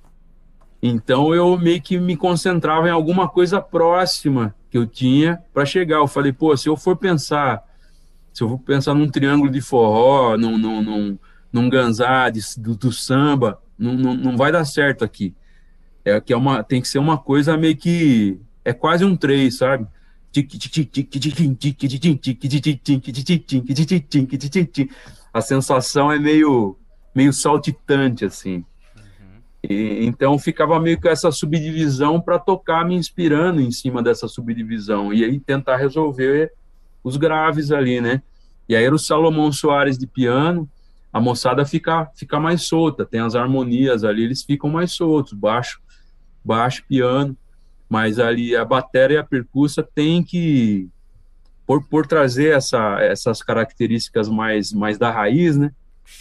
Então 0.82 1.36
eu 1.36 1.58
meio 1.58 1.82
que 1.82 2.00
me 2.00 2.16
concentrava 2.16 2.88
em 2.88 2.92
alguma 2.92 3.28
coisa 3.28 3.62
próxima 3.62 4.56
que 4.72 4.78
eu 4.78 4.88
tinha 4.88 5.44
para 5.54 5.66
chegar. 5.66 5.98
Eu 5.98 6.08
falei, 6.08 6.32
pô, 6.32 6.56
se 6.56 6.70
eu 6.70 6.78
for 6.78 6.96
pensar, 6.96 7.62
se 8.34 8.42
eu 8.42 8.48
for 8.48 8.60
pensar 8.60 8.94
num 8.94 9.10
triângulo 9.10 9.52
de 9.52 9.60
forró, 9.60 10.38
num, 10.38 10.58
num, 10.58 10.82
num, 10.82 11.20
num 11.52 11.70
ganzá 11.70 12.30
do, 12.58 12.74
do, 12.74 12.92
samba, 12.94 13.62
não, 13.78 13.96
não, 13.96 14.14
não 14.14 14.38
vai 14.38 14.50
dar 14.50 14.64
certo 14.64 15.04
aqui. 15.04 15.36
É 16.06 16.22
que 16.22 16.32
é 16.32 16.38
uma, 16.38 16.64
tem 16.64 16.82
que 16.82 16.88
ser 16.88 17.00
uma 17.00 17.18
coisa 17.18 17.58
meio 17.58 17.76
que 17.76 18.40
é 18.64 18.72
quase 18.72 19.04
um 19.04 19.18
três, 19.18 19.58
sabe? 19.58 19.86
A 25.34 25.42
sensação 25.42 26.12
é 26.12 26.20
meio 26.20 26.78
meio 27.14 27.32
saltitante 27.32 28.26
assim. 28.26 28.66
E, 29.70 30.06
então 30.06 30.38
ficava 30.38 30.80
meio 30.80 31.00
com 31.00 31.08
essa 31.08 31.32
subdivisão 31.32 32.20
para 32.20 32.38
tocar 32.38 32.86
me 32.86 32.96
inspirando 32.96 33.62
em 33.62 33.72
cima 33.72 34.04
dessa 34.04 34.28
subdivisão 34.28 35.14
e 35.14 35.24
aí 35.24 35.40
tentar 35.40 35.78
resolver 35.78 36.52
os 37.04 37.18
graves 37.18 37.72
ali, 37.72 38.02
né? 38.02 38.22
E 38.68 38.76
aí 38.76 38.84
era 38.84 38.94
o 38.94 39.00
Salomão 39.00 39.52
Soares 39.52 39.98
de 39.98 40.08
piano, 40.08 40.70
a 41.14 41.22
moçada 41.22 41.66
fica, 41.66 42.12
fica 42.16 42.40
mais 42.40 42.64
solta, 42.64 43.06
tem 43.06 43.22
as 43.22 43.36
harmonias 43.36 44.04
ali, 44.04 44.24
eles 44.24 44.44
ficam 44.44 44.70
mais 44.70 44.92
soltos, 44.92 45.34
baixo, 45.34 45.80
baixo, 46.44 46.84
piano, 46.88 47.38
mas 47.96 48.20
ali 48.20 48.58
a 48.58 48.66
bateria 48.66 49.16
e 49.16 49.20
a 49.20 49.24
percussa 49.24 49.82
tem 49.82 50.22
que, 50.22 50.90
por, 51.66 51.82
por 51.88 52.06
trazer 52.06 52.54
essa, 52.54 53.00
essas 53.00 53.42
características 53.42 54.28
mais, 54.28 54.74
mais 54.74 54.98
da 54.98 55.10
raiz, 55.10 55.56
né? 55.56 55.72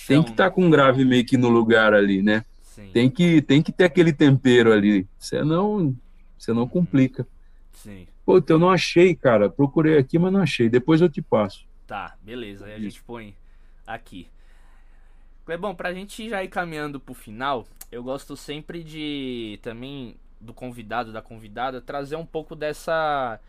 Tem 0.06 0.22
que 0.22 0.30
estar 0.30 0.44
tá 0.44 0.50
com 0.52 0.66
um 0.66 0.70
grave 0.70 1.04
meio 1.04 1.26
que 1.26 1.36
no 1.36 1.48
lugar 1.48 1.92
ali, 1.92 2.22
né? 2.22 2.44
Tem 2.92 3.10
que, 3.10 3.42
tem 3.42 3.60
que 3.60 3.72
ter 3.72 3.86
aquele 3.86 4.12
tempero 4.12 4.72
ali, 4.72 5.04
senão 5.18 5.92
você 6.38 6.52
não 6.52 6.68
complica. 6.68 7.26
Sim. 7.72 8.06
Pô, 8.24 8.40
eu 8.48 8.58
não 8.58 8.70
achei, 8.70 9.12
cara. 9.12 9.50
Procurei 9.50 9.98
aqui, 9.98 10.16
mas 10.16 10.32
não 10.32 10.42
achei. 10.42 10.68
Depois 10.68 11.00
eu 11.00 11.08
te 11.08 11.20
passo. 11.20 11.66
Tá, 11.88 12.14
beleza. 12.22 12.66
Aí 12.66 12.74
a 12.74 12.78
gente 12.78 13.02
põe 13.02 13.34
aqui. 13.84 14.28
Clebão, 15.44 15.74
pra 15.74 15.92
gente 15.92 16.28
já 16.28 16.44
ir 16.44 16.48
caminhando 16.48 17.00
pro 17.00 17.14
final, 17.14 17.66
eu 17.90 18.04
gosto 18.04 18.36
sempre 18.36 18.84
de 18.84 19.58
também 19.60 20.14
do 20.44 20.54
convidado, 20.54 21.12
da 21.12 21.22
convidada, 21.22 21.80
trazer 21.80 22.16
um 22.16 22.26
pouco 22.26 22.54
dessa 22.54 23.40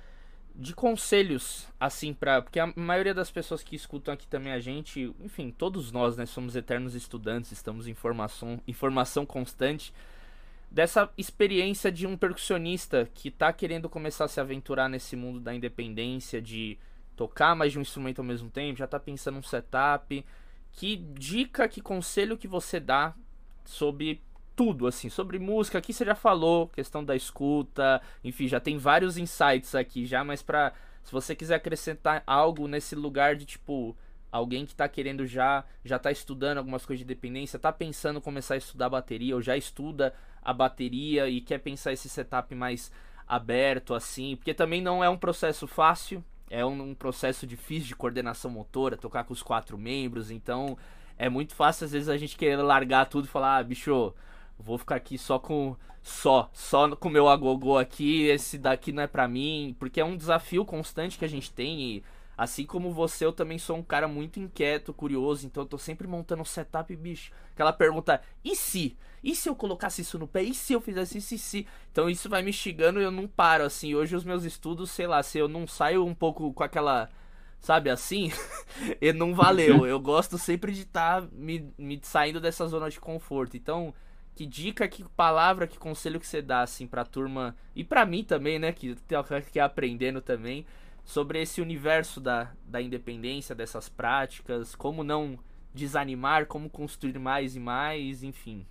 de 0.57 0.73
conselhos, 0.73 1.67
assim, 1.77 2.13
para 2.13 2.41
Porque 2.41 2.59
a 2.59 2.71
maioria 2.77 3.13
das 3.13 3.29
pessoas 3.29 3.61
que 3.61 3.75
escutam 3.75 4.13
aqui 4.13 4.25
também 4.25 4.53
a 4.53 4.59
gente, 4.59 5.13
enfim, 5.19 5.51
todos 5.51 5.91
nós, 5.91 6.15
né, 6.15 6.25
somos 6.25 6.55
eternos 6.55 6.95
estudantes, 6.95 7.51
estamos 7.51 7.87
em 7.87 7.93
formação, 7.93 8.61
informação 8.65 9.25
constante 9.25 9.93
dessa 10.71 11.09
experiência 11.17 11.91
de 11.91 12.07
um 12.07 12.17
percussionista 12.17 13.09
que 13.13 13.29
tá 13.29 13.51
querendo 13.53 13.89
começar 13.89 14.25
a 14.25 14.27
se 14.27 14.39
aventurar 14.39 14.89
nesse 14.89 15.15
mundo 15.15 15.39
da 15.39 15.53
independência, 15.53 16.41
de 16.41 16.77
tocar 17.15 17.55
mais 17.55 17.71
de 17.71 17.79
um 17.79 17.81
instrumento 17.81 18.19
ao 18.19 18.25
mesmo 18.25 18.49
tempo, 18.49 18.79
já 18.79 18.87
tá 18.87 18.99
pensando 18.99 19.37
um 19.37 19.43
setup. 19.43 20.25
Que 20.71 20.97
dica, 20.97 21.69
que 21.69 21.79
conselho 21.79 22.37
que 22.37 22.47
você 22.47 22.79
dá 22.79 23.13
sobre 23.63 24.21
tudo, 24.55 24.87
assim, 24.87 25.09
sobre 25.09 25.37
música. 25.39 25.77
Aqui 25.77 25.93
você 25.93 26.05
já 26.05 26.15
falou, 26.15 26.67
questão 26.69 27.03
da 27.03 27.15
escuta, 27.15 28.01
enfim, 28.23 28.47
já 28.47 28.59
tem 28.59 28.77
vários 28.77 29.17
insights 29.17 29.75
aqui 29.75 30.05
já, 30.05 30.23
mas 30.23 30.41
pra. 30.41 30.73
Se 31.03 31.11
você 31.11 31.35
quiser 31.35 31.55
acrescentar 31.55 32.23
algo 32.25 32.67
nesse 32.67 32.95
lugar 32.95 33.35
de 33.35 33.45
tipo. 33.45 33.95
Alguém 34.31 34.65
que 34.65 34.75
tá 34.75 34.89
querendo 34.89 35.25
já, 35.25 35.63
já 35.81 35.97
tá 35.97 36.11
estudando 36.11 36.57
algumas 36.57 36.85
coisas 36.85 36.99
de 36.99 37.05
dependência, 37.05 37.57
tá 37.57 37.71
pensando 37.71 38.17
em 38.17 38.21
começar 38.21 38.55
a 38.55 38.57
estudar 38.57 38.89
bateria, 38.89 39.33
ou 39.33 39.41
já 39.41 39.55
estuda 39.55 40.13
a 40.43 40.51
bateria 40.51 41.29
e 41.29 41.39
quer 41.39 41.59
pensar 41.59 41.93
esse 41.93 42.09
setup 42.09 42.53
mais 42.53 42.91
aberto, 43.27 43.93
assim, 43.93 44.35
porque 44.35 44.53
também 44.53 44.81
não 44.81 45.03
é 45.03 45.09
um 45.09 45.17
processo 45.17 45.67
fácil, 45.67 46.23
é 46.49 46.65
um, 46.65 46.89
um 46.89 46.93
processo 46.93 47.47
difícil 47.47 47.87
de 47.87 47.95
coordenação 47.95 48.51
motora, 48.51 48.95
tocar 48.95 49.23
com 49.23 49.33
os 49.33 49.41
quatro 49.41 49.77
membros, 49.77 50.29
então 50.29 50.77
é 51.17 51.29
muito 51.29 51.55
fácil 51.55 51.85
às 51.85 51.91
vezes 51.91 52.09
a 52.09 52.17
gente 52.17 52.37
querer 52.37 52.57
largar 52.57 53.05
tudo 53.07 53.25
e 53.25 53.29
falar, 53.29 53.57
ah, 53.57 53.63
bicho, 53.63 54.13
Vou 54.57 54.77
ficar 54.77 54.95
aqui 54.95 55.17
só 55.17 55.37
com 55.37 55.75
só, 56.01 56.49
só 56.53 56.95
com 56.95 57.09
o 57.09 57.11
meu 57.11 57.27
agogô 57.27 57.77
aqui, 57.77 58.23
esse 58.27 58.57
daqui 58.57 58.91
não 58.91 59.03
é 59.03 59.07
para 59.07 59.27
mim, 59.27 59.75
porque 59.79 59.99
é 59.99 60.05
um 60.05 60.15
desafio 60.15 60.63
constante 60.63 61.17
que 61.17 61.25
a 61.25 61.29
gente 61.29 61.51
tem 61.51 61.81
e 61.81 62.03
assim 62.37 62.65
como 62.65 62.91
você, 62.91 63.25
eu 63.25 63.33
também 63.33 63.57
sou 63.57 63.77
um 63.77 63.83
cara 63.83 64.07
muito 64.07 64.39
inquieto, 64.39 64.93
curioso, 64.93 65.47
então 65.47 65.63
eu 65.63 65.67
tô 65.67 65.77
sempre 65.77 66.07
montando 66.07 66.41
um 66.41 66.45
setup, 66.45 66.95
bicho. 66.95 67.31
Aquela 67.53 67.73
pergunta, 67.73 68.21
e 68.43 68.55
se? 68.55 68.97
E 69.23 69.33
se 69.33 69.49
eu 69.49 69.55
colocasse 69.55 70.01
isso 70.01 70.19
no 70.19 70.27
pé? 70.27 70.43
E 70.43 70.53
se 70.53 70.73
eu 70.73 70.81
fizesse 70.81 71.17
isso 71.17 71.33
e 71.33 71.39
se? 71.39 71.67
Então 71.91 72.09
isso 72.09 72.29
vai 72.29 72.43
me 72.43 72.51
instigando 72.51 72.99
e 72.99 73.03
eu 73.03 73.11
não 73.11 73.27
paro, 73.27 73.63
assim. 73.63 73.95
Hoje 73.95 74.15
os 74.15 74.23
meus 74.23 74.43
estudos, 74.43 74.91
sei 74.91 75.07
lá, 75.07 75.23
se 75.23 75.39
eu 75.39 75.47
não 75.47 75.65
saio 75.65 76.05
um 76.05 76.13
pouco 76.13 76.53
com 76.53 76.63
aquela 76.63 77.09
sabe 77.59 77.89
assim, 77.89 78.31
e 79.01 79.11
não 79.11 79.33
valeu. 79.33 79.87
Eu 79.87 79.99
gosto 79.99 80.37
sempre 80.37 80.71
de 80.71 80.81
estar 80.81 81.21
tá 81.21 81.27
me, 81.31 81.73
me 81.77 81.99
saindo 82.03 82.39
dessa 82.39 82.67
zona 82.67 82.91
de 82.91 82.99
conforto. 82.99 83.57
Então, 83.57 83.91
que 84.35 84.45
dica, 84.45 84.87
que 84.87 85.03
palavra, 85.15 85.65
que 85.65 85.79
conselho 85.79 86.19
que 86.19 86.27
você 86.27 86.41
dá 86.41 86.61
assim 86.61 86.85
pra 86.85 87.05
turma 87.05 87.55
e 87.73 87.83
para 87.83 88.05
mim 88.05 88.23
também, 88.23 88.59
né, 88.59 88.73
que 88.73 88.95
que 89.51 89.59
é 89.59 89.61
aprendendo 89.61 90.21
também 90.21 90.65
sobre 91.05 91.41
esse 91.41 91.61
universo 91.61 92.19
da, 92.19 92.51
da 92.65 92.81
independência, 92.81 93.55
dessas 93.55 93.87
práticas, 93.87 94.75
como 94.75 95.03
não 95.03 95.39
desanimar, 95.73 96.47
como 96.47 96.69
construir 96.69 97.17
mais 97.19 97.55
e 97.55 97.59
mais, 97.59 98.23
enfim. 98.23 98.65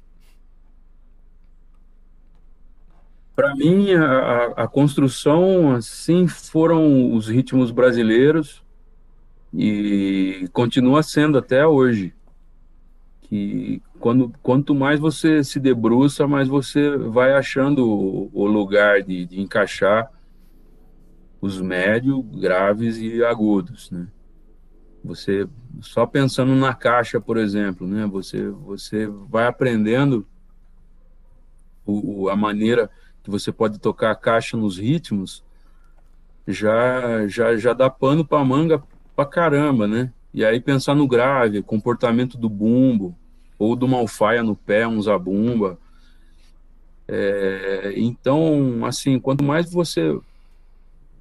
Para 3.36 3.54
mim, 3.54 3.92
a, 3.92 4.46
a, 4.64 4.68
construção, 4.68 5.72
assim, 5.72 6.28
foram 6.28 7.12
os 7.14 7.28
ritmos 7.28 7.70
brasileiros 7.70 8.62
e 9.52 10.48
continua 10.52 11.02
sendo 11.02 11.38
até 11.38 11.66
hoje 11.66 12.12
que 13.22 13.82
quando, 14.04 14.30
quanto 14.42 14.74
mais 14.74 15.00
você 15.00 15.42
se 15.42 15.58
debruça, 15.58 16.26
mais 16.26 16.46
você 16.46 16.94
vai 16.94 17.32
achando 17.32 17.88
o, 17.88 18.30
o 18.34 18.44
lugar 18.44 19.02
de, 19.02 19.24
de, 19.24 19.40
encaixar 19.40 20.12
os 21.40 21.58
médios, 21.58 22.22
graves 22.38 22.98
e 22.98 23.24
agudos, 23.24 23.90
né? 23.90 24.06
Você 25.02 25.48
só 25.80 26.04
pensando 26.04 26.54
na 26.54 26.74
caixa, 26.74 27.18
por 27.18 27.38
exemplo, 27.38 27.86
né? 27.86 28.06
Você 28.06 28.46
você 28.50 29.06
vai 29.06 29.46
aprendendo 29.46 30.26
o, 31.86 32.28
a 32.28 32.36
maneira 32.36 32.90
que 33.22 33.30
você 33.30 33.50
pode 33.50 33.78
tocar 33.78 34.10
a 34.10 34.14
caixa 34.14 34.54
nos 34.54 34.76
ritmos, 34.76 35.42
já 36.46 37.26
já 37.26 37.56
já 37.56 37.72
dá 37.72 37.88
pano 37.88 38.22
para 38.22 38.44
manga 38.44 38.82
pra 39.16 39.24
caramba, 39.24 39.88
né? 39.88 40.12
E 40.34 40.44
aí 40.44 40.60
pensar 40.60 40.94
no 40.94 41.08
grave, 41.08 41.62
comportamento 41.62 42.36
do 42.36 42.50
bumbo, 42.50 43.16
ou 43.58 43.76
do 43.76 43.88
malfaia 43.88 44.42
no 44.42 44.56
pé, 44.56 44.86
um 44.86 45.00
zabumba. 45.00 45.78
É, 47.06 47.92
então, 47.96 48.84
assim, 48.84 49.18
quanto 49.18 49.44
mais 49.44 49.70
você 49.70 50.18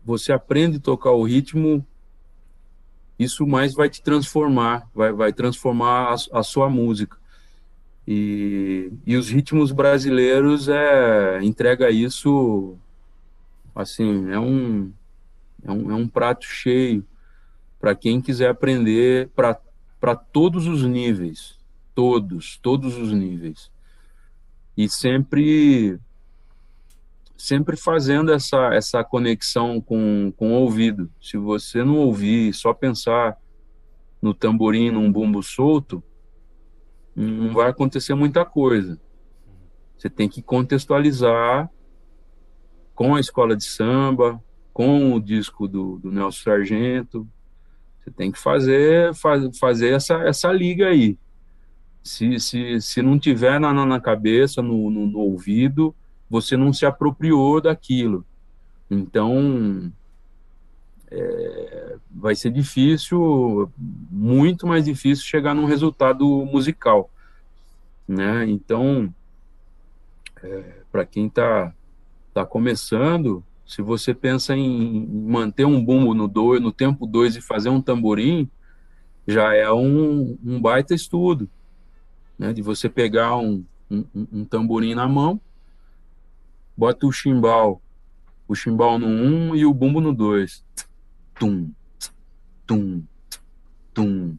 você 0.05 0.33
aprende 0.33 0.77
a 0.77 0.81
tocar 0.81 1.11
o 1.11 1.23
ritmo, 1.23 1.85
isso 3.17 3.47
mais 3.47 3.73
vai 3.73 3.89
te 3.89 4.01
transformar, 4.01 4.85
vai, 4.93 5.13
vai 5.13 5.31
transformar 5.31 6.13
a, 6.13 6.39
a 6.39 6.43
sua 6.43 6.69
música. 6.69 7.17
E, 8.05 8.91
e 9.05 9.15
os 9.15 9.29
ritmos 9.29 9.71
brasileiros 9.71 10.67
é 10.67 11.41
entrega 11.41 11.89
isso 11.89 12.77
assim 13.73 14.29
é 14.29 14.37
um 14.37 14.91
é 15.63 15.71
um, 15.71 15.89
é 15.89 15.95
um 15.95 16.05
prato 16.05 16.45
cheio 16.45 17.05
para 17.79 17.95
quem 17.95 18.19
quiser 18.19 18.49
aprender 18.49 19.29
para 19.29 20.15
todos 20.33 20.67
os 20.67 20.83
níveis 20.83 21.57
todos, 21.93 22.57
todos 22.57 22.97
os 22.97 23.11
níveis. 23.11 23.71
E 24.75 24.89
sempre 24.89 25.99
sempre 27.37 27.75
fazendo 27.75 28.31
essa, 28.31 28.73
essa 28.73 29.03
conexão 29.03 29.81
com, 29.81 30.31
com 30.37 30.53
o 30.53 30.61
ouvido. 30.61 31.11
Se 31.21 31.35
você 31.35 31.83
não 31.83 31.97
ouvir, 31.97 32.53
só 32.53 32.73
pensar 32.73 33.37
no 34.21 34.33
tamborim, 34.33 34.91
num 34.91 35.11
bumbo 35.11 35.43
solto, 35.43 36.01
não 37.13 37.53
vai 37.53 37.69
acontecer 37.69 38.13
muita 38.15 38.45
coisa. 38.45 38.97
Você 39.97 40.09
tem 40.09 40.29
que 40.29 40.41
contextualizar 40.41 41.69
com 42.95 43.13
a 43.15 43.19
escola 43.19 43.55
de 43.57 43.65
samba, 43.65 44.41
com 44.71 45.13
o 45.13 45.19
disco 45.19 45.67
do, 45.67 45.97
do 45.99 46.11
Nelson 46.11 46.43
Sargento. 46.43 47.27
Você 47.99 48.11
tem 48.11 48.31
que 48.31 48.39
fazer, 48.39 49.13
faz, 49.15 49.57
fazer 49.57 49.93
essa, 49.93 50.15
essa 50.23 50.51
liga 50.51 50.87
aí. 50.87 51.17
Se, 52.03 52.39
se, 52.39 52.81
se 52.81 53.01
não 53.01 53.17
tiver 53.17 53.59
na, 53.59 53.73
na 53.73 53.99
cabeça, 53.99 54.61
no, 54.61 54.89
no, 54.89 55.07
no 55.07 55.19
ouvido, 55.19 55.95
você 56.29 56.57
não 56.57 56.73
se 56.73 56.85
apropriou 56.85 57.61
daquilo. 57.61 58.25
Então, 58.89 59.91
é, 61.09 61.95
vai 62.11 62.35
ser 62.35 62.51
difícil, 62.51 63.71
muito 63.77 64.67
mais 64.67 64.85
difícil 64.85 65.25
chegar 65.25 65.53
num 65.53 65.65
resultado 65.65 66.25
musical, 66.45 67.09
né? 68.07 68.45
Então, 68.49 69.13
é, 70.43 70.63
para 70.91 71.05
quem 71.05 71.27
está 71.27 71.73
tá 72.33 72.45
começando, 72.45 73.43
se 73.65 73.81
você 73.81 74.13
pensa 74.13 74.55
em 74.55 75.05
manter 75.07 75.65
um 75.65 75.83
bumbo 75.83 76.13
no, 76.13 76.27
do, 76.27 76.59
no 76.59 76.71
tempo 76.71 77.05
2 77.05 77.37
e 77.37 77.41
fazer 77.41 77.69
um 77.69 77.81
tamborim, 77.81 78.49
já 79.27 79.53
é 79.55 79.71
um, 79.71 80.37
um 80.43 80.59
baita 80.59 80.93
estudo, 80.93 81.49
né? 82.37 82.53
De 82.53 82.61
você 82.61 82.89
pegar 82.89 83.37
um, 83.37 83.63
um, 83.89 84.05
um 84.31 84.45
tamborim 84.45 84.95
na 84.95 85.07
mão, 85.07 85.39
bota 86.75 87.05
o 87.05 87.11
chimbal, 87.11 87.81
o 88.47 88.55
chimbal 88.55 88.97
no 88.99 89.07
1 89.07 89.09
um 89.09 89.55
e 89.55 89.65
o 89.65 89.73
bumbo 89.73 90.01
no 90.01 90.13
2. 90.13 90.63
Tum, 91.39 91.71
tum, 92.65 93.03
tum, 93.93 94.37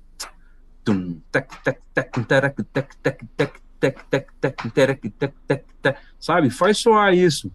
tum, 0.85 1.21
tac, 1.31 1.63
tac, 1.63 1.81
tac, 1.95 2.25
tac, 2.25 2.65
tac, 2.65 2.65
tac, 2.73 2.97
tac, 3.03 3.25
tac, 3.37 4.07
tac, 4.11 4.35
tac, 4.41 4.71
tac, 4.71 5.35
tac, 5.47 5.65
tac, 5.83 6.01
sabe? 6.19 6.51
Faz 6.51 6.79
soar 6.79 7.15
isso. 7.15 7.51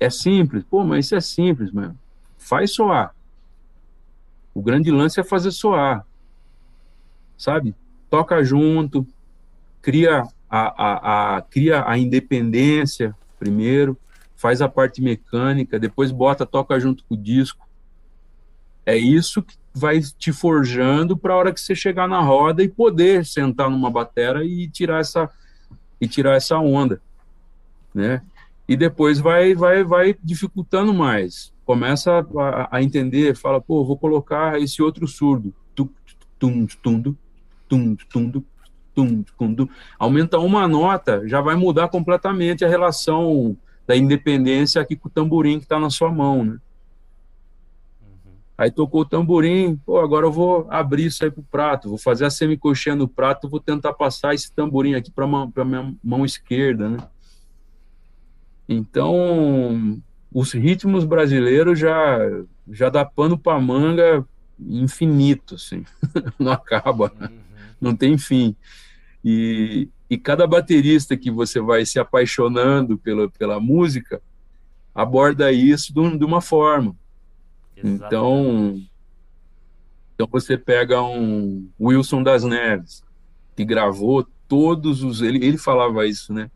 É 0.00 0.10
simples. 0.10 0.64
Pô, 0.64 0.84
mas 0.84 1.06
isso 1.06 1.16
é 1.16 1.20
simples, 1.20 1.72
mano. 1.72 1.98
Faz 2.36 2.74
soar. 2.74 3.14
O 4.54 4.62
grande 4.62 4.90
lance 4.90 5.20
é 5.20 5.24
fazer 5.24 5.50
soar. 5.50 6.06
Sabe? 7.36 7.74
Toca 8.10 8.42
junto, 8.42 9.06
cria 9.80 10.22
a, 10.48 10.58
a, 10.58 11.36
a, 11.36 11.42
cria 11.42 11.84
a 11.86 11.98
independência 11.98 13.14
primeiro, 13.38 13.96
faz 14.36 14.60
a 14.60 14.68
parte 14.68 15.00
mecânica, 15.00 15.78
depois 15.78 16.10
bota, 16.10 16.46
toca 16.46 16.78
junto 16.78 17.04
com 17.04 17.14
o 17.14 17.18
disco. 17.18 17.68
É 18.84 18.96
isso 18.96 19.42
que 19.42 19.56
vai 19.74 20.00
te 20.00 20.32
forjando 20.32 21.16
para 21.16 21.34
a 21.34 21.36
hora 21.36 21.52
que 21.52 21.60
você 21.60 21.74
chegar 21.74 22.08
na 22.08 22.20
roda 22.20 22.62
e 22.62 22.68
poder 22.68 23.24
sentar 23.24 23.70
numa 23.70 23.90
batera 23.90 24.44
e 24.44 24.68
tirar 24.68 25.00
essa 25.00 25.30
e 26.00 26.06
tirar 26.06 26.36
essa 26.36 26.56
onda, 26.58 27.00
né? 27.94 28.22
E 28.68 28.76
depois 28.76 29.18
vai 29.18 29.54
vai 29.54 29.84
vai 29.84 30.16
dificultando 30.22 30.94
mais. 30.94 31.52
Começa 31.64 32.26
a, 32.38 32.76
a 32.76 32.82
entender, 32.82 33.36
fala, 33.36 33.60
pô, 33.60 33.84
vou 33.84 33.98
colocar 33.98 34.60
esse 34.60 34.82
outro 34.82 35.06
surdo. 35.06 35.52
Tum, 35.74 35.88
tum, 36.38 36.66
tum, 36.82 37.16
tum, 37.68 37.96
tum, 38.08 38.44
tum, 38.98 39.22
tum, 39.38 39.54
tum. 39.54 39.68
Aumenta 39.96 40.38
uma 40.38 40.66
nota, 40.66 41.22
já 41.28 41.40
vai 41.40 41.54
mudar 41.54 41.86
completamente 41.88 42.64
a 42.64 42.68
relação 42.68 43.56
da 43.86 43.96
independência 43.96 44.82
aqui 44.82 44.96
com 44.96 45.08
o 45.08 45.10
tamborim 45.10 45.58
que 45.58 45.64
está 45.64 45.78
na 45.78 45.88
sua 45.88 46.10
mão, 46.10 46.44
né? 46.44 46.58
Aí 48.56 48.72
tocou 48.72 49.02
o 49.02 49.04
tamborim, 49.04 49.76
pô, 49.86 50.00
agora 50.00 50.26
eu 50.26 50.32
vou 50.32 50.66
abrir 50.68 51.06
isso 51.06 51.22
aí 51.22 51.30
pro 51.30 51.44
prato, 51.44 51.88
vou 51.88 51.96
fazer 51.96 52.24
a 52.24 52.30
semicoxinha 52.30 52.96
no 52.96 53.06
prato, 53.06 53.48
vou 53.48 53.60
tentar 53.60 53.92
passar 53.92 54.34
esse 54.34 54.50
tamborim 54.50 54.94
aqui 54.94 55.12
para 55.12 55.26
a 55.26 55.64
minha 55.64 55.94
mão 56.02 56.24
esquerda, 56.24 56.88
né? 56.88 56.98
Então, 58.68 60.02
os 60.34 60.52
ritmos 60.52 61.04
brasileiros 61.04 61.78
já 61.78 62.18
já 62.70 62.90
dá 62.90 63.04
pano 63.04 63.38
para 63.38 63.60
manga 63.60 64.26
infinito, 64.58 65.54
assim, 65.54 65.84
não 66.36 66.50
acaba, 66.50 67.12
uhum. 67.20 67.38
não 67.80 67.94
tem 67.94 68.18
fim. 68.18 68.56
E, 69.30 69.90
e 70.08 70.16
cada 70.16 70.46
baterista 70.46 71.14
que 71.14 71.30
você 71.30 71.60
vai 71.60 71.84
se 71.84 71.98
apaixonando 71.98 72.96
pela, 72.96 73.28
pela 73.28 73.60
música 73.60 74.22
aborda 74.94 75.52
isso 75.52 75.92
de, 75.92 76.24
uma 76.24 76.40
forma. 76.40 76.96
Então, 77.76 78.80
então 80.14 80.26
você 80.32 80.56
pega 80.56 81.02
um 81.02 81.68
Wilson 81.78 82.22
das 82.22 82.42
Neves, 82.42 83.04
que 83.54 83.66
gravou 83.66 84.26
todos 84.48 85.02
os. 85.02 85.20
Ele, 85.20 85.44
ele 85.44 85.58
falava 85.58 86.06
isso, 86.06 86.32
né? 86.32 86.50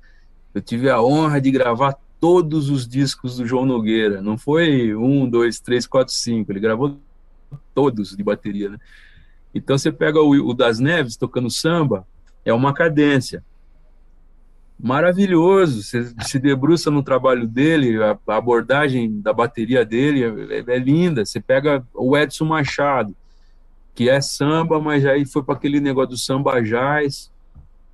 Eu 0.54 0.62
tive 0.62 0.88
a 0.88 1.02
honra 1.02 1.42
de 1.42 1.50
gravar 1.50 1.98
todos 2.18 2.70
os 2.70 2.88
discos 2.88 3.36
do 3.36 3.46
João 3.46 3.66
Nogueira. 3.66 4.22
Não 4.22 4.38
foi 4.38 4.96
um, 4.96 5.28
dois, 5.28 5.60
três, 5.60 5.86
quatro, 5.86 6.14
cinco. 6.14 6.50
Ele 6.50 6.60
gravou 6.60 6.98
todos 7.74 8.16
de 8.16 8.22
bateria, 8.24 8.70
né? 8.70 8.78
Então 9.54 9.76
você 9.76 9.92
pega 9.92 10.22
o, 10.22 10.30
o 10.30 10.54
das 10.54 10.78
Neves 10.78 11.18
tocando 11.18 11.50
samba, 11.50 12.06
é 12.44 12.52
uma 12.52 12.72
cadência 12.72 13.44
maravilhoso. 14.82 15.82
Você 15.82 16.12
se 16.22 16.38
debruça 16.38 16.90
no 16.90 17.02
trabalho 17.02 17.46
dele, 17.46 18.02
a, 18.02 18.18
a 18.26 18.36
abordagem 18.36 19.20
da 19.20 19.32
bateria 19.32 19.84
dele 19.84 20.24
é, 20.50 20.64
é, 20.66 20.78
linda. 20.78 21.24
Você 21.24 21.40
pega 21.40 21.86
o 21.94 22.16
Edson 22.16 22.46
Machado, 22.46 23.14
que 23.94 24.10
é 24.10 24.20
samba, 24.20 24.80
mas 24.80 25.06
aí 25.06 25.24
foi 25.24 25.42
para 25.42 25.54
aquele 25.54 25.80
negócio 25.80 26.10
do 26.10 26.18
samba 26.18 26.60
jazz 26.60 27.30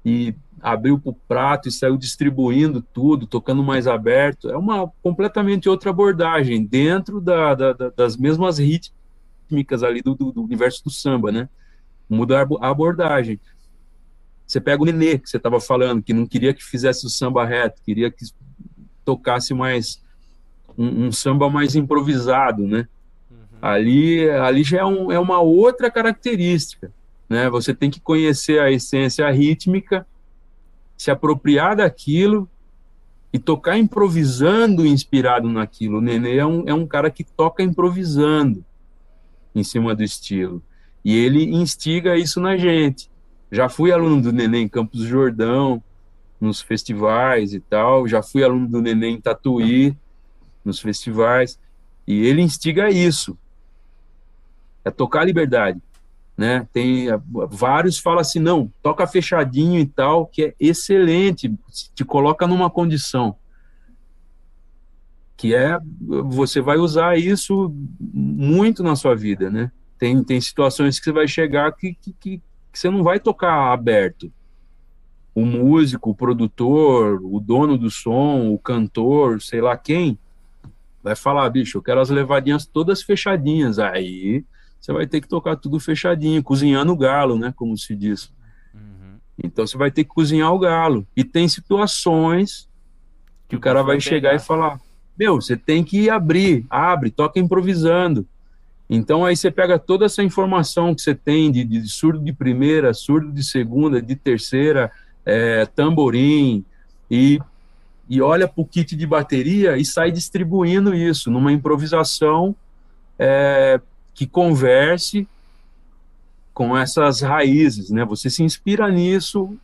e 0.05 0.34
abriu 0.61 0.99
para 0.99 1.11
o 1.11 1.14
prato 1.14 1.68
e 1.68 1.72
saiu 1.72 1.96
distribuindo 1.96 2.80
tudo, 2.80 3.26
tocando 3.26 3.62
mais 3.62 3.86
aberto. 3.86 4.49
É 4.49 4.57
uma 4.57 4.90
completamente 5.03 5.68
outra 5.68 5.90
abordagem 5.90 6.64
dentro 6.64 7.20
da, 7.20 7.55
da, 7.55 7.72
da, 7.72 7.90
das 7.90 8.16
mesmas 8.16 8.59
rítmicas 8.59 9.82
ali 9.82 10.01
do, 10.01 10.14
do, 10.14 10.32
do 10.32 10.42
universo 10.42 10.82
do 10.84 10.90
samba, 10.90 11.30
né? 11.30 11.49
Muda 12.09 12.40
a 12.61 12.70
abordagem. 12.70 13.38
Você 14.49 14.62
pega 14.62 14.82
o 14.82 14.86
Nenê, 14.86 15.18
que 15.18 15.28
você 15.28 15.36
estava 15.36 15.61
falando, 15.61 16.03
que 16.03 16.14
não 16.14 16.26
queria 16.26 16.55
que 16.55 16.64
fizesse 16.64 17.05
o 17.05 17.11
samba 17.11 17.44
reto, 17.44 17.82
queria 17.82 18.11
que 18.11 18.24
tocasse 19.05 19.53
mais 19.53 20.03
um, 20.76 21.07
um 21.07 21.12
samba 21.12 21.51
mais 21.51 21.76
improvisado, 21.76 22.66
né? 22.66 22.88
Uhum. 23.30 23.36
Ali, 23.61 24.30
ali 24.30 24.64
já 24.64 24.78
é, 24.78 24.84
um, 24.86 25.12
é 25.12 25.18
uma 25.18 25.38
outra 25.40 25.90
característica, 25.90 26.90
né? 27.28 27.51
Você 27.51 27.74
tem 27.74 27.90
que 27.90 28.01
conhecer 28.01 28.59
a 28.59 28.70
essência 28.70 29.30
rítmica, 29.30 30.07
se 30.96 31.11
apropriar 31.11 31.76
daquilo 31.76 32.49
e 33.30 33.38
tocar 33.38 33.76
improvisando 33.76 34.86
inspirado 34.86 35.46
naquilo. 35.46 35.99
O 35.99 36.01
Nenê 36.01 36.38
é 36.38 36.46
um, 36.46 36.66
é 36.66 36.72
um 36.72 36.86
cara 36.86 37.11
que 37.11 37.22
toca 37.22 37.62
improvisando 37.62 38.64
em 39.55 39.62
cima 39.62 39.94
do 39.94 40.03
estilo. 40.03 40.62
E 41.05 41.14
ele 41.14 41.55
instiga 41.55 42.16
isso 42.16 42.40
na 42.40 42.57
gente. 42.57 43.11
Já 43.51 43.68
fui 43.68 43.92
aluno 43.92 44.20
do 44.20 44.32
Neném 44.32 44.68
Campos 44.68 45.01
Jordão, 45.01 45.82
nos 46.40 46.61
festivais 46.61 47.53
e 47.53 47.61
tal. 47.61 48.07
Já 48.07 48.22
fui 48.22 48.44
aluno 48.44 48.68
do 48.68 48.80
Neném 48.80 49.20
Tatuí, 49.20 49.96
nos 50.64 50.80
festivais. 50.80 51.59
E 52.07 52.26
ele 52.26 52.42
instiga 52.42 52.90
isso. 52.90 53.36
É 54.84 54.90
tocar 54.90 55.22
a 55.22 55.24
liberdade. 55.24 55.80
Né? 56.36 56.68
Tem 56.72 57.07
vários 57.51 57.99
falam 57.99 58.20
assim, 58.20 58.38
não, 58.38 58.72
toca 58.80 59.07
fechadinho 59.09 59.80
e 59.80 59.86
tal, 59.86 60.26
que 60.26 60.44
é 60.44 60.55
excelente, 60.61 61.53
te 61.94 62.05
coloca 62.05 62.46
numa 62.46 62.70
condição 62.70 63.36
que 65.38 65.55
é 65.55 65.78
você 66.24 66.61
vai 66.61 66.76
usar 66.78 67.16
isso 67.16 67.72
muito 68.01 68.82
na 68.82 68.96
sua 68.96 69.14
vida, 69.14 69.49
né? 69.49 69.70
Tem, 69.96 70.22
tem 70.22 70.40
situações 70.40 70.99
que 70.99 71.05
você 71.05 71.12
vai 71.12 71.28
chegar 71.28 71.70
que, 71.72 71.94
que, 71.94 72.42
que 72.73 72.73
que 72.73 72.79
você 72.79 72.91
não 72.91 73.03
vai 73.03 73.19
tocar 73.19 73.73
aberto. 73.73 74.33
O 75.35 75.45
músico, 75.45 76.11
o 76.11 76.14
produtor, 76.14 77.21
o 77.23 77.39
dono 77.39 77.79
do 77.79 77.91
som, 77.91 78.51
o 78.51 78.59
cantor, 78.59 79.41
sei 79.41 79.61
lá 79.61 79.77
quem, 79.77 80.19
vai 81.03 81.14
falar, 81.14 81.49
bicho, 81.51 81.79
eu 81.79 81.83
quero 81.83 82.01
as 82.01 82.11
levadinhas 82.11 82.66
todas 82.66 83.03
fechadinhas. 83.03 83.79
Aí 83.79 84.45
você 84.81 84.93
vai 84.93 85.07
ter 85.07 85.21
que 85.21 85.29
tocar 85.29 85.57
tudo 85.57 85.81
fechadinho, 85.81 86.43
cozinhando 86.43 86.93
o 86.93 86.97
galo, 86.97 87.39
né? 87.39 87.53
Como 87.57 87.77
se 87.77 87.95
diz. 87.95 88.33
Uhum. 88.75 89.19
Então 89.43 89.66
você 89.66 89.77
vai 89.77 89.91
ter 89.91 90.05
que 90.05 90.11
cozinhar 90.11 90.53
o 90.53 90.59
galo. 90.59 91.07
E 91.16 91.25
tem 91.25 91.49
situações 91.49 92.69
que 93.49 93.57
o 93.57 93.61
cara 93.61 93.83
vai 93.83 94.01
chegar 94.01 94.35
e 94.35 94.39
falar: 94.39 94.81
Meu, 95.16 95.37
você 95.37 95.57
tem 95.57 95.83
que 95.83 96.11
abrir, 96.11 96.66
abre, 96.69 97.11
toca 97.11 97.41
improvisando. 97.41 98.27
Então 98.89 99.24
aí 99.24 99.36
você 99.36 99.51
pega 99.51 99.78
toda 99.78 100.07
essa 100.07 100.22
informação 100.22 100.95
que 100.95 101.03
você 101.03 101.14
tem 101.14 101.53
de, 101.53 101.62
de 101.64 101.86
surdo 101.89 102.20
de 102.20 102.32
primeira, 102.32 102.95
surdo 102.95 103.30
de 103.30 103.45
segunda, 103.45 104.01
de 104.01 104.16
terceira, 104.16 104.91
é, 105.26 105.66
tamborim, 105.66 106.64
e, 107.11 107.39
e 108.09 108.20
olha 108.20 108.49
para 108.49 108.62
o 108.62 108.66
kit 108.66 108.97
de 108.97 109.07
bateria 109.07 109.76
e 109.76 109.84
sai 109.84 110.11
distribuindo 110.11 110.95
isso 110.95 111.30
numa 111.30 111.53
improvisação 111.53 112.55
é, 113.18 113.80
que 114.14 114.26
converse 114.26 115.28
com 116.55 116.76
essas 116.76 117.20
raízes, 117.20 117.91
né? 117.91 118.05
Você 118.05 118.28
se 118.28 118.43
inspira 118.43 118.91
nisso 118.91 119.57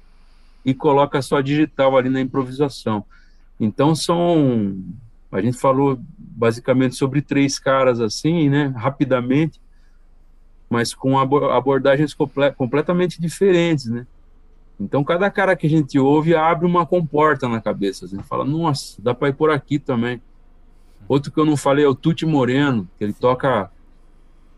e 0.64 0.72
coloca 0.72 1.18
a 1.18 1.22
sua 1.22 1.42
digital 1.42 1.96
ali 1.96 2.08
na 2.08 2.20
improvisação. 2.20 3.04
Então 3.58 3.94
são 3.94 4.78
a 5.34 5.42
gente 5.42 5.58
falou 5.58 5.98
basicamente 6.16 6.94
sobre 6.94 7.20
três 7.20 7.58
caras 7.58 8.00
assim, 8.00 8.48
né, 8.48 8.72
rapidamente, 8.76 9.60
mas 10.70 10.94
com 10.94 11.18
abordagens 11.18 12.14
comple 12.14 12.52
completamente 12.52 13.20
diferentes, 13.20 13.86
né? 13.86 14.06
Então, 14.78 15.04
cada 15.04 15.30
cara 15.30 15.54
que 15.54 15.66
a 15.66 15.70
gente 15.70 15.98
ouve 15.98 16.34
abre 16.34 16.66
uma 16.66 16.84
comporta 16.84 17.48
na 17.48 17.60
cabeça. 17.60 18.06
A 18.06 18.08
gente 18.08 18.24
fala, 18.24 18.44
nossa, 18.44 19.00
dá 19.00 19.14
para 19.14 19.28
ir 19.28 19.34
por 19.34 19.50
aqui 19.50 19.78
também. 19.78 20.20
Outro 21.06 21.30
que 21.30 21.38
eu 21.38 21.44
não 21.44 21.56
falei 21.56 21.84
é 21.84 21.88
o 21.88 21.94
Tuti 21.94 22.26
Moreno, 22.26 22.88
que 22.98 23.04
ele 23.04 23.12
toca. 23.12 23.70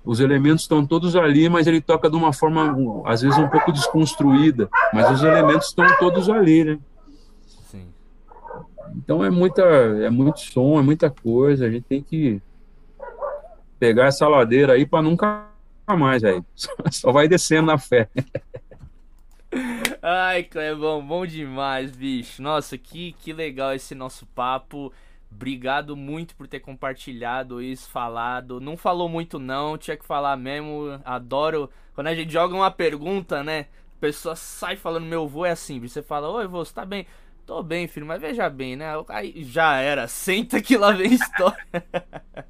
Os 0.02 0.20
elementos 0.20 0.62
estão 0.62 0.86
todos 0.86 1.16
ali, 1.16 1.48
mas 1.50 1.66
ele 1.66 1.82
toca 1.82 2.08
de 2.08 2.16
uma 2.16 2.32
forma, 2.32 2.74
às 3.04 3.20
vezes, 3.20 3.36
um 3.38 3.48
pouco 3.48 3.72
desconstruída. 3.72 4.70
Mas 4.92 5.10
os 5.10 5.22
elementos 5.22 5.68
estão 5.68 5.86
todos 5.98 6.30
ali, 6.30 6.64
né? 6.64 6.78
Então 8.96 9.22
é 9.24 9.30
muita, 9.30 9.62
é 9.62 10.08
muito 10.08 10.40
som, 10.40 10.78
é 10.78 10.82
muita 10.82 11.10
coisa. 11.10 11.66
A 11.66 11.70
gente 11.70 11.84
tem 11.84 12.02
que 12.02 12.40
pegar 13.78 14.06
essa 14.06 14.26
ladeira 14.26 14.72
aí 14.72 14.86
para 14.86 15.02
nunca 15.02 15.48
mais, 15.96 16.24
aí. 16.24 16.42
Só 16.90 17.12
vai 17.12 17.28
descendo 17.28 17.66
na 17.66 17.78
fé. 17.78 18.08
Ai, 20.02 20.42
Clebão, 20.44 21.06
bom 21.06 21.26
demais, 21.26 21.90
bicho. 21.94 22.42
Nossa, 22.42 22.78
que, 22.78 23.12
que 23.12 23.32
legal 23.32 23.74
esse 23.74 23.94
nosso 23.94 24.26
papo. 24.26 24.92
Obrigado 25.30 25.96
muito 25.96 26.34
por 26.34 26.48
ter 26.48 26.60
compartilhado 26.60 27.60
isso, 27.60 27.90
falado. 27.90 28.60
Não 28.60 28.76
falou 28.76 29.08
muito 29.08 29.38
não, 29.38 29.76
tinha 29.76 29.96
que 29.96 30.04
falar 30.04 30.36
mesmo. 30.36 31.00
Adoro 31.04 31.68
quando 31.94 32.06
a 32.06 32.14
gente 32.14 32.32
joga 32.32 32.54
uma 32.54 32.70
pergunta, 32.70 33.42
né? 33.42 33.66
A 33.96 34.00
pessoa 34.00 34.36
sai 34.36 34.76
falando 34.76 35.04
meu 35.04 35.26
vô 35.26 35.44
é 35.44 35.50
assim, 35.50 35.80
você 35.80 36.02
fala: 36.02 36.28
"Oi, 36.28 36.46
vô, 36.46 36.64
você 36.64 36.72
tá 36.72 36.84
bem?" 36.84 37.06
Tô 37.46 37.62
bem, 37.62 37.86
filho, 37.86 38.04
mas 38.04 38.20
veja 38.20 38.50
bem, 38.50 38.74
né? 38.74 38.86
Aí 39.08 39.44
já 39.44 39.76
era, 39.76 40.08
senta 40.08 40.60
que 40.60 40.76
lá 40.76 40.90
vem 40.90 41.14
história. 41.14 41.64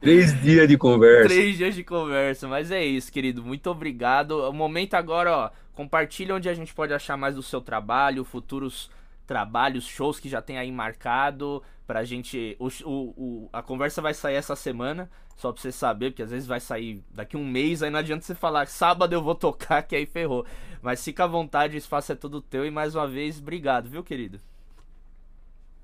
Três 0.00 0.40
dias 0.40 0.66
de 0.66 0.78
conversa. 0.78 1.28
Três 1.28 1.56
dias 1.58 1.74
de 1.74 1.84
conversa, 1.84 2.48
mas 2.48 2.70
é 2.70 2.82
isso, 2.82 3.12
querido. 3.12 3.44
Muito 3.44 3.68
obrigado. 3.70 4.48
O 4.48 4.52
momento 4.54 4.94
agora, 4.94 5.36
ó, 5.36 5.50
compartilha 5.74 6.34
onde 6.34 6.48
a 6.48 6.54
gente 6.54 6.72
pode 6.72 6.94
achar 6.94 7.14
mais 7.14 7.34
do 7.34 7.42
seu 7.42 7.60
trabalho, 7.60 8.24
futuros 8.24 8.90
trabalhos, 9.26 9.84
shows 9.84 10.18
que 10.18 10.30
já 10.30 10.40
tem 10.40 10.56
aí 10.56 10.72
marcado 10.72 11.62
pra 11.86 12.02
gente. 12.02 12.56
O, 12.58 12.68
o, 12.86 13.50
a 13.52 13.60
conversa 13.60 14.00
vai 14.00 14.14
sair 14.14 14.36
essa 14.36 14.56
semana, 14.56 15.10
só 15.36 15.52
pra 15.52 15.60
você 15.60 15.72
saber, 15.72 16.12
porque 16.12 16.22
às 16.22 16.30
vezes 16.30 16.46
vai 16.48 16.58
sair 16.58 17.04
daqui 17.10 17.36
um 17.36 17.46
mês, 17.46 17.82
aí 17.82 17.90
não 17.90 17.98
adianta 17.98 18.24
você 18.24 18.34
falar 18.34 18.66
sábado 18.66 19.12
eu 19.12 19.22
vou 19.22 19.34
tocar, 19.34 19.82
que 19.84 19.94
aí 19.94 20.06
ferrou. 20.06 20.46
Mas 20.80 21.04
fica 21.04 21.24
à 21.24 21.26
vontade, 21.26 21.76
o 21.76 21.78
espaço 21.78 22.12
é 22.12 22.14
todo 22.14 22.40
teu 22.40 22.64
e 22.64 22.70
mais 22.70 22.94
uma 22.94 23.06
vez, 23.06 23.38
obrigado, 23.38 23.90
viu, 23.90 24.02
querido? 24.02 24.40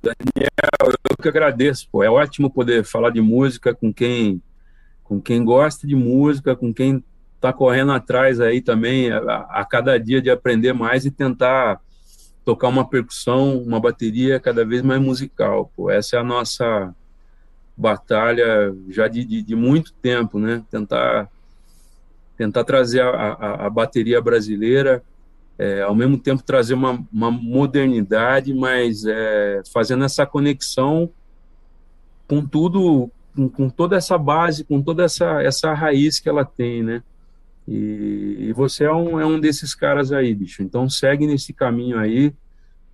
Daniel, 0.03 0.99
eu 1.09 1.17
que 1.17 1.29
agradeço, 1.29 1.89
pô. 1.91 2.03
É 2.03 2.11
ótimo 2.11 2.51
poder 2.51 2.85
falar 2.85 3.11
de 3.11 3.21
música 3.21 3.75
com 3.75 3.93
quem 3.93 4.43
com 5.05 5.21
quem 5.21 5.45
gosta 5.45 5.87
de 5.87 5.95
música, 5.95 6.57
com 6.57 6.73
quem 6.73 7.05
está 7.37 7.53
correndo 7.53 7.93
atrás 7.93 8.41
aí 8.41 8.63
também 8.63 9.11
a, 9.13 9.19
a, 9.19 9.65
cada 9.65 9.99
dia 9.99 10.23
de 10.23 10.31
aprender 10.31 10.73
mais 10.73 11.05
e 11.05 11.11
tentar 11.11 11.81
tocar 12.45 12.69
uma 12.69 12.89
percussão, 12.89 13.59
uma 13.59 13.79
bateria 13.79 14.41
cada 14.41 14.65
vez 14.65 14.81
mais 14.81 15.01
musical. 15.01 15.71
Pô. 15.77 15.91
Essa 15.91 16.17
é 16.17 16.19
a 16.19 16.25
nossa 16.25 16.95
batalha 17.77 18.75
já 18.89 19.07
de, 19.07 19.25
de, 19.25 19.43
de 19.43 19.55
muito 19.55 19.93
tempo, 19.95 20.39
né? 20.39 20.63
Tentar 20.71 21.29
tentar 22.37 22.65
trazer 22.65 23.03
a, 23.03 23.11
a, 23.11 23.67
a 23.67 23.71
bateria 23.71 24.21
brasileira 24.21 25.03
é, 25.59 25.83
ao 25.83 25.95
mesmo 25.95 26.19
tempo 26.19 26.43
trazer 26.43 26.75
uma, 26.75 27.05
uma 27.13 27.31
modernidade, 27.31 28.55
mas 28.55 29.05
é, 29.05 29.63
fazendo 29.73 30.05
essa 30.05 30.27
conexão 30.27 31.11
com 32.27 32.45
tudo, 32.45 33.11
com, 33.35 33.49
com, 33.49 33.69
toda 33.69 33.97
essa 33.97 34.17
base, 34.17 34.65
com 34.65 34.81
toda 34.83 35.05
essa, 35.05 35.43
essa 35.43 35.73
raiz 35.75 36.19
que 36.19 36.29
ela 36.29 36.45
tem, 36.45 36.83
né? 36.83 37.03
E, 37.69 38.37
e, 38.41 38.53
você 38.53 38.85
é 38.85 38.93
um, 38.93 39.21
é 39.21 39.27
um 39.27 39.39
desses 39.39 39.75
caras 39.75 40.11
aí, 40.11 40.35
bicho. 40.35 40.63
Então 40.63 40.89
segue 40.89 41.27
nesse 41.27 41.53
caminho 41.53 41.99
aí. 41.99 42.35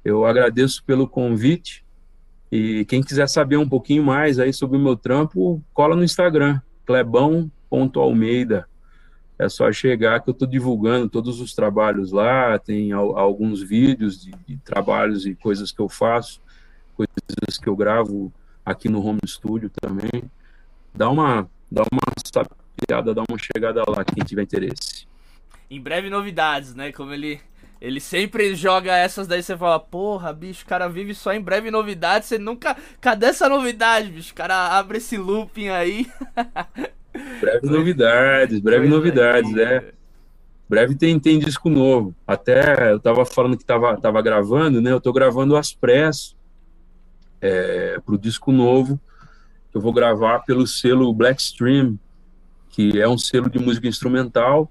Eu 0.04 0.26
agradeço 0.26 0.84
pelo 0.84 1.08
convite. 1.08 1.84
E 2.50 2.84
quem 2.86 3.02
quiser 3.02 3.28
saber 3.28 3.56
um 3.56 3.68
pouquinho 3.68 4.02
mais 4.02 4.38
aí 4.38 4.52
sobre 4.52 4.76
o 4.76 4.80
meu 4.80 4.96
trampo, 4.96 5.62
cola 5.72 5.94
no 5.94 6.04
Instagram, 6.04 6.60
clebão.almeida 6.84 8.66
é 9.38 9.48
só 9.48 9.70
chegar 9.70 10.20
que 10.20 10.28
eu 10.28 10.32
estou 10.32 10.48
divulgando 10.48 11.08
todos 11.08 11.40
os 11.40 11.54
trabalhos 11.54 12.10
lá, 12.10 12.58
tem 12.58 12.92
alguns 12.92 13.62
vídeos 13.62 14.20
de, 14.20 14.32
de, 14.46 14.56
trabalhos 14.58 15.24
e 15.26 15.34
coisas 15.34 15.70
que 15.70 15.80
eu 15.80 15.88
faço, 15.88 16.40
coisas 16.96 17.58
que 17.58 17.68
eu 17.68 17.76
gravo 17.76 18.32
aqui 18.66 18.88
no 18.88 19.04
home 19.04 19.20
studio 19.24 19.70
também. 19.80 20.24
Dá 20.92 21.08
uma, 21.08 21.48
dá 21.70 21.82
uma 21.82 22.00
sapiada, 22.26 23.14
dá 23.14 23.22
uma 23.28 23.38
chegada 23.38 23.82
lá, 23.88 24.04
quem 24.04 24.24
tiver 24.24 24.42
interesse. 24.42 25.06
Em 25.70 25.80
breve 25.80 26.10
novidades, 26.10 26.74
né? 26.74 26.90
Como 26.90 27.12
ele 27.12 27.40
ele 27.80 28.00
sempre 28.00 28.56
joga 28.56 28.96
essas 28.96 29.28
daí, 29.28 29.40
você 29.40 29.56
fala, 29.56 29.78
porra, 29.78 30.32
bicho, 30.32 30.64
o 30.64 30.66
cara 30.66 30.88
vive 30.88 31.14
só 31.14 31.32
em 31.32 31.40
breve 31.40 31.70
novidades, 31.70 32.28
você 32.28 32.36
nunca. 32.36 32.76
Cadê 33.00 33.26
essa 33.26 33.48
novidade, 33.48 34.10
bicho? 34.10 34.32
O 34.32 34.34
cara 34.34 34.76
abre 34.76 34.98
esse 34.98 35.16
looping 35.16 35.68
aí. 35.68 36.10
Breve 37.40 37.66
novidades, 37.66 38.60
breve 38.60 38.88
novidades, 38.88 39.56
é. 39.56 39.92
Breve 40.68 40.94
tem, 40.94 41.18
tem 41.18 41.38
disco 41.38 41.70
novo. 41.70 42.14
Até 42.26 42.92
eu 42.92 43.00
tava 43.00 43.24
falando 43.24 43.56
que 43.56 43.64
tava, 43.64 43.96
tava 43.96 44.20
gravando, 44.20 44.80
né? 44.80 44.92
Eu 44.92 45.00
tô 45.00 45.12
gravando 45.12 45.56
as 45.56 45.72
press 45.72 46.36
é, 47.40 47.98
pro 48.04 48.18
disco 48.18 48.52
novo, 48.52 49.00
eu 49.72 49.80
vou 49.80 49.92
gravar 49.92 50.40
pelo 50.40 50.66
selo 50.66 51.12
Blackstream, 51.12 51.98
que 52.68 53.00
é 53.00 53.08
um 53.08 53.18
selo 53.18 53.48
de 53.48 53.58
música 53.58 53.86
instrumental, 53.86 54.70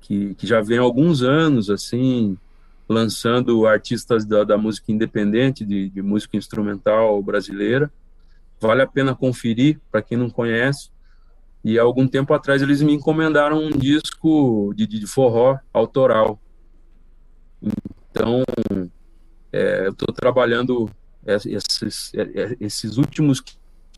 que, 0.00 0.34
que 0.34 0.46
já 0.46 0.60
vem 0.60 0.78
há 0.78 0.82
alguns 0.82 1.22
anos, 1.22 1.70
assim, 1.70 2.36
lançando 2.88 3.66
artistas 3.66 4.24
da, 4.24 4.42
da 4.42 4.58
música 4.58 4.90
independente, 4.90 5.64
de, 5.64 5.88
de 5.88 6.02
música 6.02 6.36
instrumental 6.36 7.22
brasileira. 7.22 7.90
Vale 8.60 8.82
a 8.82 8.86
pena 8.86 9.14
conferir, 9.14 9.78
para 9.90 10.02
quem 10.02 10.18
não 10.18 10.28
conhece. 10.28 10.90
E 11.62 11.78
há 11.78 11.82
algum 11.82 12.06
tempo 12.08 12.32
atrás 12.32 12.62
eles 12.62 12.80
me 12.82 12.94
encomendaram 12.94 13.62
um 13.62 13.70
disco 13.70 14.72
de, 14.74 14.86
de 14.86 15.06
forró 15.06 15.58
autoral. 15.72 16.40
Então, 18.10 18.42
é, 19.52 19.86
eu 19.86 19.90
estou 19.90 20.14
trabalhando 20.14 20.90
esses, 21.26 22.12
é, 22.14 22.22
é, 22.22 22.56
esses 22.60 22.96
últimos 22.96 23.42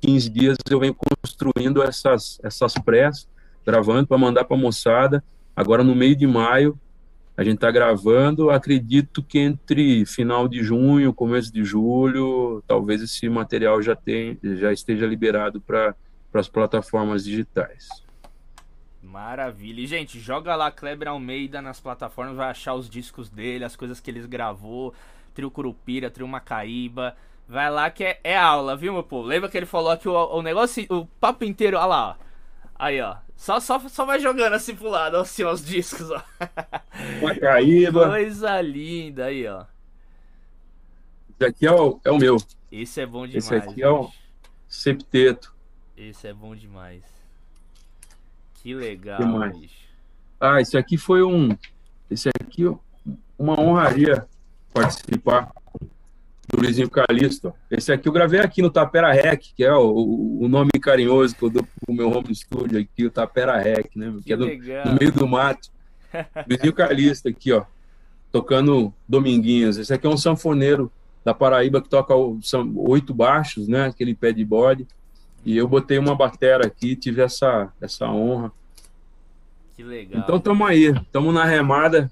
15 0.01 0.31
dias, 0.31 0.59
eu 0.69 0.81
venho 0.81 0.95
construindo 0.95 1.83
essas, 1.83 2.41
essas 2.43 2.75
prés, 2.75 3.29
gravando 3.65 4.09
para 4.09 4.19
mandar 4.19 4.45
para 4.45 4.57
a 4.57 4.61
moçada. 4.61 5.23
Agora, 5.55 5.85
no 5.85 5.95
meio 5.95 6.17
de 6.17 6.27
maio, 6.27 6.79
a 7.37 7.45
gente 7.45 7.57
está 7.57 7.71
gravando. 7.71 8.51
Acredito 8.51 9.23
que 9.23 9.39
entre 9.39 10.05
final 10.05 10.49
de 10.49 10.63
junho, 10.63 11.13
começo 11.13 11.53
de 11.53 11.65
julho, 11.65 12.63
talvez 12.67 13.01
esse 13.03 13.29
material 13.29 13.81
já, 13.81 13.95
tem, 13.95 14.39
já 14.43 14.73
esteja 14.73 15.07
liberado 15.07 15.61
para 15.61 15.95
para 16.33 16.41
as 16.41 16.49
plataformas 16.49 17.25
digitais. 17.25 17.87
Maravilha. 19.03 19.83
E, 19.83 19.87
gente, 19.87 20.19
joga 20.19 20.57
lá 20.57 20.71
Kleber 20.71 21.09
Almeida 21.09 21.61
nas 21.61 21.79
plataformas, 21.79 22.35
vai 22.35 22.49
achar 22.49 22.73
os 22.75 22.89
discos 22.89 23.29
dele, 23.29 23.65
as 23.65 23.77
coisas 23.77 24.01
que 24.01 24.11
ele 24.11 24.27
gravou, 24.27 24.95
Trio 25.35 25.51
Curupira, 25.51 26.11
Trio 26.11 26.27
Macaíba. 26.27 27.15
Vai 27.47 27.71
lá 27.71 27.91
que 27.91 28.03
é, 28.03 28.21
é 28.25 28.37
aula, 28.37 28.75
viu, 28.75 28.95
meu 28.95 29.03
povo? 29.03 29.29
Lembra 29.29 29.51
que 29.51 29.57
ele 29.59 29.67
falou 29.67 29.95
que 29.99 30.09
o, 30.09 30.13
o 30.13 30.41
negócio, 30.41 30.87
o 30.89 31.05
papo 31.21 31.45
inteiro, 31.45 31.77
olha 31.77 31.87
lá, 31.87 32.09
ó. 32.11 32.25
Aí, 32.77 33.01
ó. 33.03 33.17
Só, 33.37 33.61
só, 33.61 33.79
só 33.81 34.07
vai 34.07 34.19
jogando 34.19 34.55
assim 34.55 34.75
pro 34.75 34.89
lado, 34.89 35.17
assim, 35.19 35.45
os 35.45 35.65
discos, 35.65 36.11
ó. 36.11 36.23
Macaíba. 37.21 38.09
Coisa 38.09 38.61
linda, 38.63 39.27
aí, 39.27 39.47
ó. 39.47 39.65
Esse 41.29 41.45
aqui 41.45 41.67
é 41.67 41.73
o, 41.73 42.01
é 42.05 42.11
o 42.11 42.19
meu. 42.19 42.37
Esse 42.71 43.01
é 43.01 43.07
bom 43.07 43.27
demais. 43.27 43.45
Esse 43.45 43.55
aqui 43.55 43.69
gente. 43.69 43.83
é 43.83 43.91
o 43.91 44.09
septeto. 44.69 45.52
Esse 46.09 46.27
é 46.27 46.33
bom 46.33 46.55
demais. 46.57 47.05
Que 48.55 48.75
legal, 48.75 49.19
bicho. 49.51 49.87
Ah, 50.41 50.61
esse 50.61 50.77
aqui 50.77 50.97
foi 50.97 51.23
um. 51.23 51.57
Esse 52.11 52.29
aqui, 52.29 52.65
uma 53.39 53.61
honraria 53.61 54.27
participar 54.75 55.53
do 56.49 56.61
Luizinho 56.61 56.91
Calixto. 56.91 57.55
Esse 57.71 57.93
aqui 57.93 58.09
eu 58.09 58.13
gravei 58.13 58.41
aqui 58.41 58.61
no 58.61 58.71
Tapera 58.71 59.13
Rec, 59.13 59.53
que 59.55 59.65
é 59.65 59.73
o, 59.73 60.41
o 60.41 60.49
nome 60.49 60.71
carinhoso 60.81 61.37
que 61.37 61.45
eu 61.45 61.51
dou 61.51 61.63
pro 61.81 61.95
meu 61.95 62.11
home 62.11 62.35
studio 62.35 62.81
aqui, 62.81 63.07
o 63.07 63.11
Tapera 63.11 63.57
Rec, 63.57 63.95
né? 63.95 64.13
Que, 64.19 64.25
que 64.25 64.33
é 64.33 64.37
do, 64.37 64.47
no 64.47 64.99
meio 64.99 65.13
do 65.13 65.29
mato. 65.29 65.71
Luizinho 66.49 66.73
Calixto 66.73 67.29
aqui, 67.29 67.53
ó. 67.53 67.65
Tocando 68.33 68.93
Dominguinhos. 69.09 69.79
Esse 69.79 69.95
aqui 69.95 70.07
é 70.07 70.11
um 70.11 70.17
sanfoneiro 70.17 70.91
da 71.25 71.33
Paraíba 71.33 71.81
que 71.81 71.89
toca 71.89 72.13
oito 72.15 73.15
baixos, 73.15 73.69
né? 73.69 73.87
Aquele 73.87 74.17
pé 74.17 74.33
de 74.33 74.45
bode. 74.45 74.87
E 75.45 75.57
eu 75.57 75.67
botei 75.67 75.99
uma 75.99 76.15
batera 76.15 76.67
aqui, 76.67 76.95
tive 76.95 77.23
essa, 77.23 77.73
essa 77.81 78.09
honra. 78.09 78.53
Que 79.75 79.83
legal. 79.83 80.23
Então 80.23 80.37
estamos 80.37 80.69
aí, 80.69 80.91
estamos 80.91 81.35
na 81.35 81.45
remada, 81.45 82.11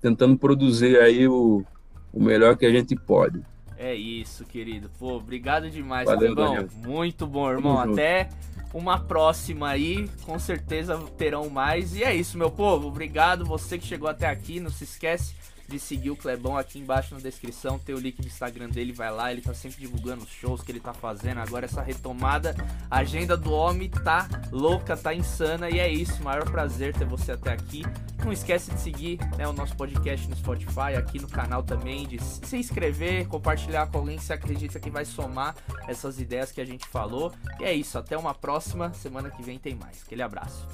tentando 0.00 0.36
produzir 0.36 0.98
aí 1.00 1.28
o, 1.28 1.64
o 2.12 2.22
melhor 2.22 2.56
que 2.56 2.66
a 2.66 2.70
gente 2.70 2.96
pode. 2.96 3.40
É 3.76 3.94
isso, 3.94 4.44
querido. 4.44 4.90
Pô, 4.98 5.16
obrigado 5.16 5.70
demais, 5.70 6.06
Valeu, 6.06 6.34
Daniel. 6.34 6.68
Muito 6.84 7.26
bom, 7.26 7.48
irmão. 7.48 7.78
Até 7.78 8.28
uma 8.74 8.98
próxima 8.98 9.68
aí, 9.68 10.08
com 10.24 10.36
certeza 10.36 10.98
terão 11.16 11.48
mais. 11.48 11.94
E 11.94 12.02
é 12.02 12.12
isso, 12.12 12.36
meu 12.36 12.50
povo. 12.50 12.88
Obrigado 12.88 13.44
você 13.44 13.78
que 13.78 13.86
chegou 13.86 14.08
até 14.08 14.26
aqui. 14.26 14.58
Não 14.58 14.70
se 14.70 14.82
esquece 14.82 15.32
de 15.68 15.78
seguir 15.78 16.10
o 16.10 16.16
Clebão 16.16 16.56
aqui 16.56 16.78
embaixo 16.78 17.14
na 17.14 17.20
descrição. 17.20 17.78
Tem 17.78 17.94
o 17.94 17.98
link 17.98 18.20
do 18.20 18.26
Instagram 18.26 18.70
dele, 18.70 18.92
vai 18.92 19.10
lá. 19.10 19.30
Ele 19.30 19.42
tá 19.42 19.52
sempre 19.52 19.80
divulgando 19.80 20.24
os 20.24 20.30
shows 20.30 20.62
que 20.62 20.72
ele 20.72 20.80
tá 20.80 20.94
fazendo. 20.94 21.38
Agora 21.38 21.66
essa 21.66 21.82
retomada, 21.82 22.56
a 22.90 22.98
agenda 22.98 23.36
do 23.36 23.52
homem 23.52 23.90
tá 23.90 24.26
louca, 24.50 24.96
tá 24.96 25.14
insana. 25.14 25.68
E 25.68 25.78
é 25.78 25.88
isso, 25.88 26.22
maior 26.22 26.50
prazer 26.50 26.94
ter 26.96 27.04
você 27.04 27.32
até 27.32 27.52
aqui. 27.52 27.82
Não 28.24 28.32
esquece 28.32 28.72
de 28.72 28.80
seguir 28.80 29.18
né, 29.36 29.46
o 29.46 29.52
nosso 29.52 29.76
podcast 29.76 30.26
no 30.28 30.36
Spotify, 30.36 30.96
aqui 30.96 31.20
no 31.20 31.28
canal 31.28 31.62
também, 31.62 32.06
de 32.06 32.18
se 32.22 32.56
inscrever, 32.56 33.28
compartilhar 33.28 33.86
com 33.86 33.98
alguém 33.98 34.16
que 34.16 34.24
você 34.24 34.32
acredita 34.32 34.80
que 34.80 34.90
vai 34.90 35.04
somar 35.04 35.54
essas 35.86 36.18
ideias 36.18 36.50
que 36.50 36.60
a 36.60 36.64
gente 36.64 36.86
falou. 36.88 37.32
E 37.60 37.64
é 37.64 37.72
isso, 37.72 37.98
até 37.98 38.16
uma 38.16 38.34
próxima. 38.34 38.92
Semana 38.94 39.30
que 39.30 39.42
vem 39.42 39.58
tem 39.58 39.74
mais. 39.74 40.02
Aquele 40.02 40.22
abraço. 40.22 40.66